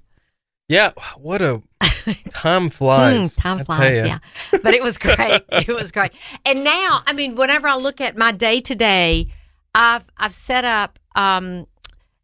Yeah, 0.69 0.91
what 1.19 1.41
a 1.43 1.63
time 2.31 2.69
flies. 2.71 3.35
Mm, 3.37 3.41
time 3.41 3.59
I 3.61 3.65
flies, 3.65 4.07
yeah. 4.07 4.19
But 4.63 4.75
it 4.75 4.83
was 4.83 4.99
great. 4.99 5.43
it 5.51 5.69
was 5.69 5.93
great. 5.93 6.13
And 6.45 6.65
now, 6.65 7.03
I 7.07 7.13
mean, 7.13 7.37
whenever 7.37 7.69
I 7.69 7.77
look 7.77 8.01
at 8.01 8.17
my 8.17 8.33
day 8.33 8.61
to 8.63 8.75
day, 8.75 9.29
I've 9.75 10.05
I've 10.17 10.35
set 10.35 10.65
up. 10.65 10.99
Um, 11.15 11.67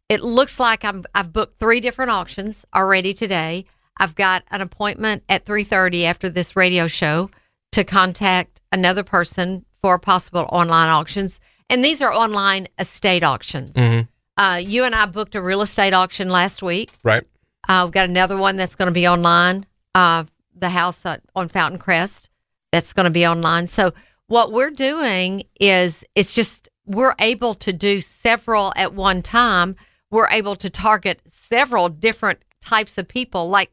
it 0.07 0.21
looks 0.21 0.59
like 0.59 0.83
I'm 0.83 1.03
I've 1.13 1.31
booked 1.33 1.57
three 1.57 1.79
different 1.79 2.11
auctions 2.11 2.65
already 2.75 3.13
today. 3.13 3.65
I've 3.97 4.15
got 4.15 4.43
an 4.51 4.61
appointment 4.61 5.23
at 5.29 5.45
three 5.45 5.63
thirty 5.63 6.05
after 6.05 6.29
this 6.29 6.55
radio 6.55 6.87
show 6.87 7.29
to 7.71 7.83
contact 7.83 8.61
another 8.71 9.03
person 9.03 9.65
for 9.81 9.99
possible 9.99 10.47
online 10.51 10.89
auctions, 10.89 11.39
and 11.69 11.83
these 11.83 12.01
are 12.01 12.11
online 12.13 12.67
estate 12.77 13.23
auctions. 13.23 13.73
Mhm. 13.75 14.07
Uh, 14.37 14.61
you 14.63 14.83
and 14.85 14.95
I 14.95 15.05
booked 15.05 15.35
a 15.35 15.41
real 15.41 15.61
estate 15.61 15.93
auction 15.93 16.29
last 16.29 16.61
week. 16.63 16.91
Right. 17.03 17.23
Uh, 17.67 17.81
we've 17.85 17.93
got 17.93 18.07
another 18.09 18.37
one 18.37 18.55
that's 18.55 18.75
going 18.75 18.87
to 18.87 18.93
be 18.93 19.07
online. 19.07 19.65
Uh, 19.93 20.23
the 20.55 20.69
house 20.69 21.05
uh, 21.05 21.17
on 21.35 21.49
Fountain 21.49 21.77
Crest 21.77 22.29
that's 22.71 22.93
going 22.93 23.03
to 23.05 23.11
be 23.11 23.27
online. 23.27 23.67
So 23.67 23.91
what 24.27 24.51
we're 24.53 24.69
doing 24.69 25.43
is 25.59 26.03
it's 26.15 26.33
just 26.33 26.68
we're 26.89 27.13
able 27.19 27.53
to 27.53 27.71
do 27.71 28.01
several 28.01 28.73
at 28.75 28.93
one 28.95 29.21
time. 29.21 29.75
We're 30.09 30.27
able 30.29 30.55
to 30.55 30.69
target 30.71 31.21
several 31.27 31.87
different 31.87 32.39
types 32.65 32.97
of 32.97 33.07
people. 33.07 33.47
Like 33.47 33.71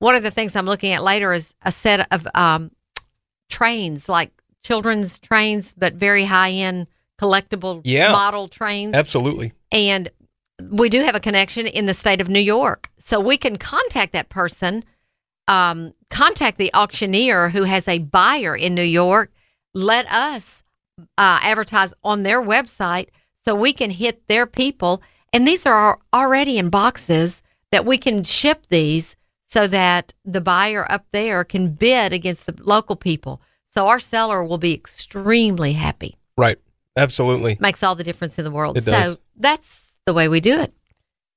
one 0.00 0.14
of 0.14 0.22
the 0.22 0.30
things 0.30 0.54
I'm 0.54 0.66
looking 0.66 0.92
at 0.92 1.02
later 1.02 1.32
is 1.32 1.54
a 1.62 1.72
set 1.72 2.06
of 2.12 2.28
um, 2.34 2.70
trains, 3.48 4.06
like 4.08 4.30
children's 4.62 5.18
trains, 5.18 5.72
but 5.76 5.94
very 5.94 6.24
high 6.26 6.50
end 6.50 6.86
collectible 7.20 7.80
Yeah. 7.84 8.12
model 8.12 8.48
trains 8.48 8.94
Absolutely. 8.94 9.52
and 9.72 10.10
we 10.70 10.88
do 10.88 11.02
have 11.02 11.14
a 11.14 11.20
connection 11.20 11.66
in 11.66 11.86
the 11.86 11.94
state 11.94 12.20
of 12.20 12.28
New 12.28 12.38
York, 12.40 12.90
so 12.98 13.18
we 13.18 13.36
can 13.36 13.56
contact 13.56 14.12
that 14.12 14.28
person, 14.28 14.84
um, 15.46 15.94
contact 16.10 16.58
the 16.58 16.72
auctioneer 16.74 17.48
who 17.50 17.62
has 17.62 17.86
a 17.88 17.98
buyer 17.98 18.54
in 18.56 18.74
New 18.74 18.82
York. 18.82 19.30
Let 19.72 20.10
us 20.12 20.62
uh, 21.16 21.38
advertise 21.42 21.92
on 22.04 22.22
their 22.22 22.42
website 22.42 23.08
so 23.44 23.54
we 23.54 23.72
can 23.72 23.90
hit 23.90 24.26
their 24.28 24.46
people, 24.46 25.02
and 25.32 25.46
these 25.46 25.64
are 25.66 25.98
already 26.12 26.58
in 26.58 26.70
boxes 26.70 27.42
that 27.72 27.84
we 27.84 27.98
can 27.98 28.24
ship 28.24 28.66
these 28.68 29.16
so 29.48 29.66
that 29.66 30.12
the 30.24 30.40
buyer 30.40 30.90
up 30.90 31.06
there 31.12 31.44
can 31.44 31.72
bid 31.72 32.12
against 32.12 32.46
the 32.46 32.54
local 32.62 32.96
people. 32.96 33.40
So 33.70 33.86
our 33.88 34.00
seller 34.00 34.44
will 34.44 34.58
be 34.58 34.74
extremely 34.74 35.72
happy 35.74 36.16
Right. 36.36 36.58
Absolutely. 36.96 37.56
makes 37.60 37.82
all 37.82 37.94
the 37.94 38.04
difference 38.04 38.38
in 38.38 38.44
the 38.44 38.50
world. 38.50 38.76
It 38.76 38.84
does. 38.84 39.04
So 39.14 39.18
that's 39.36 39.80
the 40.04 40.12
way 40.12 40.28
we 40.28 40.40
do 40.40 40.58
it. 40.60 40.72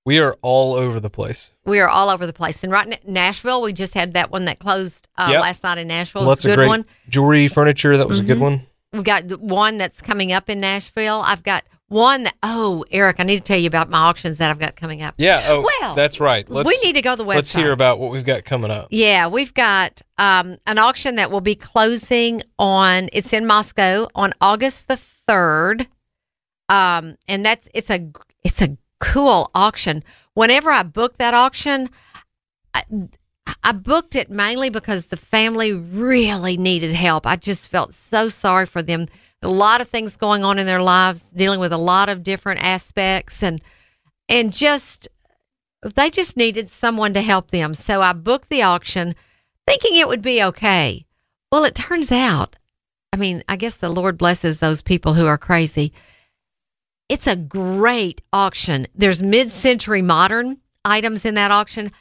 We 0.06 0.18
are 0.20 0.36
all 0.42 0.74
over 0.74 1.00
the 1.00 1.10
place. 1.12 1.52
We 1.66 1.80
are 1.80 1.88
all 1.88 2.10
over 2.10 2.26
the 2.26 2.34
place. 2.34 2.64
And 2.64 2.72
right 2.72 2.88
now, 2.88 2.98
Nashville, 3.06 3.62
we 3.62 3.72
just 3.72 3.94
had 3.94 4.14
that 4.14 4.32
one 4.32 4.46
that 4.46 4.58
closed 4.58 5.08
uh, 5.18 5.28
Yep. 5.32 5.42
last 5.42 5.64
night 5.64 5.78
in 5.78 5.88
Nashville. 5.88 6.24
Lots 6.24 6.40
it's 6.40 6.46
a 6.46 6.48
of 6.48 6.52
good 6.54 6.62
great 6.62 6.68
one. 6.70 6.86
jewelry, 7.08 7.48
furniture. 7.48 7.96
That 7.96 8.08
was 8.08 8.20
a 8.20 8.24
good 8.24 8.38
Mhm. 8.40 8.42
one. 8.42 8.68
We've 8.94 9.04
got 9.04 9.40
one 9.40 9.78
that's 9.78 10.02
coming 10.02 10.34
up 10.34 10.50
in 10.50 10.60
Nashville. 10.60 11.22
I've 11.26 11.44
got 11.44 11.64
one 11.88 12.24
that, 12.24 12.36
oh, 12.44 12.86
Eric, 12.92 13.18
I 13.20 13.24
need 13.24 13.38
to 13.38 13.44
tell 13.44 13.58
you 13.58 13.68
about 13.68 13.90
my 13.90 14.00
auctions 14.00 14.38
that 14.38 14.50
I've 14.50 14.60
got 14.60 14.76
coming 14.76 15.02
up. 15.02 15.16
Yeah. 15.18 15.44
Oh, 15.48 15.66
Well, 15.82 15.96
that's 15.96 16.20
right. 16.20 16.50
Let's, 16.50 16.68
we 16.68 16.78
need 16.84 16.94
to 16.94 17.02
go 17.02 17.16
to 17.16 17.24
the 17.24 17.24
website. 17.28 17.36
Let's 17.36 17.54
hear 17.54 17.72
about 17.72 18.00
what 18.00 18.12
we've 18.12 18.26
got 18.26 18.44
coming 18.46 18.72
up. 18.72 18.88
Yeah, 18.90 19.28
we've 19.28 19.54
got 19.54 20.02
um, 20.18 20.58
an 20.66 20.78
auction 20.78 21.16
that 21.16 21.32
will 21.32 21.42
be 21.42 21.56
closing 21.56 22.44
on. 22.60 23.10
It's 23.14 23.34
in 23.34 23.46
Moscow 23.46 24.08
on 24.16 24.34
August 24.40 24.88
the 24.88 24.98
third, 24.98 25.88
um, 26.70 27.18
and 27.28 27.46
that's 27.46 27.68
it's 27.74 27.90
a 27.90 28.10
it's 28.44 28.62
a 28.62 28.78
cool 29.00 29.52
auction. 29.54 30.04
Whenever 30.34 30.72
I 30.72 30.84
book 30.84 31.18
that 31.18 31.34
auction, 31.34 31.90
I, 32.74 32.84
I 33.64 33.72
booked 33.72 34.16
it 34.16 34.30
mainly 34.30 34.70
because 34.70 35.08
the 35.08 35.18
family 35.18 35.74
really 35.74 36.58
needed 36.58 36.94
help. 36.94 37.26
I 37.26 37.36
just 37.36 37.70
felt 37.70 37.94
so 37.94 38.28
sorry 38.28 38.66
for 38.66 38.82
them. 38.82 39.08
A 39.42 39.50
lot 39.50 39.82
of 39.82 39.88
things 39.88 40.16
going 40.16 40.44
on 40.44 40.60
in 40.60 40.68
their 40.68 40.82
lives, 40.82 41.22
dealing 41.22 41.60
with 41.60 41.74
a 41.74 41.78
lot 41.78 42.10
of 42.10 42.24
different 42.24 42.64
aspects, 42.64 43.42
and 43.42 43.62
and 44.30 44.54
just 44.54 45.08
they 45.84 46.10
just 46.10 46.38
needed 46.38 46.70
someone 46.70 47.14
to 47.14 47.22
help 47.22 47.50
them. 47.50 47.74
So 47.74 48.02
I 48.02 48.14
booked 48.14 48.50
the 48.50 48.62
auction 48.62 49.16
thinking 49.68 49.96
it 49.96 50.08
would 50.08 50.22
be 50.22 50.44
okay. 50.44 51.06
Well, 51.52 51.64
it 51.64 51.76
turns 51.76 52.12
out, 52.12 52.58
I 53.12 53.18
mean, 53.18 53.44
I 53.50 53.56
guess 53.56 53.76
the 53.76 53.90
Lord 53.90 54.18
blesses 54.18 54.60
those 54.60 54.82
people 54.82 55.14
who 55.14 55.26
are 55.26 55.38
crazy. 55.38 55.92
It's 57.10 57.28
a 57.28 57.36
great 57.36 58.22
auction. 58.32 58.88
There's 58.96 59.22
mid 59.22 59.52
century 59.52 60.02
modern, 60.02 60.58
items 60.86 61.26
in 61.26 61.34
that 61.36 61.52
auction. 61.52 61.92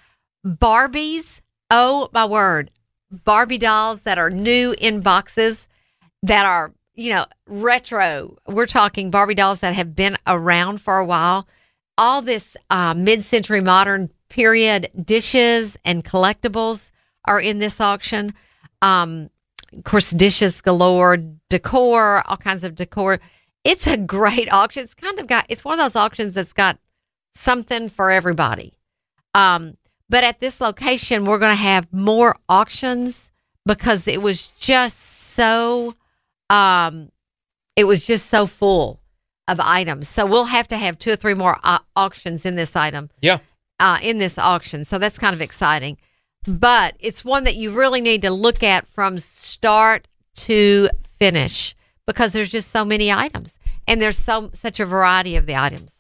Barbies, 0.45 1.41
oh 1.71 2.09
my 2.13 2.25
word, 2.25 2.71
Barbie 3.11 3.59
dolls 3.59 4.03
that 4.03 4.19
are 4.19 4.31
new 4.31 4.75
in 4.79 5.01
boxes 5.01 5.69
that 6.23 6.47
are, 6.47 6.73
you 6.95 7.13
know, 7.13 7.27
retro. 7.47 8.37
We're 8.47 8.67
talking 8.67 9.11
Barbie 9.11 9.35
dolls 9.35 9.61
that 9.61 9.75
have 9.75 9.95
been 9.95 10.17
around 10.27 10.81
for 10.81 10.99
a 10.99 11.05
while. 11.05 11.47
All 11.99 12.23
this 12.23 12.57
uh, 12.71 12.95
mid 12.95 13.25
century 13.25 13.61
modern 13.61 14.11
period 14.29 14.91
dishes 15.03 15.77
and 15.85 16.05
collectibles 16.05 16.91
are 17.25 17.41
in 17.41 17.59
this 17.59 17.81
auction. 17.81 18.33
Um, 18.81 19.29
of 19.77 19.85
course, 19.85 20.11
dishes 20.11 20.61
galore, 20.61 21.19
decor, 21.49 22.23
all 22.27 22.37
kinds 22.37 22.65
of 22.65 22.75
decor. 22.75 23.21
It's 23.63 23.87
a 23.87 23.97
great 23.97 24.51
auction. 24.53 24.85
It's 24.85 24.95
kind 24.95 25.19
of 25.19 25.27
got, 25.27 25.47
it's 25.49 25.65
one 25.65 25.79
of 25.79 25.85
those 25.85 26.01
auctions 26.01 26.35
that's 26.35 26.55
got 26.55 26.79
something 27.35 27.89
for 27.89 28.11
everybody. 28.11 28.79
Um, 29.35 29.77
but 30.11 30.25
at 30.25 30.41
this 30.41 30.61
location, 30.61 31.25
we're 31.25 31.39
going 31.39 31.53
to 31.57 31.63
have 31.63 31.91
more 31.93 32.37
auctions 32.49 33.31
because 33.65 34.07
it 34.09 34.21
was 34.21 34.49
just 34.59 34.99
so, 34.99 35.95
um, 36.51 37.11
it 37.77 37.85
was 37.85 38.05
just 38.05 38.29
so 38.29 38.47
full 38.47 39.01
of 39.49 39.59
items. 39.61 40.09
So 40.09 40.27
we'll 40.27 40.47
have 40.47 40.69
to 40.69 40.77
have 40.77 40.99
two 40.99 41.13
or 41.13 41.17
three 41.17 41.35
more 41.35 41.59
uh, 41.63 41.79
auctions 41.97 42.45
in 42.45 42.57
this 42.57 42.75
item, 42.77 43.09
Yeah. 43.23 43.39
uh, 43.79 43.99
in 44.03 44.19
this 44.19 44.37
auction. 44.37 44.85
So 44.85 44.99
that's 44.99 45.19
kind 45.19 45.35
of 45.35 45.41
exciting. 45.41 45.97
But 46.47 46.97
it's 47.01 47.25
one 47.25 47.45
that 47.45 47.57
you 47.57 47.71
really 47.71 48.01
need 48.01 48.23
to 48.23 48.31
look 48.31 48.63
at 48.63 48.87
from 48.87 49.19
start 49.19 50.09
to 50.37 50.89
finish 51.19 51.77
because 52.07 52.33
there's 52.33 52.51
just 52.51 52.71
so 52.71 52.85
many 52.85 53.13
items 53.13 53.59
and 53.87 54.01
there's 54.03 54.19
so 54.19 54.51
such 54.55 54.81
a 54.81 54.85
variety 54.87 55.37
of 55.37 55.47
the 55.47 55.55
items. 55.57 55.93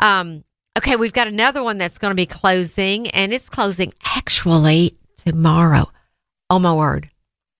Um, 0.00 0.44
okay, 0.78 0.96
we've 0.96 1.12
got 1.12 1.26
another 1.26 1.62
one 1.62 1.78
that's 1.78 1.98
going 1.98 2.10
to 2.10 2.16
be 2.16 2.26
closing, 2.26 3.08
and 3.08 3.32
it's 3.32 3.48
closing 3.48 3.92
actually 4.16 4.96
tomorrow. 5.16 5.90
Oh 6.50 6.58
my 6.58 6.74
word! 6.74 7.08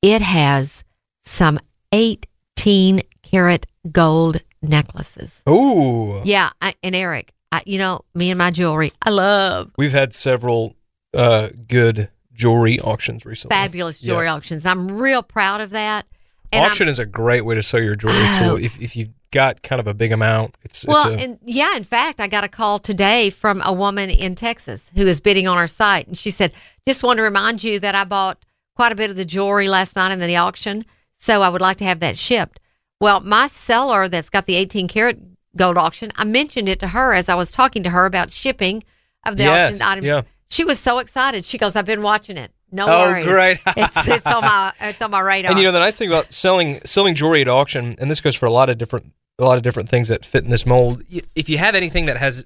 It 0.03 0.21
has 0.23 0.85
some 1.23 1.59
18 1.93 3.03
karat 3.23 3.67
gold 3.91 4.41
necklaces. 4.61 5.43
Ooh. 5.49 6.23
Yeah, 6.25 6.51
I, 6.61 6.75
and 6.83 6.95
Eric, 6.95 7.33
I, 7.51 7.63
you 7.67 7.79
know 7.79 8.05
me 8.15 8.31
and 8.31 8.39
my 8.39 8.51
jewelry, 8.51 8.93
I 9.05 9.11
love 9.11 9.71
We've 9.77 9.93
had 9.93 10.15
several 10.15 10.77
uh, 11.15 11.49
good 11.69 12.09
jewelry 12.33 12.81
auctions 12.81 13.25
recently. 13.25 13.55
fabulous 13.55 14.03
Yeah. 14.03 14.13
jewelry 14.15 14.29
auctions. 14.29 14.65
I'm 14.67 14.91
real 14.93 15.23
proud 15.23 15.61
of 15.61 15.71
that. 15.71 16.07
And 16.53 16.63
I'm- 16.63 16.71
Auction 16.71 16.89
is 16.89 16.99
a 16.99 17.07
great 17.07 17.45
way 17.45 17.55
to 17.55 17.63
sell 17.63 17.81
your 17.81 17.97
jewelry 17.97 18.17
Oh. 18.19 18.57
too. 18.59 18.65
If 18.65 18.81
if 18.81 18.97
you've 18.97 19.11
got 19.33 19.63
kind 19.63 19.81
of 19.81 19.87
a 19.89 19.95
big 19.95 20.13
amount, 20.13 20.57
it's 20.63 20.85
Well, 20.87 21.13
it's 21.13 21.21
a, 21.21 21.25
and 21.25 21.39
yeah, 21.45 21.77
in 21.77 21.83
fact, 21.85 22.21
I 22.21 22.29
got 22.29 22.45
a 22.45 22.49
call 22.49 22.79
today 22.79 23.31
from 23.31 23.61
a 23.65 23.73
woman 23.73 24.09
in 24.11 24.35
Texas 24.37 24.91
who 24.95 25.07
is 25.07 25.21
bidding 25.21 25.49
on 25.49 25.59
our 25.59 25.67
site, 25.67 26.07
and 26.07 26.17
she 26.17 26.31
said, 26.31 26.53
"Just 26.87 27.03
want 27.03 27.17
to 27.17 27.23
remind 27.23 27.65
you 27.65 27.81
that 27.81 27.95
I 27.97 28.05
bought 28.05 28.45
quite 28.77 28.93
a 28.93 28.95
bit 28.95 29.11
of 29.11 29.17
the 29.17 29.25
jewelry 29.25 29.69
last 29.69 29.97
night 29.97 30.13
in 30.13 30.21
the 30.21 30.37
auction, 30.37 30.85
so 31.19 31.43
I 31.43 31.49
would 31.49 31.61
like 31.61 31.79
to 31.79 31.85
have 31.85 31.99
that 32.01 32.17
shipped." 32.17 32.61
Well, 33.01 33.21
my 33.21 33.49
seller 33.49 34.07
that's 34.07 34.31
got 34.31 34.47
the 34.47 34.55
18 34.55 34.87
karat 34.87 35.19
gold 35.57 35.77
auction, 35.77 36.13
I 36.15 36.25
mentioned 36.25 36.69
it 36.69 36.79
to 36.81 36.89
her 36.89 37.13
as 37.15 37.29
I 37.29 37.35
was 37.35 37.51
talking 37.51 37.83
to 37.83 37.91
her 37.91 38.07
about 38.07 38.31
shipping 38.33 38.85
of 39.27 39.37
the 39.37 39.43
Yes, 39.45 39.73
auction 39.73 39.83
items. 39.83 40.07
yeah. 40.07 40.23
She 40.51 40.65
was 40.65 40.79
so 40.79 40.99
excited. 40.99 41.45
She 41.45 41.59
goes, 41.59 41.75
"I've 41.77 41.85
been 41.87 42.03
watching 42.03 42.37
it. 42.37 42.53
No 42.71 42.87
Oh, 42.87 43.01
worries. 43.11 43.27
great. 43.27 43.59
it's 43.77 44.09
it's 44.09 44.27
on 44.27 44.43
my 44.43 44.73
it's 44.81 45.01
on 45.03 45.11
my 45.11 45.21
radar." 45.21 45.51
And 45.51 45.59
you 45.59 45.65
know 45.67 45.73
the 45.73 45.79
nice 45.81 45.97
thing 45.97 46.09
about 46.09 46.33
selling 46.33 46.81
selling 46.85 47.15
jewelry 47.15 47.41
at 47.43 47.49
auction, 47.49 47.97
and 47.99 48.11
this 48.11 48.21
goes 48.21 48.35
for 48.35 48.47
a 48.47 48.51
lot 48.53 48.69
of 48.71 48.79
different 48.79 49.13
a 49.39 49.45
lot 49.45 49.57
of 49.57 49.63
different 49.63 49.89
things 49.89 50.09
that 50.09 50.25
fit 50.25 50.45
in 50.45 50.51
this 50.51 50.67
mold. 50.67 51.03
If 51.35 51.49
you 51.49 51.59
have 51.59 51.75
anything 51.75 52.07
that 52.07 52.19
has 52.19 52.45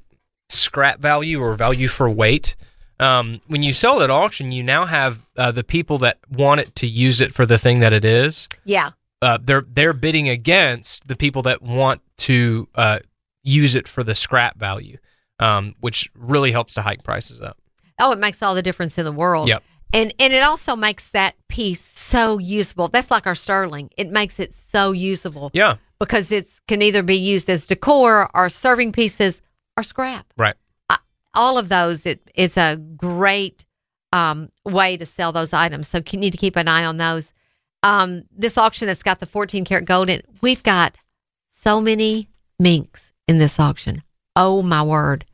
scrap 0.49 1.01
value 1.01 1.41
or 1.41 1.55
value 1.55 1.89
for 1.89 2.09
weight, 2.09 2.57
um, 2.99 3.41
when 3.47 3.63
you 3.63 3.73
sell 3.73 4.01
it 4.01 4.05
at 4.05 4.11
auction, 4.11 4.53
you 4.53 4.63
now 4.63 4.87
have 4.87 5.21
uh, 5.37 5.53
the 5.53 5.65
people 5.65 5.99
that 5.99 6.19
want 6.31 6.61
it 6.61 6.75
to 6.77 6.87
use 6.87 7.21
it 7.21 7.35
for 7.35 7.45
the 7.45 7.59
thing 7.59 7.81
that 7.81 7.93
it 7.93 8.05
is. 8.05 8.49
yeah. 8.65 8.91
Uh, 9.23 9.39
they're 9.43 9.65
they're 9.73 9.95
bidding 9.95 10.29
against 10.29 11.09
the 11.09 11.17
people 11.17 11.41
that 11.41 11.63
want 11.63 12.03
to 12.19 12.69
uh, 12.75 12.99
use 13.43 13.75
it 13.75 13.89
for 13.89 14.05
the 14.05 14.15
scrap 14.15 14.59
value, 14.59 14.99
um, 15.41 15.75
which 15.81 16.11
really 16.15 16.53
helps 16.53 16.75
to 16.75 16.83
hike 16.83 17.03
prices 17.03 17.41
up. 17.41 17.57
Oh, 17.99 18.13
it 18.13 18.19
makes 18.19 18.43
all 18.43 18.55
the 18.55 18.63
difference 18.63 18.99
in 18.99 19.07
the 19.07 19.13
world. 19.13 19.49
Yep. 19.49 19.63
And 19.95 20.13
and 20.19 20.35
it 20.35 20.43
also 20.43 20.77
makes 20.77 21.09
that 21.09 21.35
piece 21.49 21.81
so 21.81 22.37
usable. 22.37 22.89
That's 22.89 23.11
like 23.11 23.27
our 23.27 23.35
sterling. 23.35 23.89
It 23.97 24.11
makes 24.11 24.39
it 24.39 24.55
so 24.55 24.93
usable 24.93 25.51
Yeah, 25.55 25.77
because 25.99 26.33
it's 26.33 26.61
can 26.69 26.83
either 26.83 27.03
be 27.03 27.17
used 27.17 27.49
as 27.49 27.67
decor 27.67 28.29
or 28.35 28.49
serving 28.49 28.93
pieces 28.93 29.41
or 29.77 29.83
scrap. 29.83 30.33
right. 30.37 30.55
All 31.35 31.59
of 31.59 31.69
those 31.69 32.07
it 32.07 32.31
is 32.35 32.57
a 32.57 32.77
great 32.77 33.67
um, 34.11 34.51
way 34.65 34.97
to 34.97 35.05
sell 35.05 35.33
those 35.33 35.53
items. 35.53 35.87
So 35.87 36.01
you 36.11 36.19
need 36.19 36.31
to 36.31 36.39
keep 36.39 36.57
an 36.57 36.67
eye 36.67 36.85
on 36.85 36.97
those. 36.97 37.35
Um, 37.83 38.23
this 38.35 38.57
auction 38.57 38.87
that's 38.87 39.03
got 39.03 39.21
the 39.21 39.27
14 39.27 39.67
karat 39.67 39.85
gold 39.85 40.09
in, 40.09 40.23
we've 40.41 40.63
got 40.63 40.97
so 41.51 41.79
many 41.79 42.31
minks 42.59 43.13
in 43.29 43.37
this 43.37 43.61
auction. 43.61 44.03
Oh 44.35 44.63
my 44.63 44.83
word. 44.83 45.27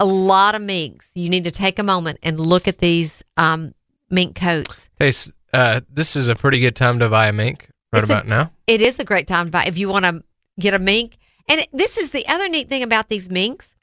A 0.00 0.04
lot 0.04 0.56
of 0.56 0.62
minks. 0.62 1.12
You 1.14 1.28
need 1.28 1.44
to 1.44 1.52
take 1.52 1.78
a 1.78 1.84
moment 1.84 2.18
and 2.24 2.40
look 2.40 2.66
at 2.66 2.78
these 2.78 3.22
um, 3.36 3.72
mink 4.10 4.34
coats. 4.34 4.90
Hey, 4.98 5.12
uh, 5.52 5.80
this 5.88 6.16
is 6.16 6.26
a 6.26 6.34
pretty 6.34 6.58
good 6.58 6.74
time 6.74 6.98
to 6.98 7.08
buy 7.08 7.28
a 7.28 7.32
mink 7.32 7.68
right 7.94 8.02
It's 8.02 8.10
a- 8.10 8.14
about 8.14 8.28
now. 8.28 8.52
It 8.66 8.80
is 8.80 8.98
a 8.98 9.04
great 9.04 9.26
time 9.26 9.46
to 9.46 9.50
buy 9.52 9.64
if 9.64 9.78
you 9.78 9.88
want 9.88 10.04
to 10.04 10.22
get 10.58 10.74
a 10.74 10.78
mink. 10.78 11.18
And 11.48 11.66
this 11.72 11.96
is 11.98 12.10
the 12.10 12.26
other 12.28 12.48
neat 12.48 12.68
thing 12.68 12.82
about 12.82 13.08
these 13.08 13.28
minks 13.30 13.74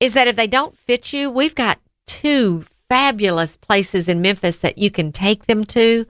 is 0.00 0.14
that 0.14 0.26
if 0.28 0.36
they 0.36 0.46
don't 0.46 0.76
fit 0.76 1.12
you, 1.12 1.30
we've 1.30 1.54
got 1.54 1.78
two 2.06 2.64
fabulous 2.88 3.56
places 3.56 4.08
in 4.08 4.20
Memphis 4.20 4.58
that 4.58 4.78
you 4.78 4.90
can 4.90 5.12
take 5.12 5.46
them 5.46 5.64
to 5.66 6.06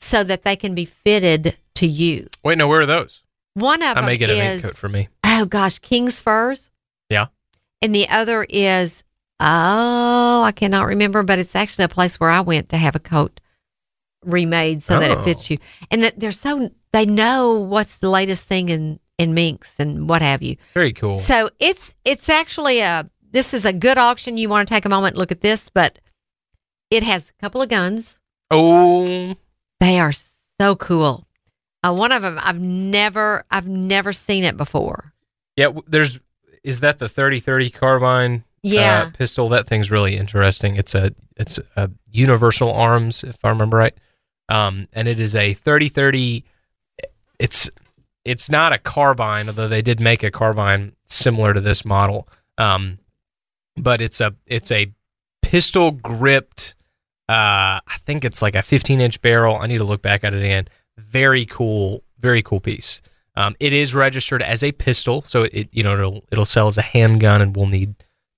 so 0.00 0.24
that 0.24 0.42
they 0.42 0.56
can 0.56 0.74
be 0.74 0.84
fitted 0.84 1.56
to 1.76 1.86
you. 1.86 2.28
Wait, 2.42 2.58
no, 2.58 2.68
where 2.68 2.80
are 2.80 2.86
those? 2.86 3.22
One 3.54 3.82
of 3.82 3.94
them 3.94 3.98
I 3.98 4.00
them 4.00 4.06
may 4.06 4.16
get 4.16 4.30
a 4.30 4.34
mink 4.34 4.54
is 4.56 4.62
coat 4.62 4.76
for 4.76 4.88
me. 4.88 5.08
oh 5.24 5.46
gosh, 5.46 5.78
King's 5.78 6.18
Furs. 6.20 6.70
Yeah. 7.08 7.26
And 7.80 7.94
the 7.94 8.08
other 8.08 8.44
is 8.48 9.02
oh, 9.40 10.42
I 10.42 10.52
cannot 10.52 10.86
remember, 10.86 11.22
but 11.22 11.38
it's 11.38 11.54
actually 11.56 11.84
a 11.84 11.88
place 11.88 12.18
where 12.18 12.30
I 12.30 12.40
went 12.40 12.68
to 12.70 12.76
have 12.76 12.94
a 12.96 13.00
coat 13.00 13.40
remade 14.24 14.82
so 14.82 14.98
that 14.98 15.10
it 15.10 15.18
Oh. 15.18 15.24
fits 15.24 15.50
you. 15.50 15.58
And 15.90 16.02
that 16.02 16.18
they're 16.18 16.32
so 16.32 16.70
they 16.92 17.06
know 17.06 17.54
what's 17.60 17.96
the 17.96 18.08
latest 18.10 18.44
thing 18.44 18.68
in 18.68 19.00
in 19.18 19.32
minks 19.34 19.76
and 19.78 20.08
what 20.08 20.22
have 20.22 20.42
you. 20.42 20.56
Very 20.74 20.92
cool. 20.92 21.18
So 21.18 21.50
it's 21.60 21.94
it's 22.04 22.28
actually 22.28 22.80
a 22.80 23.08
this 23.30 23.52
is 23.54 23.64
a 23.64 23.72
good 23.72 23.98
auction. 23.98 24.36
You 24.38 24.48
want 24.48 24.66
to 24.68 24.74
take 24.74 24.84
a 24.84 24.88
moment 24.88 25.14
and 25.14 25.18
look 25.18 25.32
at 25.32 25.40
this, 25.40 25.68
but 25.68 25.98
it 26.90 27.02
has 27.02 27.30
a 27.30 27.42
couple 27.42 27.62
of 27.62 27.68
guns. 27.68 28.18
Oh, 28.50 29.34
They 29.80 29.98
are 29.98 30.12
so 30.60 30.76
cool. 30.76 31.26
Uh, 31.82 31.92
one 31.94 32.12
of 32.12 32.22
them 32.22 32.38
I've 32.42 32.60
never 32.60 33.44
I've 33.50 33.66
never 33.66 34.12
seen 34.12 34.44
it 34.44 34.56
before. 34.56 35.12
yeah. 35.56 35.68
There's 35.86 36.18
is 36.62 36.80
that 36.80 36.98
the 36.98 37.08
thirty 37.08 37.40
thirty 37.40 37.70
carbine? 37.70 38.44
Yeah. 38.62 39.04
uh, 39.08 39.10
pistol. 39.10 39.50
That 39.50 39.66
thing's 39.66 39.90
really 39.90 40.16
interesting. 40.16 40.76
It's 40.76 40.94
a 40.94 41.12
it's 41.36 41.58
a 41.76 41.90
universal 42.10 42.72
arms, 42.72 43.22
if 43.22 43.36
I 43.44 43.50
remember 43.50 43.76
right. 43.76 43.94
Um, 44.48 44.88
and 44.92 45.08
it 45.08 45.20
is 45.20 45.34
a 45.34 45.54
thirty 45.54 45.88
thirty. 45.88 46.44
It's 47.38 47.70
it's 48.24 48.50
not 48.50 48.72
a 48.72 48.78
carbine, 48.78 49.48
although 49.48 49.68
they 49.68 49.82
did 49.82 50.00
make 50.00 50.22
a 50.22 50.30
carbine 50.30 50.94
similar 51.06 51.52
to 51.52 51.60
this 51.60 51.84
model. 51.84 52.28
Um, 52.58 52.98
but 53.76 54.00
it's 54.00 54.20
a 54.20 54.34
it's 54.46 54.70
a 54.70 54.92
pistol 55.42 55.90
gripped. 55.90 56.74
Uh, 57.28 57.80
I 57.86 57.96
think 58.04 58.24
it's 58.24 58.42
like 58.42 58.54
a 58.54 58.62
15 58.62 59.00
inch 59.00 59.22
barrel. 59.22 59.56
I 59.56 59.66
need 59.66 59.78
to 59.78 59.84
look 59.84 60.02
back 60.02 60.24
at 60.24 60.34
it 60.34 60.42
again. 60.42 60.68
Very 60.98 61.46
cool, 61.46 62.02
very 62.18 62.42
cool 62.42 62.60
piece. 62.60 63.00
Um, 63.36 63.56
it 63.58 63.72
is 63.72 63.94
registered 63.94 64.42
as 64.42 64.62
a 64.62 64.72
pistol, 64.72 65.22
so 65.22 65.44
it 65.44 65.68
you 65.72 65.82
know 65.82 65.94
it'll 65.94 66.24
it'll 66.30 66.44
sell 66.44 66.68
as 66.68 66.78
a 66.78 66.82
handgun 66.82 67.42
and 67.42 67.56
will 67.56 67.66
need 67.66 67.94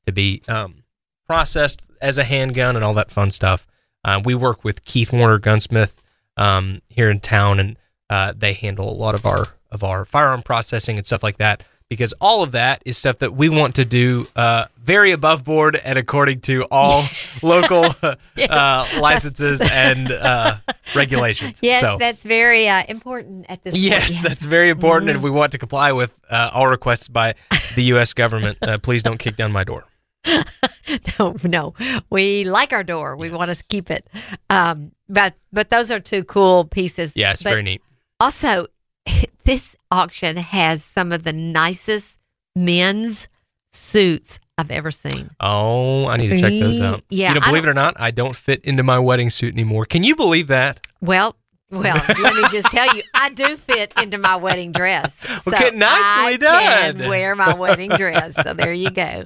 to 0.06 0.12
be 0.12 0.42
um, 0.48 0.84
processed 1.26 1.82
as 2.00 2.16
a 2.16 2.24
handgun 2.24 2.76
and 2.76 2.84
all 2.84 2.94
that 2.94 3.10
fun 3.10 3.30
stuff. 3.30 3.66
Uh, 4.06 4.20
we 4.24 4.36
work 4.36 4.62
with 4.62 4.84
Keith 4.84 5.12
Warner 5.12 5.38
Gunsmith 5.38 6.00
um, 6.36 6.80
here 6.88 7.10
in 7.10 7.18
town, 7.18 7.58
and 7.58 7.76
uh, 8.08 8.32
they 8.36 8.52
handle 8.52 8.88
a 8.88 8.94
lot 8.94 9.14
of 9.16 9.26
our 9.26 9.48
of 9.72 9.82
our 9.82 10.04
firearm 10.04 10.42
processing 10.42 10.96
and 10.96 11.04
stuff 11.04 11.22
like 11.24 11.38
that. 11.38 11.64
Because 11.88 12.12
all 12.20 12.42
of 12.42 12.50
that 12.52 12.82
is 12.84 12.98
stuff 12.98 13.18
that 13.18 13.34
we 13.34 13.48
want 13.48 13.76
to 13.76 13.84
do 13.84 14.26
uh, 14.34 14.64
very 14.82 15.12
above 15.12 15.44
board 15.44 15.76
and 15.76 15.96
according 15.98 16.40
to 16.42 16.64
all 16.68 17.04
local 17.42 17.84
uh, 18.02 18.86
licenses 18.98 19.60
and 19.60 20.10
uh, 20.10 20.56
regulations. 20.96 21.60
Yes, 21.62 21.80
so, 21.80 21.96
that's 21.98 22.22
very 22.22 22.68
uh, 22.68 22.82
important 22.88 23.46
at 23.48 23.62
this 23.62 23.76
Yes, 23.76 24.14
point. 24.20 24.28
that's 24.28 24.44
very 24.44 24.68
important, 24.68 25.10
and 25.10 25.22
we 25.22 25.30
want 25.30 25.52
to 25.52 25.58
comply 25.58 25.92
with 25.92 26.12
uh, 26.28 26.50
all 26.52 26.66
requests 26.66 27.06
by 27.06 27.34
the 27.76 27.84
U.S. 27.84 28.14
government. 28.14 28.58
Uh, 28.62 28.78
please 28.78 29.04
don't 29.04 29.18
kick 29.18 29.36
down 29.36 29.52
my 29.52 29.62
door. 29.62 29.84
no, 31.18 31.36
no. 31.42 31.74
We 32.10 32.44
like 32.44 32.72
our 32.72 32.84
door. 32.84 33.16
We 33.16 33.30
want 33.30 33.50
to 33.54 33.64
keep 33.64 33.90
it. 33.90 34.08
Um, 34.50 34.92
but 35.08 35.34
but 35.52 35.70
those 35.70 35.90
are 35.90 36.00
two 36.00 36.24
cool 36.24 36.64
pieces. 36.64 37.12
Yeah, 37.16 37.32
it's 37.32 37.42
But 37.42 37.50
very 37.50 37.62
neat. 37.62 37.82
Also, 38.20 38.66
this 39.44 39.76
auction 39.90 40.36
has 40.36 40.84
some 40.84 41.12
of 41.12 41.22
the 41.24 41.32
nicest 41.32 42.18
men's 42.54 43.28
suits 43.72 44.40
I've 44.58 44.70
ever 44.70 44.90
seen. 44.90 45.30
Oh, 45.38 46.06
I 46.06 46.16
need 46.16 46.28
to 46.28 46.40
check 46.40 46.52
those 46.52 46.80
out. 46.80 47.04
Yeah, 47.10 47.34
You 47.34 47.40
know, 47.40 47.46
believe 47.46 47.64
it 47.64 47.68
or 47.68 47.74
not, 47.74 47.94
I 47.98 48.10
don't 48.10 48.34
fit 48.34 48.64
into 48.64 48.82
my 48.82 48.98
wedding 48.98 49.28
suit 49.28 49.52
anymore. 49.52 49.84
Can 49.84 50.02
you 50.02 50.16
believe 50.16 50.46
that? 50.46 50.80
Well, 51.00 51.36
well, 51.70 52.00
let 52.22 52.34
me 52.34 52.44
just 52.50 52.70
tell 52.70 52.94
you, 52.94 53.02
I 53.12 53.30
do 53.30 53.56
fit 53.56 53.92
into 54.00 54.18
my 54.18 54.36
wedding 54.36 54.70
dress. 54.72 55.14
So 55.42 55.52
Okay, 55.52 55.76
nicely 55.76 56.34
I 56.34 56.36
done. 56.36 56.98
Can 56.98 57.08
wear 57.08 57.34
my 57.34 57.54
wedding 57.54 57.90
dress. 57.90 58.34
So 58.34 58.54
there 58.54 58.72
you 58.72 58.90
go. 58.90 59.24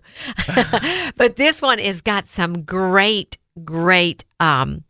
but 1.16 1.36
this 1.36 1.61
one 1.61 1.78
has 1.78 2.01
got 2.01 2.26
some 2.26 2.62
great, 2.62 3.36
great 3.62 4.24
um, 4.38 4.84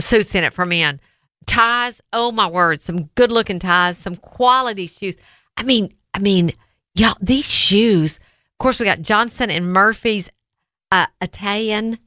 suits 0.00 0.34
in 0.34 0.42
it 0.42 0.52
for 0.52 0.66
men. 0.66 1.00
Ties, 1.46 2.00
oh 2.12 2.32
my 2.32 2.48
word, 2.48 2.80
some 2.80 3.04
good 3.14 3.30
looking 3.30 3.58
ties, 3.58 3.96
some 3.96 4.16
quality 4.16 4.86
shoes. 4.86 5.16
I 5.56 5.62
mean, 5.62 5.92
I 6.14 6.18
mean, 6.18 6.52
y'all, 6.94 7.16
these 7.20 7.48
shoes. 7.48 8.16
Of 8.16 8.58
course, 8.58 8.78
we 8.78 8.84
got 8.84 9.02
Johnson 9.02 9.50
and 9.50 9.72
Murphy's 9.72 10.28
uh, 10.90 11.06
Italian 11.20 11.98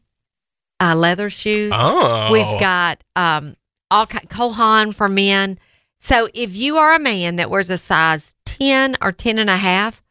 uh, 0.79 0.95
leather 0.95 1.29
shoes. 1.29 1.71
Oh. 1.73 2.31
We've 2.31 2.59
got 2.59 3.03
um, 3.15 3.55
all 3.91 4.07
Cole 4.07 4.53
Haan 4.53 4.91
for 4.91 5.09
men. 5.09 5.59
So 5.99 6.27
if 6.33 6.55
you 6.55 6.77
are 6.77 6.93
a 6.93 6.99
man 6.99 7.37
that 7.37 7.49
wears 7.49 7.69
a 7.69 7.77
size 7.77 8.35
10 8.45 8.97
or 9.01 9.11
10 9.11 9.39
and 9.39 9.49
a 9.49 9.57
half, 9.57 10.03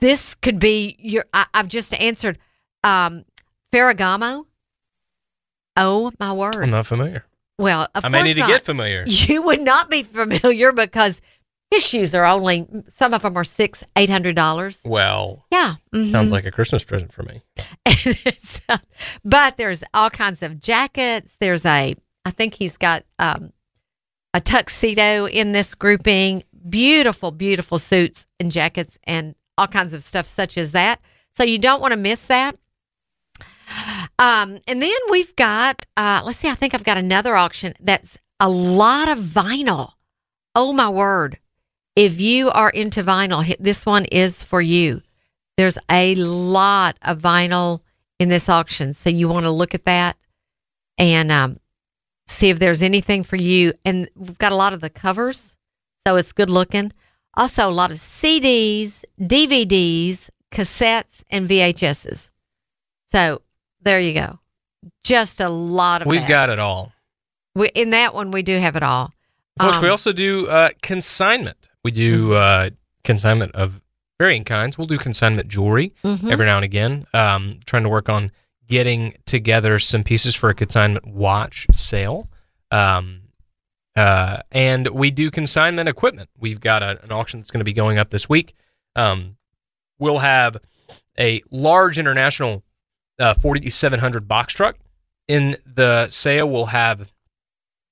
this 0.00 0.34
could 0.36 0.60
be 0.60 0.96
your. 0.98 1.24
I, 1.32 1.46
I've 1.52 1.68
just 1.68 1.92
answered 1.94 2.38
um, 2.84 3.24
Ferragamo. 3.72 4.44
Oh 5.76 6.12
my 6.18 6.32
word! 6.32 6.56
I'm 6.56 6.70
not 6.70 6.86
familiar. 6.86 7.24
well, 7.58 7.88
of 7.94 8.04
I 8.04 8.08
may 8.08 8.22
need 8.22 8.34
to 8.34 8.46
get 8.46 8.64
familiar. 8.64 9.04
You 9.06 9.42
would 9.42 9.60
not 9.60 9.90
be 9.90 10.04
familiar 10.04 10.72
because 10.72 11.20
his 11.76 11.86
shoes 11.86 12.14
are 12.14 12.24
only 12.24 12.66
some 12.88 13.12
of 13.14 13.22
them 13.22 13.36
are 13.36 13.44
six, 13.44 13.84
eight 13.96 14.10
hundred 14.10 14.34
dollars. 14.36 14.80
Well, 14.84 15.44
Yeah, 15.50 15.76
mhm. 15.94 16.10
sounds 16.10 16.32
like 16.32 16.44
a 16.46 16.50
Christmas 16.50 16.84
present 16.84 17.12
for 17.12 17.22
me. 17.22 17.42
But 19.24 19.56
there's 19.56 19.82
all 19.92 20.10
kinds 20.10 20.42
of 20.42 20.58
jackets. 20.60 21.36
There's 21.40 21.64
a, 21.64 21.94
I 22.24 22.30
think 22.30 22.54
he's 22.54 22.76
got 22.76 23.04
um, 23.18 23.52
a 24.32 24.40
tuxedo 24.40 25.26
in 25.26 25.52
this 25.52 25.74
grouping. 25.74 26.44
Beautiful, 26.68 27.30
beautiful 27.30 27.78
suits 27.78 28.26
and 28.40 28.50
jackets 28.50 28.98
and 29.04 29.34
all 29.58 29.66
kinds 29.68 29.92
of 29.92 30.02
stuff 30.02 30.26
such 30.26 30.56
as 30.58 30.72
that. 30.72 31.00
So 31.36 31.44
you 31.44 31.58
don't 31.58 31.80
want 31.80 31.92
to 31.92 31.96
miss 31.96 32.26
that. 32.26 32.56
Um, 34.18 34.58
and 34.66 34.80
then 34.80 34.90
we've 35.10 35.34
got, 35.36 35.84
uh, 35.96 36.22
let's 36.24 36.38
see, 36.38 36.48
I 36.48 36.54
think 36.54 36.72
I've 36.74 36.84
got 36.84 36.96
another 36.98 37.36
auction 37.36 37.74
that's 37.80 38.18
a 38.40 38.48
lot 38.48 39.08
of 39.08 39.18
vinyl. 39.18 39.92
Oh 40.54 40.72
my 40.72 40.88
word. 40.88 41.38
If 41.96 42.20
you 42.20 42.50
are 42.50 42.70
into 42.70 43.02
vinyl, 43.02 43.56
this 43.58 43.86
one 43.86 44.04
is 44.06 44.44
for 44.44 44.60
you. 44.60 45.02
There's 45.56 45.78
a 45.90 46.14
lot 46.16 46.96
of 47.02 47.20
vinyl 47.20 47.80
in 48.18 48.28
this 48.28 48.48
auction. 48.48 48.92
So 48.94 49.08
you 49.10 49.28
want 49.28 49.44
to 49.44 49.50
look 49.50 49.74
at 49.74 49.84
that 49.86 50.16
and 50.98 51.32
um, 51.32 51.58
see 52.28 52.50
if 52.50 52.58
there's 52.58 52.82
anything 52.82 53.22
for 53.24 53.36
you. 53.36 53.72
And 53.84 54.08
we've 54.14 54.36
got 54.38 54.52
a 54.52 54.56
lot 54.56 54.74
of 54.74 54.80
the 54.80 54.90
covers, 54.90 55.56
so 56.06 56.16
it's 56.16 56.32
good 56.32 56.50
looking. 56.50 56.92
Also, 57.34 57.68
a 57.68 57.72
lot 57.72 57.90
of 57.90 57.96
CDs, 57.98 59.02
DVDs, 59.20 60.28
cassettes, 60.52 61.22
and 61.30 61.48
VHSs. 61.48 62.30
So 63.10 63.40
there 63.80 64.00
you 64.00 64.14
go. 64.14 64.38
Just 65.04 65.40
a 65.40 65.48
lot 65.48 66.02
of 66.02 66.08
We've 66.08 66.20
that. 66.20 66.28
got 66.28 66.50
it 66.50 66.58
all. 66.58 66.92
We, 67.54 67.68
in 67.68 67.90
that 67.90 68.14
one, 68.14 68.30
we 68.30 68.42
do 68.42 68.58
have 68.58 68.76
it 68.76 68.82
all. 68.82 69.12
Folks, 69.60 69.80
we 69.80 69.86
Um, 69.88 69.92
also 69.92 70.12
do 70.12 70.46
uh, 70.48 70.70
consignment. 70.82 71.68
We 71.86 71.92
do 71.92 72.32
uh, 72.32 72.70
consignment 73.04 73.54
of 73.54 73.80
varying 74.18 74.42
kinds. 74.42 74.76
We'll 74.76 74.88
do 74.88 74.98
consignment 74.98 75.46
jewelry 75.46 75.94
mhm. 76.02 76.32
every 76.32 76.44
now 76.44 76.56
and 76.56 76.64
again. 76.64 77.06
Um, 77.14 77.60
trying 77.64 77.84
to 77.84 77.88
work 77.88 78.08
on 78.08 78.32
getting 78.66 79.14
together 79.24 79.78
some 79.78 80.02
pieces 80.02 80.34
for 80.34 80.48
a 80.50 80.54
consignment 80.54 81.06
watch 81.06 81.68
sale. 81.72 82.28
Um, 82.72 83.28
uh, 83.94 84.38
and 84.50 84.88
we 84.88 85.12
do 85.12 85.30
consignment 85.30 85.88
equipment. 85.88 86.28
We've 86.36 86.58
got 86.58 86.82
a, 86.82 87.00
an 87.04 87.12
auction 87.12 87.38
that's 87.38 87.52
going 87.52 87.60
to 87.60 87.64
be 87.64 87.72
going 87.72 87.98
up 87.98 88.10
this 88.10 88.28
week. 88.28 88.56
Um, 88.96 89.36
we'll 90.00 90.18
have 90.18 90.56
a 91.16 91.40
large 91.52 92.00
international 92.00 92.64
uh, 93.20 93.34
4700 93.34 94.26
box 94.26 94.54
truck. 94.54 94.76
In 95.28 95.56
the 95.64 96.08
sale, 96.08 96.50
we'll 96.50 96.66
have 96.66 97.12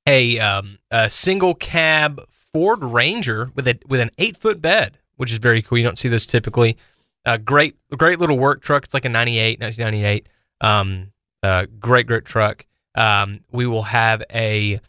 a, 0.04 0.40
um, 0.40 0.78
a 0.90 1.08
single 1.08 1.54
cab 1.54 2.26
Ford 2.54 2.84
Ranger 2.84 3.50
with 3.54 3.66
a 3.66 3.78
with 3.86 4.00
an 4.00 4.10
eight 4.16 4.36
foot 4.36 4.62
bed, 4.62 4.98
which 5.16 5.32
is 5.32 5.38
very 5.38 5.60
cool. 5.60 5.76
You 5.76 5.84
don't 5.84 5.98
see 5.98 6.08
this 6.08 6.24
typically. 6.24 6.78
Uh, 7.26 7.36
great, 7.36 7.76
great 7.90 8.20
little 8.20 8.38
work 8.38 8.62
truck. 8.62 8.84
It's 8.84 8.94
like 8.94 9.04
a 9.04 9.08
98, 9.08 9.58
1998. 9.60 10.28
Um, 10.60 11.12
uh, 11.42 11.66
great, 11.80 12.06
great 12.06 12.24
truck. 12.24 12.66
Um, 12.94 13.40
we 13.50 13.66
will 13.66 13.82
have 13.82 14.22
a 14.32 14.80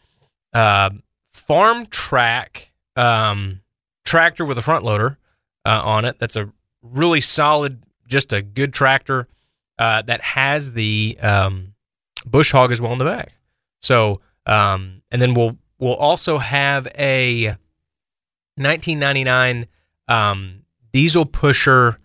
uh, 0.53 0.89
farm 1.34 1.86
track 1.88 2.72
um, 2.95 3.61
tractor 4.03 4.45
with 4.45 4.57
a 4.57 4.61
front 4.61 4.84
loader 4.84 5.18
uh, 5.66 5.82
on 5.84 6.05
it. 6.05 6.18
That's 6.20 6.36
a 6.36 6.51
really 6.84 7.22
solid, 7.22 7.84
just 8.07 8.32
a 8.32 8.41
good 8.41 8.74
tractor 8.74 9.28
uh, 9.80 10.01
that 10.03 10.22
has 10.22 10.74
the 10.74 11.18
um, 11.22 11.74
bush 12.26 12.51
hog 12.51 12.72
as 12.72 12.80
well 12.80 12.91
in 12.91 12.99
the 12.99 13.05
back. 13.05 13.34
So, 13.82 14.22
um, 14.45 15.01
and 15.09 15.22
then 15.22 15.34
we'll 15.34 15.57
we'll 15.80 15.95
also 15.95 16.38
have 16.38 16.88
a 16.97 17.47
1999 18.57 19.67
um, 20.07 20.63
diesel 20.93 21.26
pusher 21.26 21.99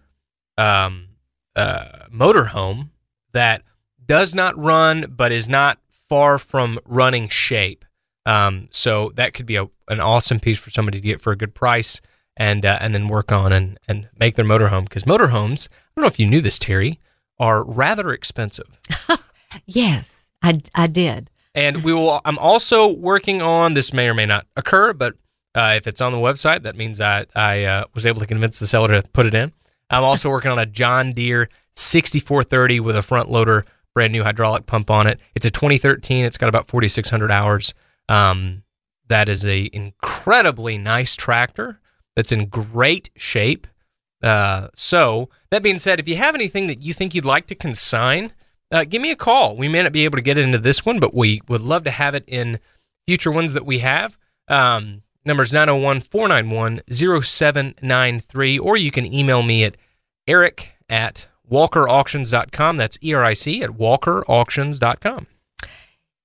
um, 0.58 1.08
uh, 1.56 2.06
motorhome 2.12 2.90
that 3.32 3.62
does 4.04 4.34
not 4.34 4.58
run, 4.58 5.12
but 5.16 5.32
is 5.32 5.48
not 5.48 5.78
far 6.08 6.38
from 6.38 6.78
running 6.84 7.28
shape. 7.28 7.84
Um, 8.26 8.68
so 8.70 9.12
that 9.14 9.34
could 9.34 9.46
be 9.46 9.56
a, 9.56 9.66
an 9.88 10.00
awesome 10.00 10.40
piece 10.40 10.58
for 10.58 10.70
somebody 10.70 10.98
to 10.98 11.06
get 11.06 11.20
for 11.20 11.32
a 11.32 11.36
good 11.36 11.54
price, 11.54 12.00
and 12.36 12.64
uh, 12.66 12.78
and 12.80 12.94
then 12.94 13.08
work 13.08 13.32
on 13.32 13.52
and 13.52 13.78
and 13.88 14.08
make 14.18 14.34
their 14.34 14.44
motorhome 14.44 14.84
because 14.84 15.04
motorhomes. 15.04 15.68
I 15.68 15.92
don't 15.96 16.02
know 16.02 16.08
if 16.08 16.18
you 16.18 16.26
knew 16.26 16.40
this, 16.40 16.58
Terry, 16.58 17.00
are 17.38 17.64
rather 17.64 18.10
expensive. 18.10 18.78
Yes, 19.66 20.26
I, 20.42 20.60
I 20.74 20.86
did. 20.86 21.30
And 21.54 21.82
we 21.82 21.92
will. 21.92 22.20
I'm 22.24 22.38
also 22.38 22.92
working 22.92 23.42
on 23.42 23.74
this. 23.74 23.92
May 23.92 24.08
or 24.08 24.14
may 24.14 24.26
not 24.26 24.46
occur, 24.56 24.92
but 24.92 25.14
uh, 25.54 25.74
if 25.76 25.86
it's 25.86 26.00
on 26.00 26.12
the 26.12 26.18
website, 26.18 26.62
that 26.62 26.76
means 26.76 27.00
I 27.00 27.26
I 27.34 27.64
uh, 27.64 27.84
was 27.94 28.06
able 28.06 28.20
to 28.20 28.26
convince 28.26 28.58
the 28.60 28.66
seller 28.66 29.00
to 29.00 29.08
put 29.08 29.26
it 29.26 29.34
in. 29.34 29.52
I'm 29.90 30.04
also 30.04 30.30
working 30.30 30.50
on 30.50 30.58
a 30.58 30.66
John 30.66 31.12
Deere 31.12 31.48
6430 31.74 32.80
with 32.80 32.96
a 32.96 33.02
front 33.02 33.30
loader, 33.30 33.64
brand 33.94 34.12
new 34.12 34.22
hydraulic 34.22 34.66
pump 34.66 34.90
on 34.90 35.06
it. 35.06 35.18
It's 35.34 35.46
a 35.46 35.50
2013. 35.50 36.24
It's 36.24 36.36
got 36.36 36.48
about 36.48 36.68
4,600 36.68 37.30
hours. 37.30 37.74
Um, 38.08 38.62
that 39.08 39.28
is 39.28 39.44
a 39.44 39.68
incredibly 39.72 40.78
nice 40.78 41.16
tractor 41.16 41.80
that's 42.14 42.32
in 42.32 42.46
great 42.46 43.10
shape. 43.16 43.66
Uh, 44.22 44.68
so 44.74 45.30
that 45.50 45.62
being 45.62 45.78
said, 45.78 45.98
if 45.98 46.06
you 46.06 46.16
have 46.16 46.34
anything 46.34 46.66
that 46.68 46.80
you 46.80 46.92
think 46.92 47.14
you'd 47.14 47.24
like 47.24 47.46
to 47.46 47.54
consign, 47.54 48.32
uh, 48.70 48.84
give 48.84 49.02
me 49.02 49.10
a 49.10 49.16
call. 49.16 49.56
We 49.56 49.68
may 49.68 49.82
not 49.82 49.92
be 49.92 50.04
able 50.04 50.16
to 50.18 50.22
get 50.22 50.38
it 50.38 50.44
into 50.44 50.58
this 50.58 50.84
one, 50.84 51.00
but 51.00 51.14
we 51.14 51.40
would 51.48 51.60
love 51.60 51.84
to 51.84 51.90
have 51.90 52.14
it 52.14 52.24
in 52.26 52.58
future 53.06 53.30
ones 53.32 53.52
that 53.54 53.66
we 53.66 53.78
have. 53.80 54.16
Um, 54.48 55.02
number's 55.24 55.52
901 55.52 56.00
491 56.00 56.80
0793, 56.90 58.58
or 58.58 58.76
you 58.76 58.90
can 58.90 59.06
email 59.12 59.42
me 59.42 59.64
at 59.64 59.76
eric 60.26 60.72
at 60.88 61.26
walkerauctions.com. 61.50 62.76
That's 62.76 62.98
E 63.02 63.12
R 63.14 63.24
I 63.24 63.34
C 63.34 63.62
at 63.62 63.70
walkerauctions.com. 63.70 65.26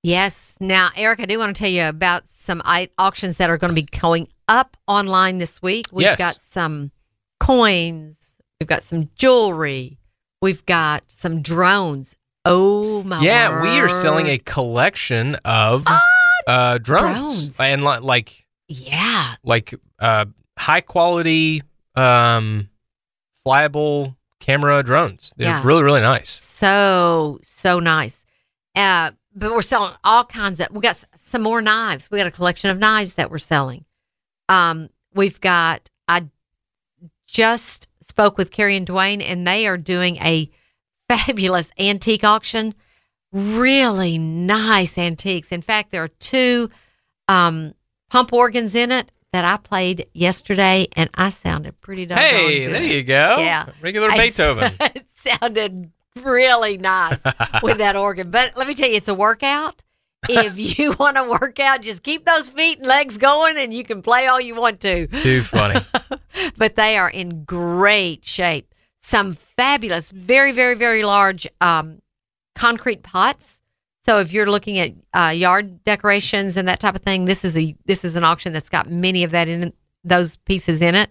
Yes. 0.03 0.55
Now, 0.59 0.89
Eric, 0.95 1.19
I 1.21 1.25
do 1.25 1.39
want 1.39 1.55
to 1.55 1.59
tell 1.59 1.71
you 1.71 1.85
about 1.85 2.27
some 2.27 2.61
auctions 2.99 3.37
that 3.37 3.49
are 3.49 3.57
going 3.57 3.73
to 3.73 3.81
be 3.81 3.87
going 3.99 4.27
up 4.47 4.77
online 4.87 5.39
this 5.39 5.61
week. 5.63 5.87
We've 5.91 6.03
Yes. 6.03 6.19
got 6.19 6.35
some 6.39 6.91
coins, 7.39 8.35
we've 8.59 8.67
got 8.67 8.83
some 8.83 9.09
jewelry, 9.15 9.97
we've 10.41 10.65
got 10.65 11.03
some 11.11 11.41
drones. 11.41 12.15
Oh 12.45 13.03
my! 13.03 13.17
God. 13.17 13.23
Yeah, 13.23 13.61
we 13.63 13.79
are 13.79 13.89
selling 13.89 14.27
a 14.27 14.37
collection 14.37 15.35
of 15.45 15.83
uh, 16.47 16.77
drones. 16.77 16.79
drones. 17.49 17.59
and 17.59 17.83
li- 17.83 17.99
like 17.99 18.45
yeah. 18.67 19.35
like 19.43 19.73
uh, 19.99 20.25
high 20.57 20.81
quality 20.81 21.63
um, 21.95 22.69
flyable 23.45 24.15
camera 24.39 24.83
drones. 24.83 25.33
They're 25.37 25.47
Yeah. 25.47 25.61
really 25.65 25.83
really 25.83 26.01
nice. 26.01 26.29
So 26.29 27.39
so 27.43 27.79
nice. 27.79 28.23
Uh, 28.75 29.11
but 29.33 29.51
we're 29.51 29.61
selling 29.61 29.93
all 30.03 30.25
kinds 30.25 30.59
of. 30.59 30.67
We 30.71 30.81
got 30.81 30.91
s- 30.91 31.05
some 31.15 31.41
more 31.41 31.61
knives. 31.61 32.09
We 32.11 32.17
got 32.17 32.27
a 32.27 32.31
collection 32.31 32.69
of 32.69 32.77
knives 32.77 33.15
that 33.15 33.31
we're 33.31 33.37
selling. 33.39 33.85
Um, 34.49 34.89
we've 35.13 35.41
got. 35.41 35.89
I 36.07 36.27
just 37.27 37.87
spoke 38.01 38.37
with 38.37 38.51
Carrie 38.51 38.75
and 38.77 38.87
Dwayne, 38.87 39.21
and 39.23 39.47
they 39.47 39.65
are 39.67 39.77
doing 39.77 40.17
a 40.17 40.49
fabulous 41.09 41.69
antique 41.79 42.23
auction. 42.23 42.73
Really 43.31 44.17
nice 44.17 44.97
antiques. 44.97 45.51
In 45.51 45.61
fact, 45.61 45.91
there 45.91 46.03
are 46.03 46.07
two 46.07 46.69
um, 47.27 47.73
pump 48.09 48.31
organs 48.31 48.75
in 48.75 48.91
it 48.91 49.11
that 49.33 49.43
I 49.43 49.57
played 49.57 50.07
yesterday, 50.13 50.87
and 50.95 51.09
I 51.15 51.29
sounded 51.29 51.81
pretty 51.81 52.05
doggone 52.05 52.23
Hey, 52.23 52.65
good. 52.65 52.73
there 52.75 52.83
you 52.83 53.03
go. 53.03 53.37
Yeah. 53.39 53.67
Regular 53.81 54.09
I- 54.09 54.17
Beethoven. 54.17 54.73
it 54.79 55.05
sounded 55.15 55.91
really 56.23 56.77
nice 56.77 57.19
with 57.63 57.79
that 57.79 57.97
organ. 57.97 58.31
But 58.31 58.55
let 58.55 58.67
me 58.67 58.73
tell 58.75 58.87
you, 58.89 58.95
it's 58.95 59.09
a 59.09 59.13
workout. 59.13 59.83
if 60.29 60.57
you 60.79 60.93
want 60.97 61.17
to 61.17 61.25
work 61.25 61.59
out, 61.59 61.81
just 61.81 62.03
keep 62.03 62.25
those 62.25 62.47
feet 62.47 62.77
and 62.79 62.87
legs 62.87 63.17
going, 63.17 63.57
and 63.57 63.73
you 63.73 63.83
can 63.83 64.01
play 64.01 64.27
all 64.27 64.39
you 64.39 64.55
want 64.55 64.79
to. 64.81 65.07
Too 65.07 65.41
funny. 65.41 65.81
But 66.57 66.75
they 66.75 66.97
are 66.97 67.09
in 67.09 67.43
great 67.43 68.23
shape. 68.25 68.73
Some 69.01 69.33
fabulous, 69.57 70.09
very, 70.11 70.51
very, 70.51 70.75
very 70.75 71.03
large 71.03 71.47
um, 71.61 72.01
concrete 72.55 73.03
pots. 73.03 73.61
So 74.05 74.19
if 74.19 74.31
you're 74.31 74.49
looking 74.49 74.77
at 74.79 74.91
uh, 75.13 75.29
yard 75.29 75.83
decorations 75.83 76.57
and 76.57 76.67
that 76.67 76.79
type 76.79 76.95
of 76.95 77.01
thing, 77.01 77.25
this 77.25 77.43
is 77.43 77.57
a 77.57 77.75
this 77.85 78.05
is 78.05 78.15
an 78.15 78.23
auction 78.23 78.53
that's 78.53 78.69
got 78.69 78.89
many 78.89 79.23
of 79.23 79.31
that 79.31 79.47
in 79.47 79.73
those 80.03 80.35
pieces 80.37 80.81
in 80.81 80.93
it. 80.95 81.09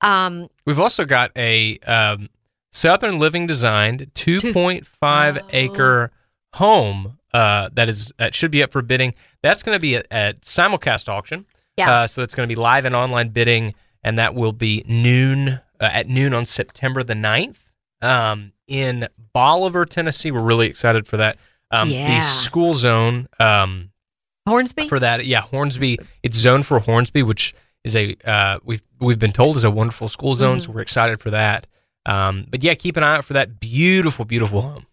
Um, 0.00 0.48
We've 0.64 0.78
also 0.80 1.04
got 1.04 1.30
a 1.36 1.78
um, 1.80 2.30
Southern 2.72 3.18
Living 3.18 3.46
designed 3.46 4.10
2.5 4.14 5.38
Oh. 5.42 5.46
acre 5.50 6.12
home 6.54 7.18
uh, 7.34 7.68
that 7.74 7.88
is 7.88 8.12
that 8.18 8.34
should 8.34 8.50
be 8.50 8.62
up 8.62 8.72
for 8.72 8.80
bidding. 8.82 9.14
That's 9.42 9.62
going 9.62 9.76
to 9.76 9.80
be 9.80 9.96
a, 9.96 10.02
a 10.10 10.34
simulcast 10.40 11.08
auction. 11.08 11.44
Yeah. 11.76 11.90
Uh, 11.92 12.06
so 12.06 12.22
it's 12.22 12.34
going 12.34 12.48
to 12.48 12.52
be 12.54 12.58
live 12.60 12.84
and 12.84 12.94
online 12.96 13.28
bidding, 13.28 13.74
and 14.02 14.18
that 14.18 14.34
will 14.34 14.52
be 14.52 14.82
noon 14.88 15.48
uh, 15.48 15.84
at 15.92 16.08
noon 16.08 16.32
on 16.34 16.44
September 16.46 17.02
the 17.02 17.14
9th 17.14 17.56
um, 18.02 18.52
in 18.66 19.08
Bolivar, 19.32 19.84
Tennessee. 19.84 20.30
We're 20.30 20.42
really 20.42 20.68
excited 20.68 21.06
for 21.06 21.16
that. 21.18 21.38
Um, 21.70 21.88
Yeah. 21.90 22.18
The 22.18 22.24
school 22.24 22.74
zone 22.74 23.28
um, 23.38 23.90
Hornsby. 24.46 24.88
for 24.88 24.98
that. 24.98 25.26
Yeah, 25.26 25.40
Hornsby. 25.40 25.98
It's 26.22 26.36
zoned 26.38 26.66
for 26.66 26.80
Hornsby, 26.80 27.22
which 27.22 27.54
is 27.84 27.96
a 27.96 28.16
uh, 28.24 28.58
we've 28.64 28.82
we've 28.98 29.18
been 29.18 29.32
told 29.32 29.56
is 29.56 29.64
a 29.64 29.70
wonderful 29.70 30.08
school 30.08 30.34
zone. 30.34 30.56
Mm-hmm. 30.56 30.66
So 30.66 30.72
we're 30.72 30.80
excited 30.80 31.20
for 31.20 31.30
that. 31.30 31.66
Um, 32.06 32.46
but 32.48 32.62
yeah, 32.62 32.74
keep 32.74 32.96
an 32.96 33.04
eye 33.04 33.16
out 33.16 33.24
for 33.24 33.34
that 33.34 33.60
beautiful, 33.60 34.24
beautiful 34.24 34.62
home. 34.62 34.86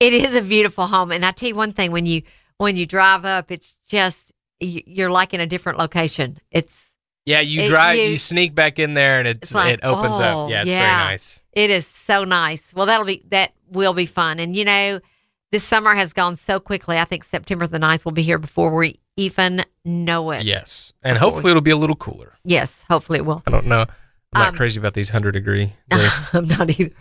It 0.00 0.14
is 0.14 0.34
a 0.34 0.42
beautiful 0.42 0.86
home, 0.86 1.12
and 1.12 1.24
I 1.24 1.32
tell 1.32 1.48
you 1.48 1.54
one 1.54 1.72
thing: 1.72 1.92
when 1.92 2.06
you 2.06 2.22
when 2.58 2.76
you 2.76 2.86
drive 2.86 3.24
up, 3.24 3.50
it's 3.50 3.76
just 3.88 4.32
you're 4.60 5.10
like 5.10 5.34
in 5.34 5.40
a 5.40 5.46
different 5.46 5.78
location. 5.78 6.38
It's 6.50 6.87
Yeah, 7.28 7.40
you 7.40 7.62
It- 7.62 7.68
drive, 7.68 7.98
you- 7.98 8.04
you, 8.12 8.18
sneak 8.18 8.54
back 8.54 8.78
in 8.78 8.94
there, 8.94 9.18
and 9.18 9.28
it's, 9.28 9.50
It's 9.50 9.54
like, 9.54 9.74
it 9.74 9.80
opens 9.82 10.16
oh, 10.16 10.44
up. 10.44 10.50
Yeah, 10.50 10.62
it's 10.62 10.70
yeah. 10.72 10.96
very 10.96 11.10
nice. 11.12 11.42
it 11.52 11.68
is 11.68 11.86
so 11.86 12.24
nice. 12.24 12.72
Well, 12.74 12.86
that'll 12.86 13.04
be 13.04 13.22
that 13.28 13.52
will 13.70 13.92
be 13.92 14.06
fun, 14.06 14.38
and 14.40 14.56
you 14.56 14.64
know, 14.64 15.00
this 15.52 15.62
summer 15.62 15.94
has 15.94 16.14
gone 16.14 16.36
so 16.36 16.58
quickly. 16.58 16.98
I 16.98 17.04
think 17.04 17.24
September 17.24 17.66
the 17.66 17.78
9th 17.78 18.06
will 18.06 18.12
be 18.12 18.22
here 18.22 18.38
before 18.38 18.74
we 18.74 18.98
even 19.18 19.62
know 19.84 20.30
it. 20.30 20.46
Yes, 20.46 20.94
and 21.02 21.18
hopefully 21.18 21.50
it'll 21.50 21.60
be 21.62 21.70
a 21.70 21.76
little 21.76 21.96
cooler. 21.96 22.32
Yes, 22.44 22.84
hopefully 22.88 23.18
it 23.18 23.26
will. 23.26 23.42
I 23.46 23.50
don't 23.50 23.66
know. 23.66 23.84
I'm 24.32 24.40
not 24.40 24.48
Um, 24.48 24.54
crazy 24.56 24.78
about 24.80 24.94
these 24.94 25.10
hundred 25.10 25.32
degree. 25.32 25.74
days. 25.90 26.10
I'm 26.32 26.48
not 26.48 26.70
either. 26.80 26.94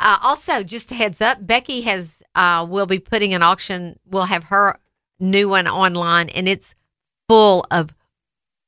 Uh, 0.00 0.18
also, 0.22 0.64
just 0.64 0.90
a 0.90 0.96
heads 0.96 1.20
up, 1.20 1.46
Becky 1.46 1.82
has 1.82 2.20
uh, 2.34 2.66
will 2.68 2.86
be 2.86 2.98
putting 2.98 3.32
an 3.32 3.44
auction. 3.44 3.98
We'll 4.04 4.24
have 4.24 4.44
her 4.44 4.76
new 5.20 5.48
one 5.48 5.68
online, 5.68 6.30
and 6.30 6.48
it's 6.48 6.74
full 7.28 7.64
of 7.70 7.90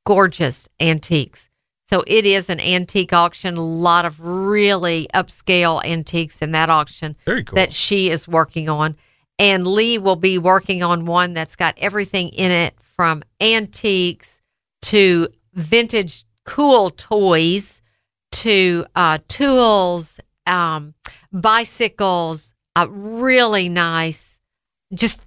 gorgeous 0.04 0.68
antiques. 0.78 1.48
So 1.88 2.04
it 2.06 2.24
is 2.24 2.48
an 2.48 2.60
antique 2.60 3.12
auction. 3.12 3.56
A 3.56 3.60
lot 3.60 4.04
of 4.04 4.20
really 4.20 5.08
upscale 5.14 5.84
antiques 5.84 6.38
in 6.40 6.52
that 6.52 6.70
auction 6.70 7.16
cool. 7.26 7.42
that 7.52 7.72
she 7.72 8.10
is 8.10 8.28
working 8.28 8.68
on. 8.68 8.96
And 9.38 9.66
Lee 9.66 9.98
will 9.98 10.16
be 10.16 10.38
working 10.38 10.82
on 10.82 11.06
one 11.06 11.34
that's 11.34 11.56
got 11.56 11.74
everything 11.78 12.28
in 12.28 12.50
it 12.52 12.74
from 12.96 13.22
antiques 13.40 14.40
to 14.82 15.28
vintage 15.54 16.24
cool 16.44 16.90
toys 16.90 17.80
to 18.32 18.86
uh, 18.94 19.18
tools, 19.28 20.20
um, 20.46 20.94
bicycles, 21.32 22.52
uh, 22.76 22.86
really 22.88 23.68
nice, 23.68 24.38
just 24.94 25.20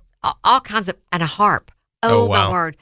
all 0.43 0.61
kinds 0.61 0.87
of, 0.87 0.95
and 1.11 1.21
a 1.23 1.25
harp. 1.27 1.71
Oh, 2.01 2.23
Oh, 2.23 2.25
wow. 2.27 2.47
my 2.47 2.51
word. 2.53 2.77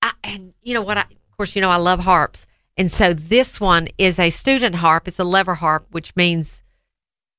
I, 0.00 0.12
and 0.24 0.54
you 0.62 0.74
know 0.74 0.82
what? 0.82 0.96
I, 0.98 1.04
course, 1.38 1.54
you 1.56 1.62
know, 1.62 1.70
I 1.70 1.76
love 1.76 2.00
harps. 2.00 2.46
And 2.76 2.90
so 2.90 3.14
this 3.14 3.60
one 3.60 3.88
is 3.96 4.18
a 4.18 4.30
student 4.30 4.76
harp. 4.76 5.08
It's 5.08 5.18
a 5.18 5.24
lever 5.24 5.54
harp, 5.54 5.86
which 5.90 6.14
means 6.14 6.62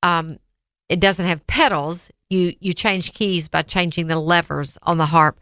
um, 0.02 0.38
it 0.88 1.00
doesn't 1.00 1.26
have 1.26 1.46
pedals. 1.46 2.10
You 2.28 2.54
you 2.60 2.74
change 2.74 3.12
keys 3.12 3.48
by 3.48 3.62
changing 3.62 4.06
the 4.06 4.18
levers 4.18 4.78
on 4.82 4.98
the 4.98 5.06
harp, 5.06 5.38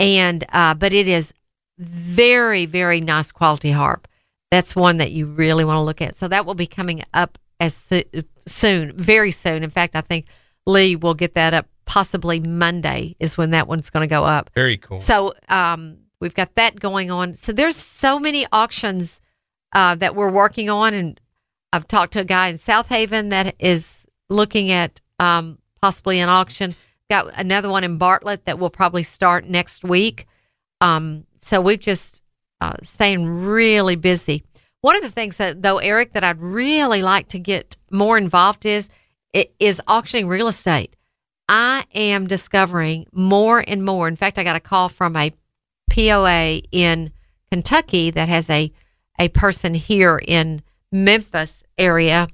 and 0.00 0.44
uh, 0.52 0.74
but 0.74 0.92
it 0.92 1.06
is 1.06 1.32
very 1.78 2.66
very 2.66 3.00
nice 3.00 3.30
quality 3.32 3.70
harp. 3.70 4.08
That's 4.50 4.74
one 4.74 4.96
that 4.98 5.12
you 5.12 5.26
really 5.26 5.64
want 5.64 5.76
to 5.76 5.82
look 5.82 6.00
at. 6.00 6.16
So 6.16 6.28
that 6.28 6.46
will 6.46 6.54
be 6.54 6.66
coming 6.66 7.02
up 7.12 7.38
as 7.60 7.74
soo- 7.74 8.04
soon, 8.46 8.96
very 8.96 9.30
soon. 9.30 9.62
In 9.62 9.70
fact, 9.70 9.94
I 9.94 10.00
think 10.00 10.26
Lee 10.66 10.96
will 10.96 11.14
get 11.14 11.34
that 11.34 11.54
up 11.54 11.66
possibly 11.84 12.40
Monday 12.40 13.14
is 13.20 13.36
when 13.36 13.50
that 13.50 13.68
one's 13.68 13.90
going 13.90 14.08
to 14.08 14.12
go 14.12 14.24
up. 14.24 14.50
very 14.54 14.78
cool. 14.78 14.98
So 14.98 15.34
um, 15.48 15.98
we've 16.20 16.34
got 16.34 16.54
that 16.54 16.80
going 16.80 17.10
on. 17.10 17.34
So 17.34 17.52
there's 17.52 17.76
so 17.76 18.18
many 18.18 18.46
auctions 18.52 19.20
uh, 19.72 19.94
that 19.96 20.14
we're 20.14 20.30
working 20.30 20.70
on, 20.70 20.94
and 20.94 21.20
I've 21.72 21.88
talked 21.88 22.12
to 22.14 22.20
a 22.20 22.24
guy 22.24 22.48
in 22.48 22.58
Southaven 22.58 23.30
that 23.30 23.54
is 23.58 24.06
looking 24.30 24.70
at 24.70 25.00
um, 25.18 25.58
possibly 25.80 26.20
an 26.20 26.28
auction. 26.28 26.74
Got 27.10 27.32
another 27.36 27.68
one 27.68 27.84
in 27.84 27.98
Bartlett 27.98 28.46
that 28.46 28.58
will 28.58 28.70
probably 28.70 29.02
start 29.02 29.46
next 29.46 29.84
week. 29.84 30.26
Um, 30.80 31.26
so 31.40 31.60
we've 31.60 31.80
just 31.80 32.22
uh, 32.60 32.76
staying 32.82 33.28
really 33.28 33.96
busy. 33.96 34.44
One 34.80 34.96
of 34.96 35.02
the 35.02 35.10
things 35.10 35.36
that, 35.38 35.62
though, 35.62 35.78
Eric, 35.78 36.12
that 36.12 36.24
I'd 36.24 36.40
really 36.40 37.02
like 37.02 37.28
to 37.28 37.38
get 37.38 37.76
more 37.90 38.18
involved 38.18 38.66
is 38.66 38.88
is 39.58 39.80
auctioning 39.88 40.28
real 40.28 40.46
estate. 40.46 40.94
I 41.48 41.86
am 41.94 42.26
discovering 42.26 43.06
more 43.12 43.64
and 43.66 43.84
more. 43.84 44.08
In 44.08 44.16
fact, 44.16 44.38
I 44.38 44.44
got 44.44 44.56
a 44.56 44.60
call 44.60 44.88
from 44.88 45.16
a 45.16 45.32
POA 45.94 46.62
in 46.72 47.12
Kentucky 47.50 48.10
that 48.10 48.28
has 48.28 48.50
a 48.50 48.72
a 49.18 49.28
person 49.28 49.74
here 49.74 50.20
in 50.26 50.60
Memphis 50.90 51.62
area 51.78 52.26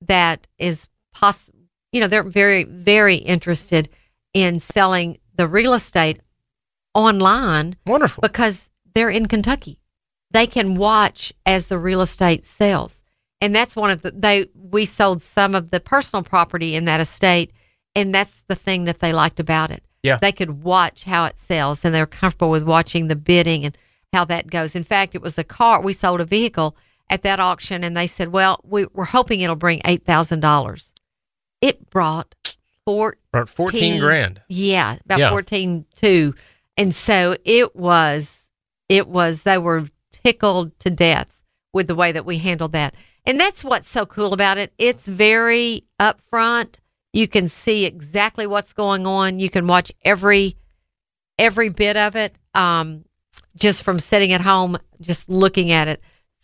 that 0.00 0.46
is 0.58 0.88
poss 1.12 1.50
you 1.90 2.00
know 2.00 2.06
they're 2.06 2.22
very 2.22 2.62
very 2.64 3.16
interested 3.16 3.88
in 4.32 4.60
selling 4.60 5.18
the 5.34 5.48
real 5.48 5.74
estate 5.74 6.20
online 6.94 7.76
Wonderful. 7.86 8.22
because 8.22 8.70
they're 8.94 9.10
in 9.10 9.26
Kentucky. 9.26 9.80
They 10.30 10.46
can 10.46 10.76
watch 10.76 11.32
as 11.44 11.66
the 11.66 11.78
real 11.78 12.02
estate 12.02 12.46
sells. 12.46 13.02
And 13.40 13.54
that's 13.54 13.74
one 13.74 13.90
of 13.90 14.02
the 14.02 14.12
they 14.12 14.46
we 14.54 14.84
sold 14.84 15.22
some 15.22 15.56
of 15.56 15.70
the 15.70 15.80
personal 15.80 16.22
property 16.22 16.76
in 16.76 16.84
that 16.84 17.00
estate 17.00 17.52
and 17.96 18.14
that's 18.14 18.44
the 18.46 18.54
thing 18.54 18.84
that 18.84 19.00
they 19.00 19.12
liked 19.12 19.40
about 19.40 19.72
it. 19.72 19.82
Yeah. 20.02 20.18
They 20.20 20.32
could 20.32 20.62
watch 20.62 21.04
how 21.04 21.24
it 21.26 21.38
sells 21.38 21.84
and 21.84 21.94
they're 21.94 22.06
comfortable 22.06 22.50
with 22.50 22.64
watching 22.64 23.08
the 23.08 23.16
bidding 23.16 23.64
and 23.64 23.76
how 24.12 24.24
that 24.26 24.48
goes. 24.50 24.74
In 24.74 24.84
fact, 24.84 25.14
it 25.14 25.22
was 25.22 25.38
a 25.38 25.44
car 25.44 25.80
we 25.80 25.92
sold 25.92 26.20
a 26.20 26.24
vehicle 26.24 26.76
at 27.08 27.22
that 27.22 27.38
auction 27.40 27.84
and 27.84 27.96
they 27.96 28.06
said, 28.06 28.28
"Well, 28.28 28.60
we, 28.64 28.86
we're 28.92 29.04
hoping 29.06 29.40
it'll 29.40 29.56
bring 29.56 29.80
$8,000." 29.80 30.92
It 31.60 31.88
brought 31.90 32.34
four 32.84 33.16
About 33.32 33.48
fourteen 33.48 34.00
grand. 34.00 34.42
yeah, 34.48 34.96
about 35.04 35.18
Yeah. 35.20 35.30
fourteen 35.30 35.86
two, 35.94 36.34
and 36.76 36.94
so 36.94 37.36
it 37.44 37.76
was. 37.76 38.48
It 38.88 39.06
was. 39.08 39.42
They 39.44 39.58
were 39.58 39.88
tickled 40.10 40.78
to 40.80 40.90
death 40.90 41.42
with 41.72 41.86
the 41.86 41.94
way 41.94 42.10
that 42.12 42.24
we 42.26 42.38
handled 42.38 42.72
that, 42.72 42.94
and 43.24 43.38
that's 43.38 43.62
what's 43.62 43.88
so 43.88 44.04
cool 44.04 44.32
about 44.32 44.58
it. 44.58 44.72
It's 44.78 45.06
very 45.06 45.84
upfront. 46.00 46.76
You 47.12 47.28
can 47.28 47.48
see 47.48 47.84
exactly 47.84 48.46
what's 48.46 48.72
going 48.72 49.06
on. 49.06 49.38
You 49.38 49.50
can 49.50 49.66
watch 49.66 49.92
every 50.04 50.56
every 51.38 51.68
bit 51.68 51.96
of 51.96 52.16
it, 52.16 52.34
um, 52.54 53.04
just 53.56 53.82
from 53.82 53.98
sitting 53.98 54.32
at 54.32 54.40
home, 54.40 54.78
just 55.00 55.28
looking 55.28 55.72
at 55.72 55.88
it. 55.88 56.00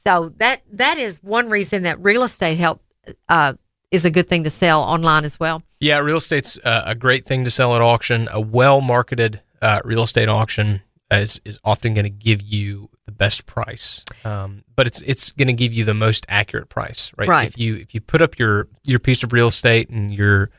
So 0.06 0.30
that 0.38 0.62
that 0.72 0.98
is 0.98 1.22
one 1.22 1.48
reason 1.48 1.82
that 1.82 1.98
real 2.00 2.22
estate 2.22 2.56
help 2.56 2.82
uh, 3.28 3.54
is 3.90 4.04
a 4.04 4.10
good 4.10 4.28
thing 4.28 4.44
to 4.44 4.50
sell 4.50 4.82
online 4.82 5.24
as 5.24 5.40
well. 5.40 5.62
Yeah, 5.80 5.98
real 5.98 6.18
estate's 6.18 6.58
uh, 6.64 6.82
a 6.86 6.94
great 6.94 7.24
thing 7.24 7.44
to 7.44 7.50
sell 7.50 7.74
at 7.74 7.82
auction. 7.82 8.28
A 8.30 8.40
well 8.40 8.80
marketed 8.80 9.42
uh, 9.62 9.80
real 9.84 10.02
estate 10.02 10.28
auction 10.28 10.82
is 11.10 11.40
is 11.44 11.58
often 11.64 11.94
going 11.94 12.04
to 12.04 12.10
give 12.10 12.42
you 12.42 12.90
best 13.18 13.44
price, 13.46 14.04
um, 14.24 14.62
but 14.76 14.86
it's 14.86 15.00
it's 15.02 15.32
going 15.32 15.48
to 15.48 15.52
give 15.52 15.74
you 15.74 15.84
the 15.84 15.94
most 15.94 16.24
accurate 16.28 16.68
price, 16.68 17.10
right? 17.16 17.28
Right. 17.28 17.48
If 17.48 17.58
you 17.58 17.76
if 17.76 17.94
you 17.94 18.00
put 18.00 18.22
up 18.22 18.38
your 18.38 18.68
your 18.84 18.98
piece 18.98 19.22
of 19.22 19.32
real 19.32 19.48
estate 19.48 19.90
and 19.90 20.14
you're 20.14 20.50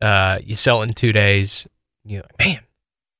uh, 0.00 0.38
you 0.42 0.54
sell 0.56 0.82
it 0.82 0.88
in 0.88 0.94
two 0.94 1.12
days, 1.12 1.66
you're 2.04 2.22
like, 2.22 2.38
man, 2.38 2.60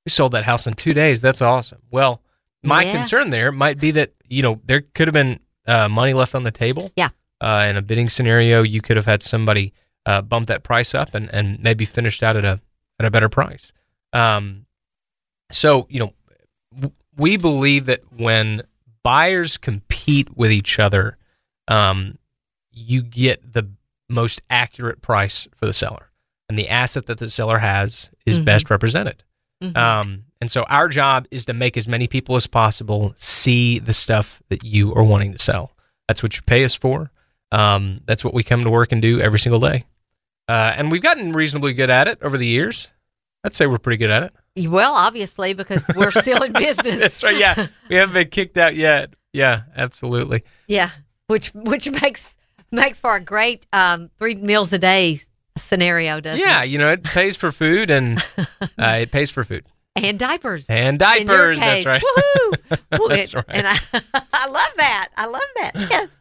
we 0.04 0.10
sold 0.10 0.32
that 0.32 0.44
house 0.44 0.66
in 0.66 0.74
two 0.74 0.94
days. 0.94 1.20
That's 1.20 1.42
awesome. 1.42 1.82
Well, 1.90 2.22
my 2.62 2.84
Yeah. 2.84 2.92
concern 2.92 3.30
there 3.30 3.50
might 3.52 3.78
be 3.80 3.90
that 3.92 4.12
you 4.28 4.42
know 4.42 4.60
there 4.64 4.80
could 4.94 5.08
have 5.08 5.14
been 5.14 5.40
uh, 5.66 5.88
money 5.88 6.14
left 6.14 6.34
on 6.34 6.44
the 6.44 6.50
table. 6.52 6.92
Yeah. 6.96 7.08
Uh, 7.40 7.66
in 7.68 7.76
a 7.76 7.82
bidding 7.82 8.08
scenario, 8.08 8.62
you 8.62 8.80
could 8.80 8.96
have 8.96 9.04
had 9.06 9.22
somebody 9.22 9.74
uh, 10.06 10.22
bump 10.22 10.46
that 10.48 10.62
price 10.62 10.94
up 10.94 11.14
and, 11.14 11.28
and 11.34 11.62
maybe 11.62 11.84
finished 11.84 12.22
out 12.22 12.36
at 12.36 12.44
a 12.44 12.60
at 12.98 13.04
a 13.06 13.10
better 13.10 13.28
price. 13.28 13.72
Um, 14.12 14.66
so 15.50 15.86
you 15.90 15.98
know, 16.00 16.12
w- 16.74 16.92
we 17.16 17.36
believe 17.36 17.86
that 17.86 18.00
when 18.16 18.62
buyers 19.06 19.56
compete 19.56 20.36
with 20.36 20.50
each 20.50 20.80
other, 20.80 21.16
um, 21.68 22.18
you 22.72 23.02
get 23.02 23.52
the 23.52 23.68
most 24.08 24.42
accurate 24.50 25.00
price 25.00 25.46
for 25.54 25.66
the 25.66 25.72
seller, 25.72 26.10
and 26.48 26.58
the 26.58 26.68
asset 26.68 27.06
that 27.06 27.18
the 27.18 27.30
seller 27.30 27.58
has 27.58 28.10
is 28.24 28.38
Mhm. 28.38 28.44
best 28.44 28.68
represented. 28.70 29.22
Mhm. 29.62 29.76
Um, 29.76 30.24
and 30.40 30.50
so 30.50 30.64
our 30.64 30.88
job 30.88 31.26
is 31.30 31.44
to 31.46 31.52
make 31.52 31.76
as 31.76 31.86
many 31.86 32.08
people 32.08 32.34
as 32.34 32.48
possible 32.48 33.14
see 33.16 33.78
the 33.78 33.94
stuff 33.94 34.42
that 34.48 34.64
you 34.64 34.92
are 34.94 35.04
wanting 35.04 35.32
to 35.32 35.38
sell. 35.38 35.76
That's 36.08 36.22
what 36.22 36.34
you 36.36 36.42
pay 36.42 36.64
us 36.64 36.74
for. 36.74 37.12
Um, 37.52 38.00
that's 38.06 38.24
what 38.24 38.34
we 38.34 38.42
come 38.42 38.64
to 38.64 38.70
work 38.70 38.90
and 38.90 39.00
do 39.00 39.20
every 39.20 39.38
single 39.38 39.60
day. 39.60 39.84
Uh, 40.48 40.72
and 40.76 40.90
we've 40.90 41.02
gotten 41.02 41.32
reasonably 41.32 41.74
good 41.74 41.90
at 41.90 42.08
it 42.08 42.18
over 42.22 42.36
the 42.36 42.46
years. 42.46 42.88
I'd 43.44 43.54
say 43.54 43.66
we're 43.66 43.78
pretty 43.78 43.98
good 43.98 44.10
at 44.10 44.24
it. 44.24 44.32
Well, 44.56 44.94
obviously, 44.94 45.52
because 45.54 45.84
we're 45.94 46.10
still 46.10 46.42
in 46.42 46.52
business. 46.52 47.00
That's 47.00 47.22
right. 47.22 47.36
Yeah, 47.36 47.66
we 47.88 47.96
haven't 47.96 48.14
been 48.14 48.28
kicked 48.28 48.56
out 48.58 48.74
yet. 48.74 49.14
Yeah, 49.32 49.62
absolutely. 49.76 50.44
Yeah, 50.66 50.90
which 51.26 51.48
which 51.54 51.90
makes 51.90 52.36
makes 52.72 52.98
for 53.00 53.16
a 53.16 53.20
great 53.20 53.66
um, 53.72 54.10
three 54.18 54.34
meals 54.36 54.72
a 54.72 54.78
day 54.78 55.20
scenario, 55.58 56.20
doesn't 56.20 56.40
Yeah, 56.40 56.46
it? 56.46 56.50
Yeah, 56.50 56.62
you 56.64 56.78
know, 56.78 56.90
it 56.92 57.02
pays 57.04 57.36
for 57.36 57.52
food 57.52 57.90
and 57.90 58.22
uh, 58.38 58.46
it 58.78 59.10
pays 59.10 59.30
for 59.30 59.44
food 59.44 59.64
And 59.94 60.18
diapers. 60.18 60.66
and 60.68 60.98
diapers. 60.98 61.58
That's 61.58 61.84
right. 61.86 62.02
Woohoo! 62.02 62.52
That's 63.08 63.34
And- 63.34 63.34
right. 63.34 63.44
And 63.48 63.66
I, 63.66 64.22
I 64.32 64.48
love 64.48 64.70
that. 64.76 65.08
I 65.16 65.26
love 65.26 65.42
that. 65.60 65.72
Yes. 65.74 66.18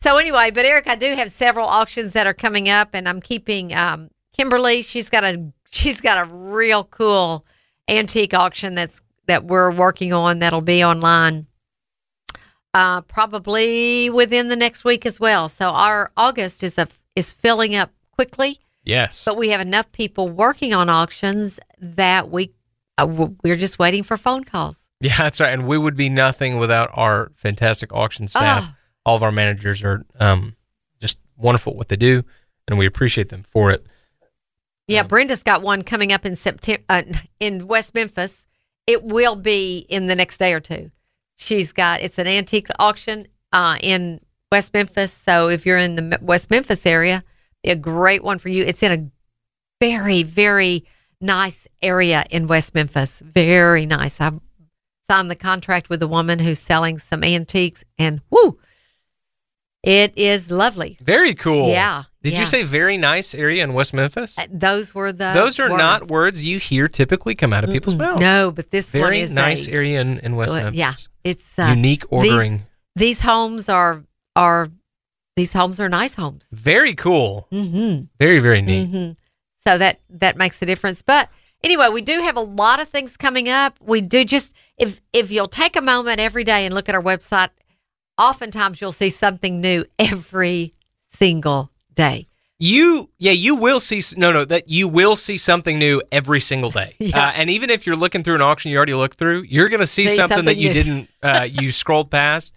So 0.00 0.16
anyway, 0.18 0.50
but 0.50 0.64
Eric, 0.64 0.88
I 0.88 0.96
do 0.96 1.14
have 1.14 1.30
several 1.30 1.66
auctions 1.68 2.12
that 2.14 2.26
are 2.26 2.34
coming 2.34 2.68
up, 2.68 2.90
and 2.94 3.08
I'm 3.08 3.20
keeping 3.20 3.72
um, 3.74 4.10
Kimberly. 4.36 4.82
She's 4.82 5.08
got 5.08 5.22
a 5.24 5.52
she's 5.70 6.00
got 6.00 6.18
a 6.18 6.24
real 6.28 6.82
cool 6.84 7.44
antique 7.88 8.34
auction 8.34 8.74
that's 8.74 9.00
that 9.26 9.44
we're 9.44 9.70
working 9.70 10.12
on 10.12 10.40
that'll 10.40 10.60
be 10.60 10.82
online. 10.82 11.46
Uh, 12.74 13.02
probably 13.02 14.08
within 14.08 14.48
the 14.48 14.56
next 14.56 14.82
week 14.82 15.04
as 15.04 15.20
well. 15.20 15.48
So 15.48 15.68
our 15.68 16.10
August 16.16 16.62
is 16.62 16.78
a 16.78 16.88
is 17.14 17.30
filling 17.30 17.74
up 17.74 17.90
quickly. 18.12 18.60
Yes. 18.84 19.24
But 19.24 19.36
we 19.36 19.50
have 19.50 19.60
enough 19.60 19.92
people 19.92 20.28
working 20.28 20.72
on 20.72 20.88
auctions 20.88 21.60
that 21.78 22.30
we 22.30 22.52
uh, 22.98 23.06
we're 23.42 23.56
just 23.56 23.78
waiting 23.78 24.02
for 24.02 24.16
phone 24.16 24.44
calls. 24.44 24.88
Yeah, 25.00 25.16
that's 25.18 25.40
right. 25.40 25.52
And 25.52 25.66
we 25.66 25.76
would 25.76 25.96
be 25.96 26.08
nothing 26.08 26.58
without 26.58 26.90
our 26.94 27.32
fantastic 27.34 27.92
auction 27.92 28.26
staff. 28.26 28.64
Oh. 28.66 28.74
All 29.04 29.16
of 29.16 29.22
our 29.22 29.32
managers 29.32 29.82
are 29.82 30.06
um, 30.20 30.54
just 31.00 31.18
wonderful 31.36 31.72
at 31.72 31.76
what 31.76 31.88
they 31.88 31.96
do, 31.96 32.22
and 32.68 32.78
we 32.78 32.86
appreciate 32.86 33.30
them 33.30 33.42
for 33.42 33.70
it. 33.72 33.84
Yeah, 34.92 35.00
Um, 35.00 35.08
Brenda's 35.08 35.42
got 35.42 35.62
one 35.62 35.82
coming 35.82 36.12
up 36.12 36.26
in 36.26 36.36
September 36.36 36.82
uh, 36.88 37.02
in 37.40 37.66
West 37.66 37.94
Memphis. 37.94 38.46
It 38.86 39.02
will 39.02 39.36
be 39.36 39.86
in 39.88 40.06
the 40.06 40.14
next 40.14 40.38
day 40.38 40.52
or 40.52 40.60
two. 40.60 40.90
She's 41.36 41.72
got 41.72 42.00
it's 42.00 42.18
an 42.18 42.26
antique 42.26 42.68
auction 42.78 43.26
uh, 43.52 43.76
in 43.80 44.20
West 44.50 44.74
Memphis. 44.74 45.12
So 45.12 45.48
if 45.48 45.64
you're 45.64 45.78
in 45.78 45.96
the 45.96 46.18
West 46.20 46.50
Memphis 46.50 46.84
area, 46.86 47.24
be 47.62 47.70
a 47.70 47.76
great 47.76 48.22
one 48.22 48.38
for 48.38 48.48
you. 48.48 48.64
It's 48.64 48.82
in 48.82 48.92
a 48.92 49.10
very 49.80 50.22
very 50.22 50.84
nice 51.20 51.66
area 51.80 52.24
in 52.30 52.46
West 52.46 52.74
Memphis. 52.74 53.20
Very 53.20 53.86
nice. 53.86 54.20
I 54.20 54.32
signed 55.08 55.30
the 55.30 55.36
contract 55.36 55.88
with 55.88 56.02
a 56.02 56.08
woman 56.08 56.38
who's 56.38 56.58
selling 56.58 56.98
some 56.98 57.24
antiques, 57.24 57.84
and 57.98 58.20
whoo, 58.30 58.58
it 59.82 60.12
is 60.16 60.50
lovely. 60.50 60.98
Very 61.00 61.34
cool. 61.34 61.68
Yeah, 61.68 62.04
Did 62.22 62.34
yeah. 62.34 62.40
you 62.40 62.46
say 62.46 62.62
very 62.62 62.96
nice 62.96 63.34
area 63.34 63.64
in 63.64 63.74
West 63.74 63.92
Memphis? 63.92 64.38
Uh, 64.38 64.46
Those 64.48 64.94
were 64.94 65.10
the 65.10 65.32
Those 65.34 65.58
are 65.58 65.68
not 65.68 66.02
words. 66.02 66.10
words 66.10 66.44
you 66.44 66.58
hear 66.58 66.86
typically 66.86 67.34
come 67.34 67.52
out 67.52 67.64
of 67.64 67.70
people's 67.70 67.96
mouths. 67.96 68.20
No, 68.20 68.52
but 68.52 68.70
this 68.70 68.94
one 68.94 69.02
Very 69.02 69.20
is 69.20 69.32
nice 69.32 69.66
a, 69.66 69.72
area 69.72 70.00
in, 70.00 70.20
in 70.20 70.36
West 70.36 70.52
uh, 70.52 70.56
Memphis. 70.56 70.78
Yeah, 70.78 70.94
it's 71.24 71.58
uh, 71.58 71.72
Unique 71.74 72.04
ordering. 72.10 72.58
These, 72.94 73.18
these 73.18 73.20
homes 73.22 73.68
are 73.68 74.04
are 74.36 74.68
these 75.34 75.52
homes 75.52 75.80
are 75.80 75.88
nice 75.88 76.14
homes. 76.14 76.46
Very 76.52 76.94
cool. 76.94 77.48
Mm-hmm. 77.50 78.04
Very, 78.20 78.38
very 78.38 78.62
neat. 78.62 78.88
Mm-hmm. 78.88 79.12
So 79.66 79.78
that 79.78 79.98
that 80.08 80.36
makes 80.36 80.62
a 80.62 80.66
difference. 80.66 81.02
But 81.02 81.28
anyway, 81.64 81.88
we 81.88 82.02
do 82.02 82.20
have 82.20 82.36
a 82.36 82.40
lot 82.40 82.78
of 82.78 82.88
things 82.88 83.16
coming 83.16 83.48
up. 83.48 83.76
We 83.80 84.00
do 84.00 84.24
just 84.24 84.52
if 84.78 85.00
if 85.12 85.32
you'll 85.32 85.48
take 85.48 85.74
a 85.74 85.82
moment 85.82 86.20
every 86.20 86.44
day 86.44 86.66
and 86.66 86.72
look 86.72 86.88
at 86.88 86.94
our 86.94 87.02
website, 87.02 87.50
oftentimes 88.16 88.80
you'll 88.80 88.92
see 88.92 89.10
something 89.10 89.60
new 89.60 89.84
every 89.98 90.74
single 91.08 91.71
day. 91.94 92.26
You, 92.58 93.10
yeah, 93.18 93.32
you 93.32 93.56
will 93.56 93.80
see. 93.80 94.00
No, 94.16 94.30
no, 94.30 94.44
that 94.44 94.68
you 94.68 94.86
will 94.86 95.16
see 95.16 95.36
something 95.36 95.80
new 95.80 96.00
every 96.12 96.38
single 96.38 96.70
day. 96.70 96.94
Yeah. 97.00 97.26
Uh, 97.28 97.32
and 97.32 97.50
even 97.50 97.70
if 97.70 97.86
you're 97.86 97.96
looking 97.96 98.22
through 98.22 98.36
an 98.36 98.42
auction 98.42 98.70
you 98.70 98.76
already 98.76 98.94
looked 98.94 99.18
through, 99.18 99.42
you're 99.42 99.68
going 99.68 99.80
to 99.80 99.86
see 99.86 100.06
See 100.06 100.14
something, 100.14 100.44
that 100.44 100.52
something 100.52 100.58
you 100.58 100.68
new. 100.68 100.74
didn't, 100.74 101.08
uh, 101.22 101.48
you 101.50 101.72
scrolled 101.72 102.10
past. 102.10 102.52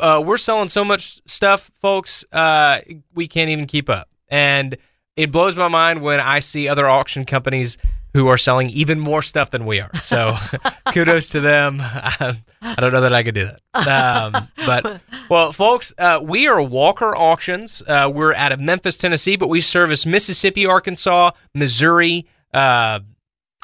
Uh, 0.00 0.20
we're 0.26 0.38
selling 0.38 0.66
so 0.66 0.84
much 0.84 1.20
stuff, 1.26 1.70
folks. 1.80 2.24
Uh, 2.32 2.80
we 3.14 3.28
can't 3.28 3.48
even 3.50 3.66
keep 3.66 3.88
up, 3.88 4.08
and 4.28 4.76
it 5.16 5.30
blows 5.30 5.54
my 5.56 5.68
mind 5.68 6.02
when 6.02 6.18
I 6.18 6.40
see 6.40 6.66
other 6.68 6.88
auction 6.88 7.24
companies 7.24 7.78
who 8.16 8.28
are 8.28 8.38
selling 8.38 8.70
even 8.70 8.98
more 8.98 9.20
stuff 9.20 9.50
than 9.50 9.66
we 9.66 9.78
are. 9.78 9.94
So, 10.00 10.38
kudos 10.94 11.28
to 11.28 11.40
them. 11.40 11.80
I, 11.82 12.40
I 12.62 12.74
don't 12.76 12.90
know 12.90 13.02
that 13.02 13.12
I 13.12 13.22
could 13.22 13.34
do 13.34 13.50
that. 13.74 13.86
Um, 13.86 14.48
but 14.64 15.02
well, 15.28 15.52
folks, 15.52 15.92
uh, 15.98 16.20
we 16.22 16.48
are 16.48 16.62
Walker 16.62 17.14
Auctions. 17.14 17.82
Uh, 17.86 18.10
we're 18.12 18.32
out 18.32 18.52
of 18.52 18.58
Memphis, 18.58 18.96
Tennessee, 18.96 19.36
but 19.36 19.48
we 19.50 19.60
service 19.60 20.06
Mississippi, 20.06 20.64
Arkansas, 20.64 21.32
Missouri, 21.54 22.26
uh, 22.54 23.00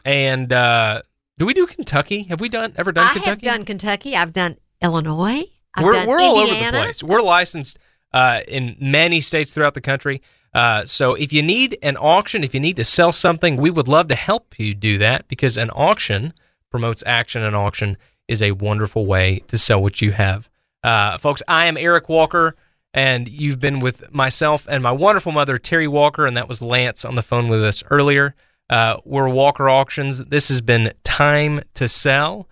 and 0.05 0.53
uh, 0.53 1.01
do 1.39 1.47
we 1.47 1.55
do 1.55 1.67
Kentucky? 1.67 2.25
Have 2.25 2.43
we 2.43 2.51
done 2.51 2.75
ever 2.77 2.93
done 2.93 3.07
I 3.07 3.13
Kentucky? 3.15 3.31
have 3.31 3.41
done 3.41 3.65
Kentucky. 3.65 4.15
I've 4.15 4.35
done 4.35 4.59
Illinois. 4.83 5.45
I've 5.75 5.83
we're 5.83 5.93
done 5.93 6.07
we're 6.07 6.21
all 6.21 6.37
over 6.37 6.55
the 6.55 6.71
place. 6.71 7.03
We're 7.03 7.23
licensed 7.23 7.79
uh, 8.13 8.41
in 8.47 8.77
many 8.79 9.23
states 9.23 9.51
throughout 9.51 9.73
the 9.73 9.81
country. 9.81 10.21
Uh, 10.55 10.85
so 10.85 11.15
if 11.15 11.33
you 11.33 11.43
need 11.43 11.79
an 11.83 11.97
auction, 11.97 12.45
if 12.45 12.53
you 12.53 12.61
need 12.61 12.77
to 12.77 12.85
sell 12.85 13.13
something, 13.13 13.57
we 13.57 13.71
would 13.71 13.89
love 13.89 14.09
to 14.09 14.15
help 14.15 14.59
you 14.59 14.75
do 14.75 14.99
that 14.99 15.27
because 15.29 15.57
an 15.57 15.71
auction 15.71 16.35
promotes 16.71 17.03
action. 17.07 17.43
An 17.43 17.55
auction 17.55 17.97
is 18.29 18.43
a 18.43 18.53
wonderful 18.53 19.07
way 19.07 19.43
to 19.49 19.57
sell 19.57 19.83
what 19.83 20.03
you 20.03 20.13
have. 20.13 20.51
Uh, 20.83 21.17
folks, 21.19 21.43
I 21.49 21.67
am 21.67 21.77
Eric 21.77 22.09
Walker, 22.09 22.57
and 22.93 23.29
you've 23.29 23.61
been 23.61 23.81
with 23.81 24.13
myself 24.13 24.67
and 24.69 24.83
my 24.83 24.93
wonderful 24.93 25.33
mother, 25.33 25.59
Terry 25.59 25.89
Walker, 25.89 26.27
and 26.27 26.37
that 26.37 26.49
was 26.49 26.61
Lance 26.61 27.05
on 27.05 27.15
the 27.15 27.23
phone 27.23 27.49
with 27.49 27.65
us 27.65 27.83
earlier. 27.91 28.35
Uh, 28.69 28.97
we're 29.05 29.29
Walker 29.29 29.69
Auctions. 29.69 30.19
This 30.25 30.49
has 30.49 30.61
been 30.61 30.93
Time 31.05 31.61
to 31.75 31.89
Sell. 31.89 32.49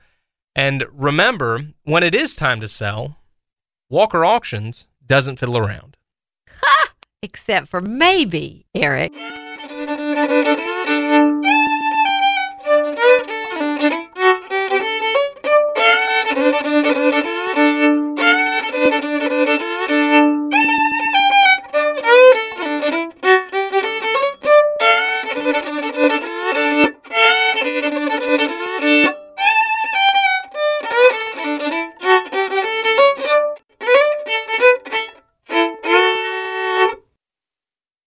And 0.54 0.84
remember, 0.92 1.68
when 1.84 2.02
it 2.02 2.14
is 2.14 2.36
time 2.36 2.60
to 2.60 2.68
sell, 2.68 3.16
Walker 3.88 4.24
Auctions 4.24 4.88
doesn't 5.06 5.38
fiddle 5.38 5.56
around. 5.56 5.96
Except 7.22 7.68
for 7.68 7.80
maybe 7.80 8.64
Eric. 8.74 9.12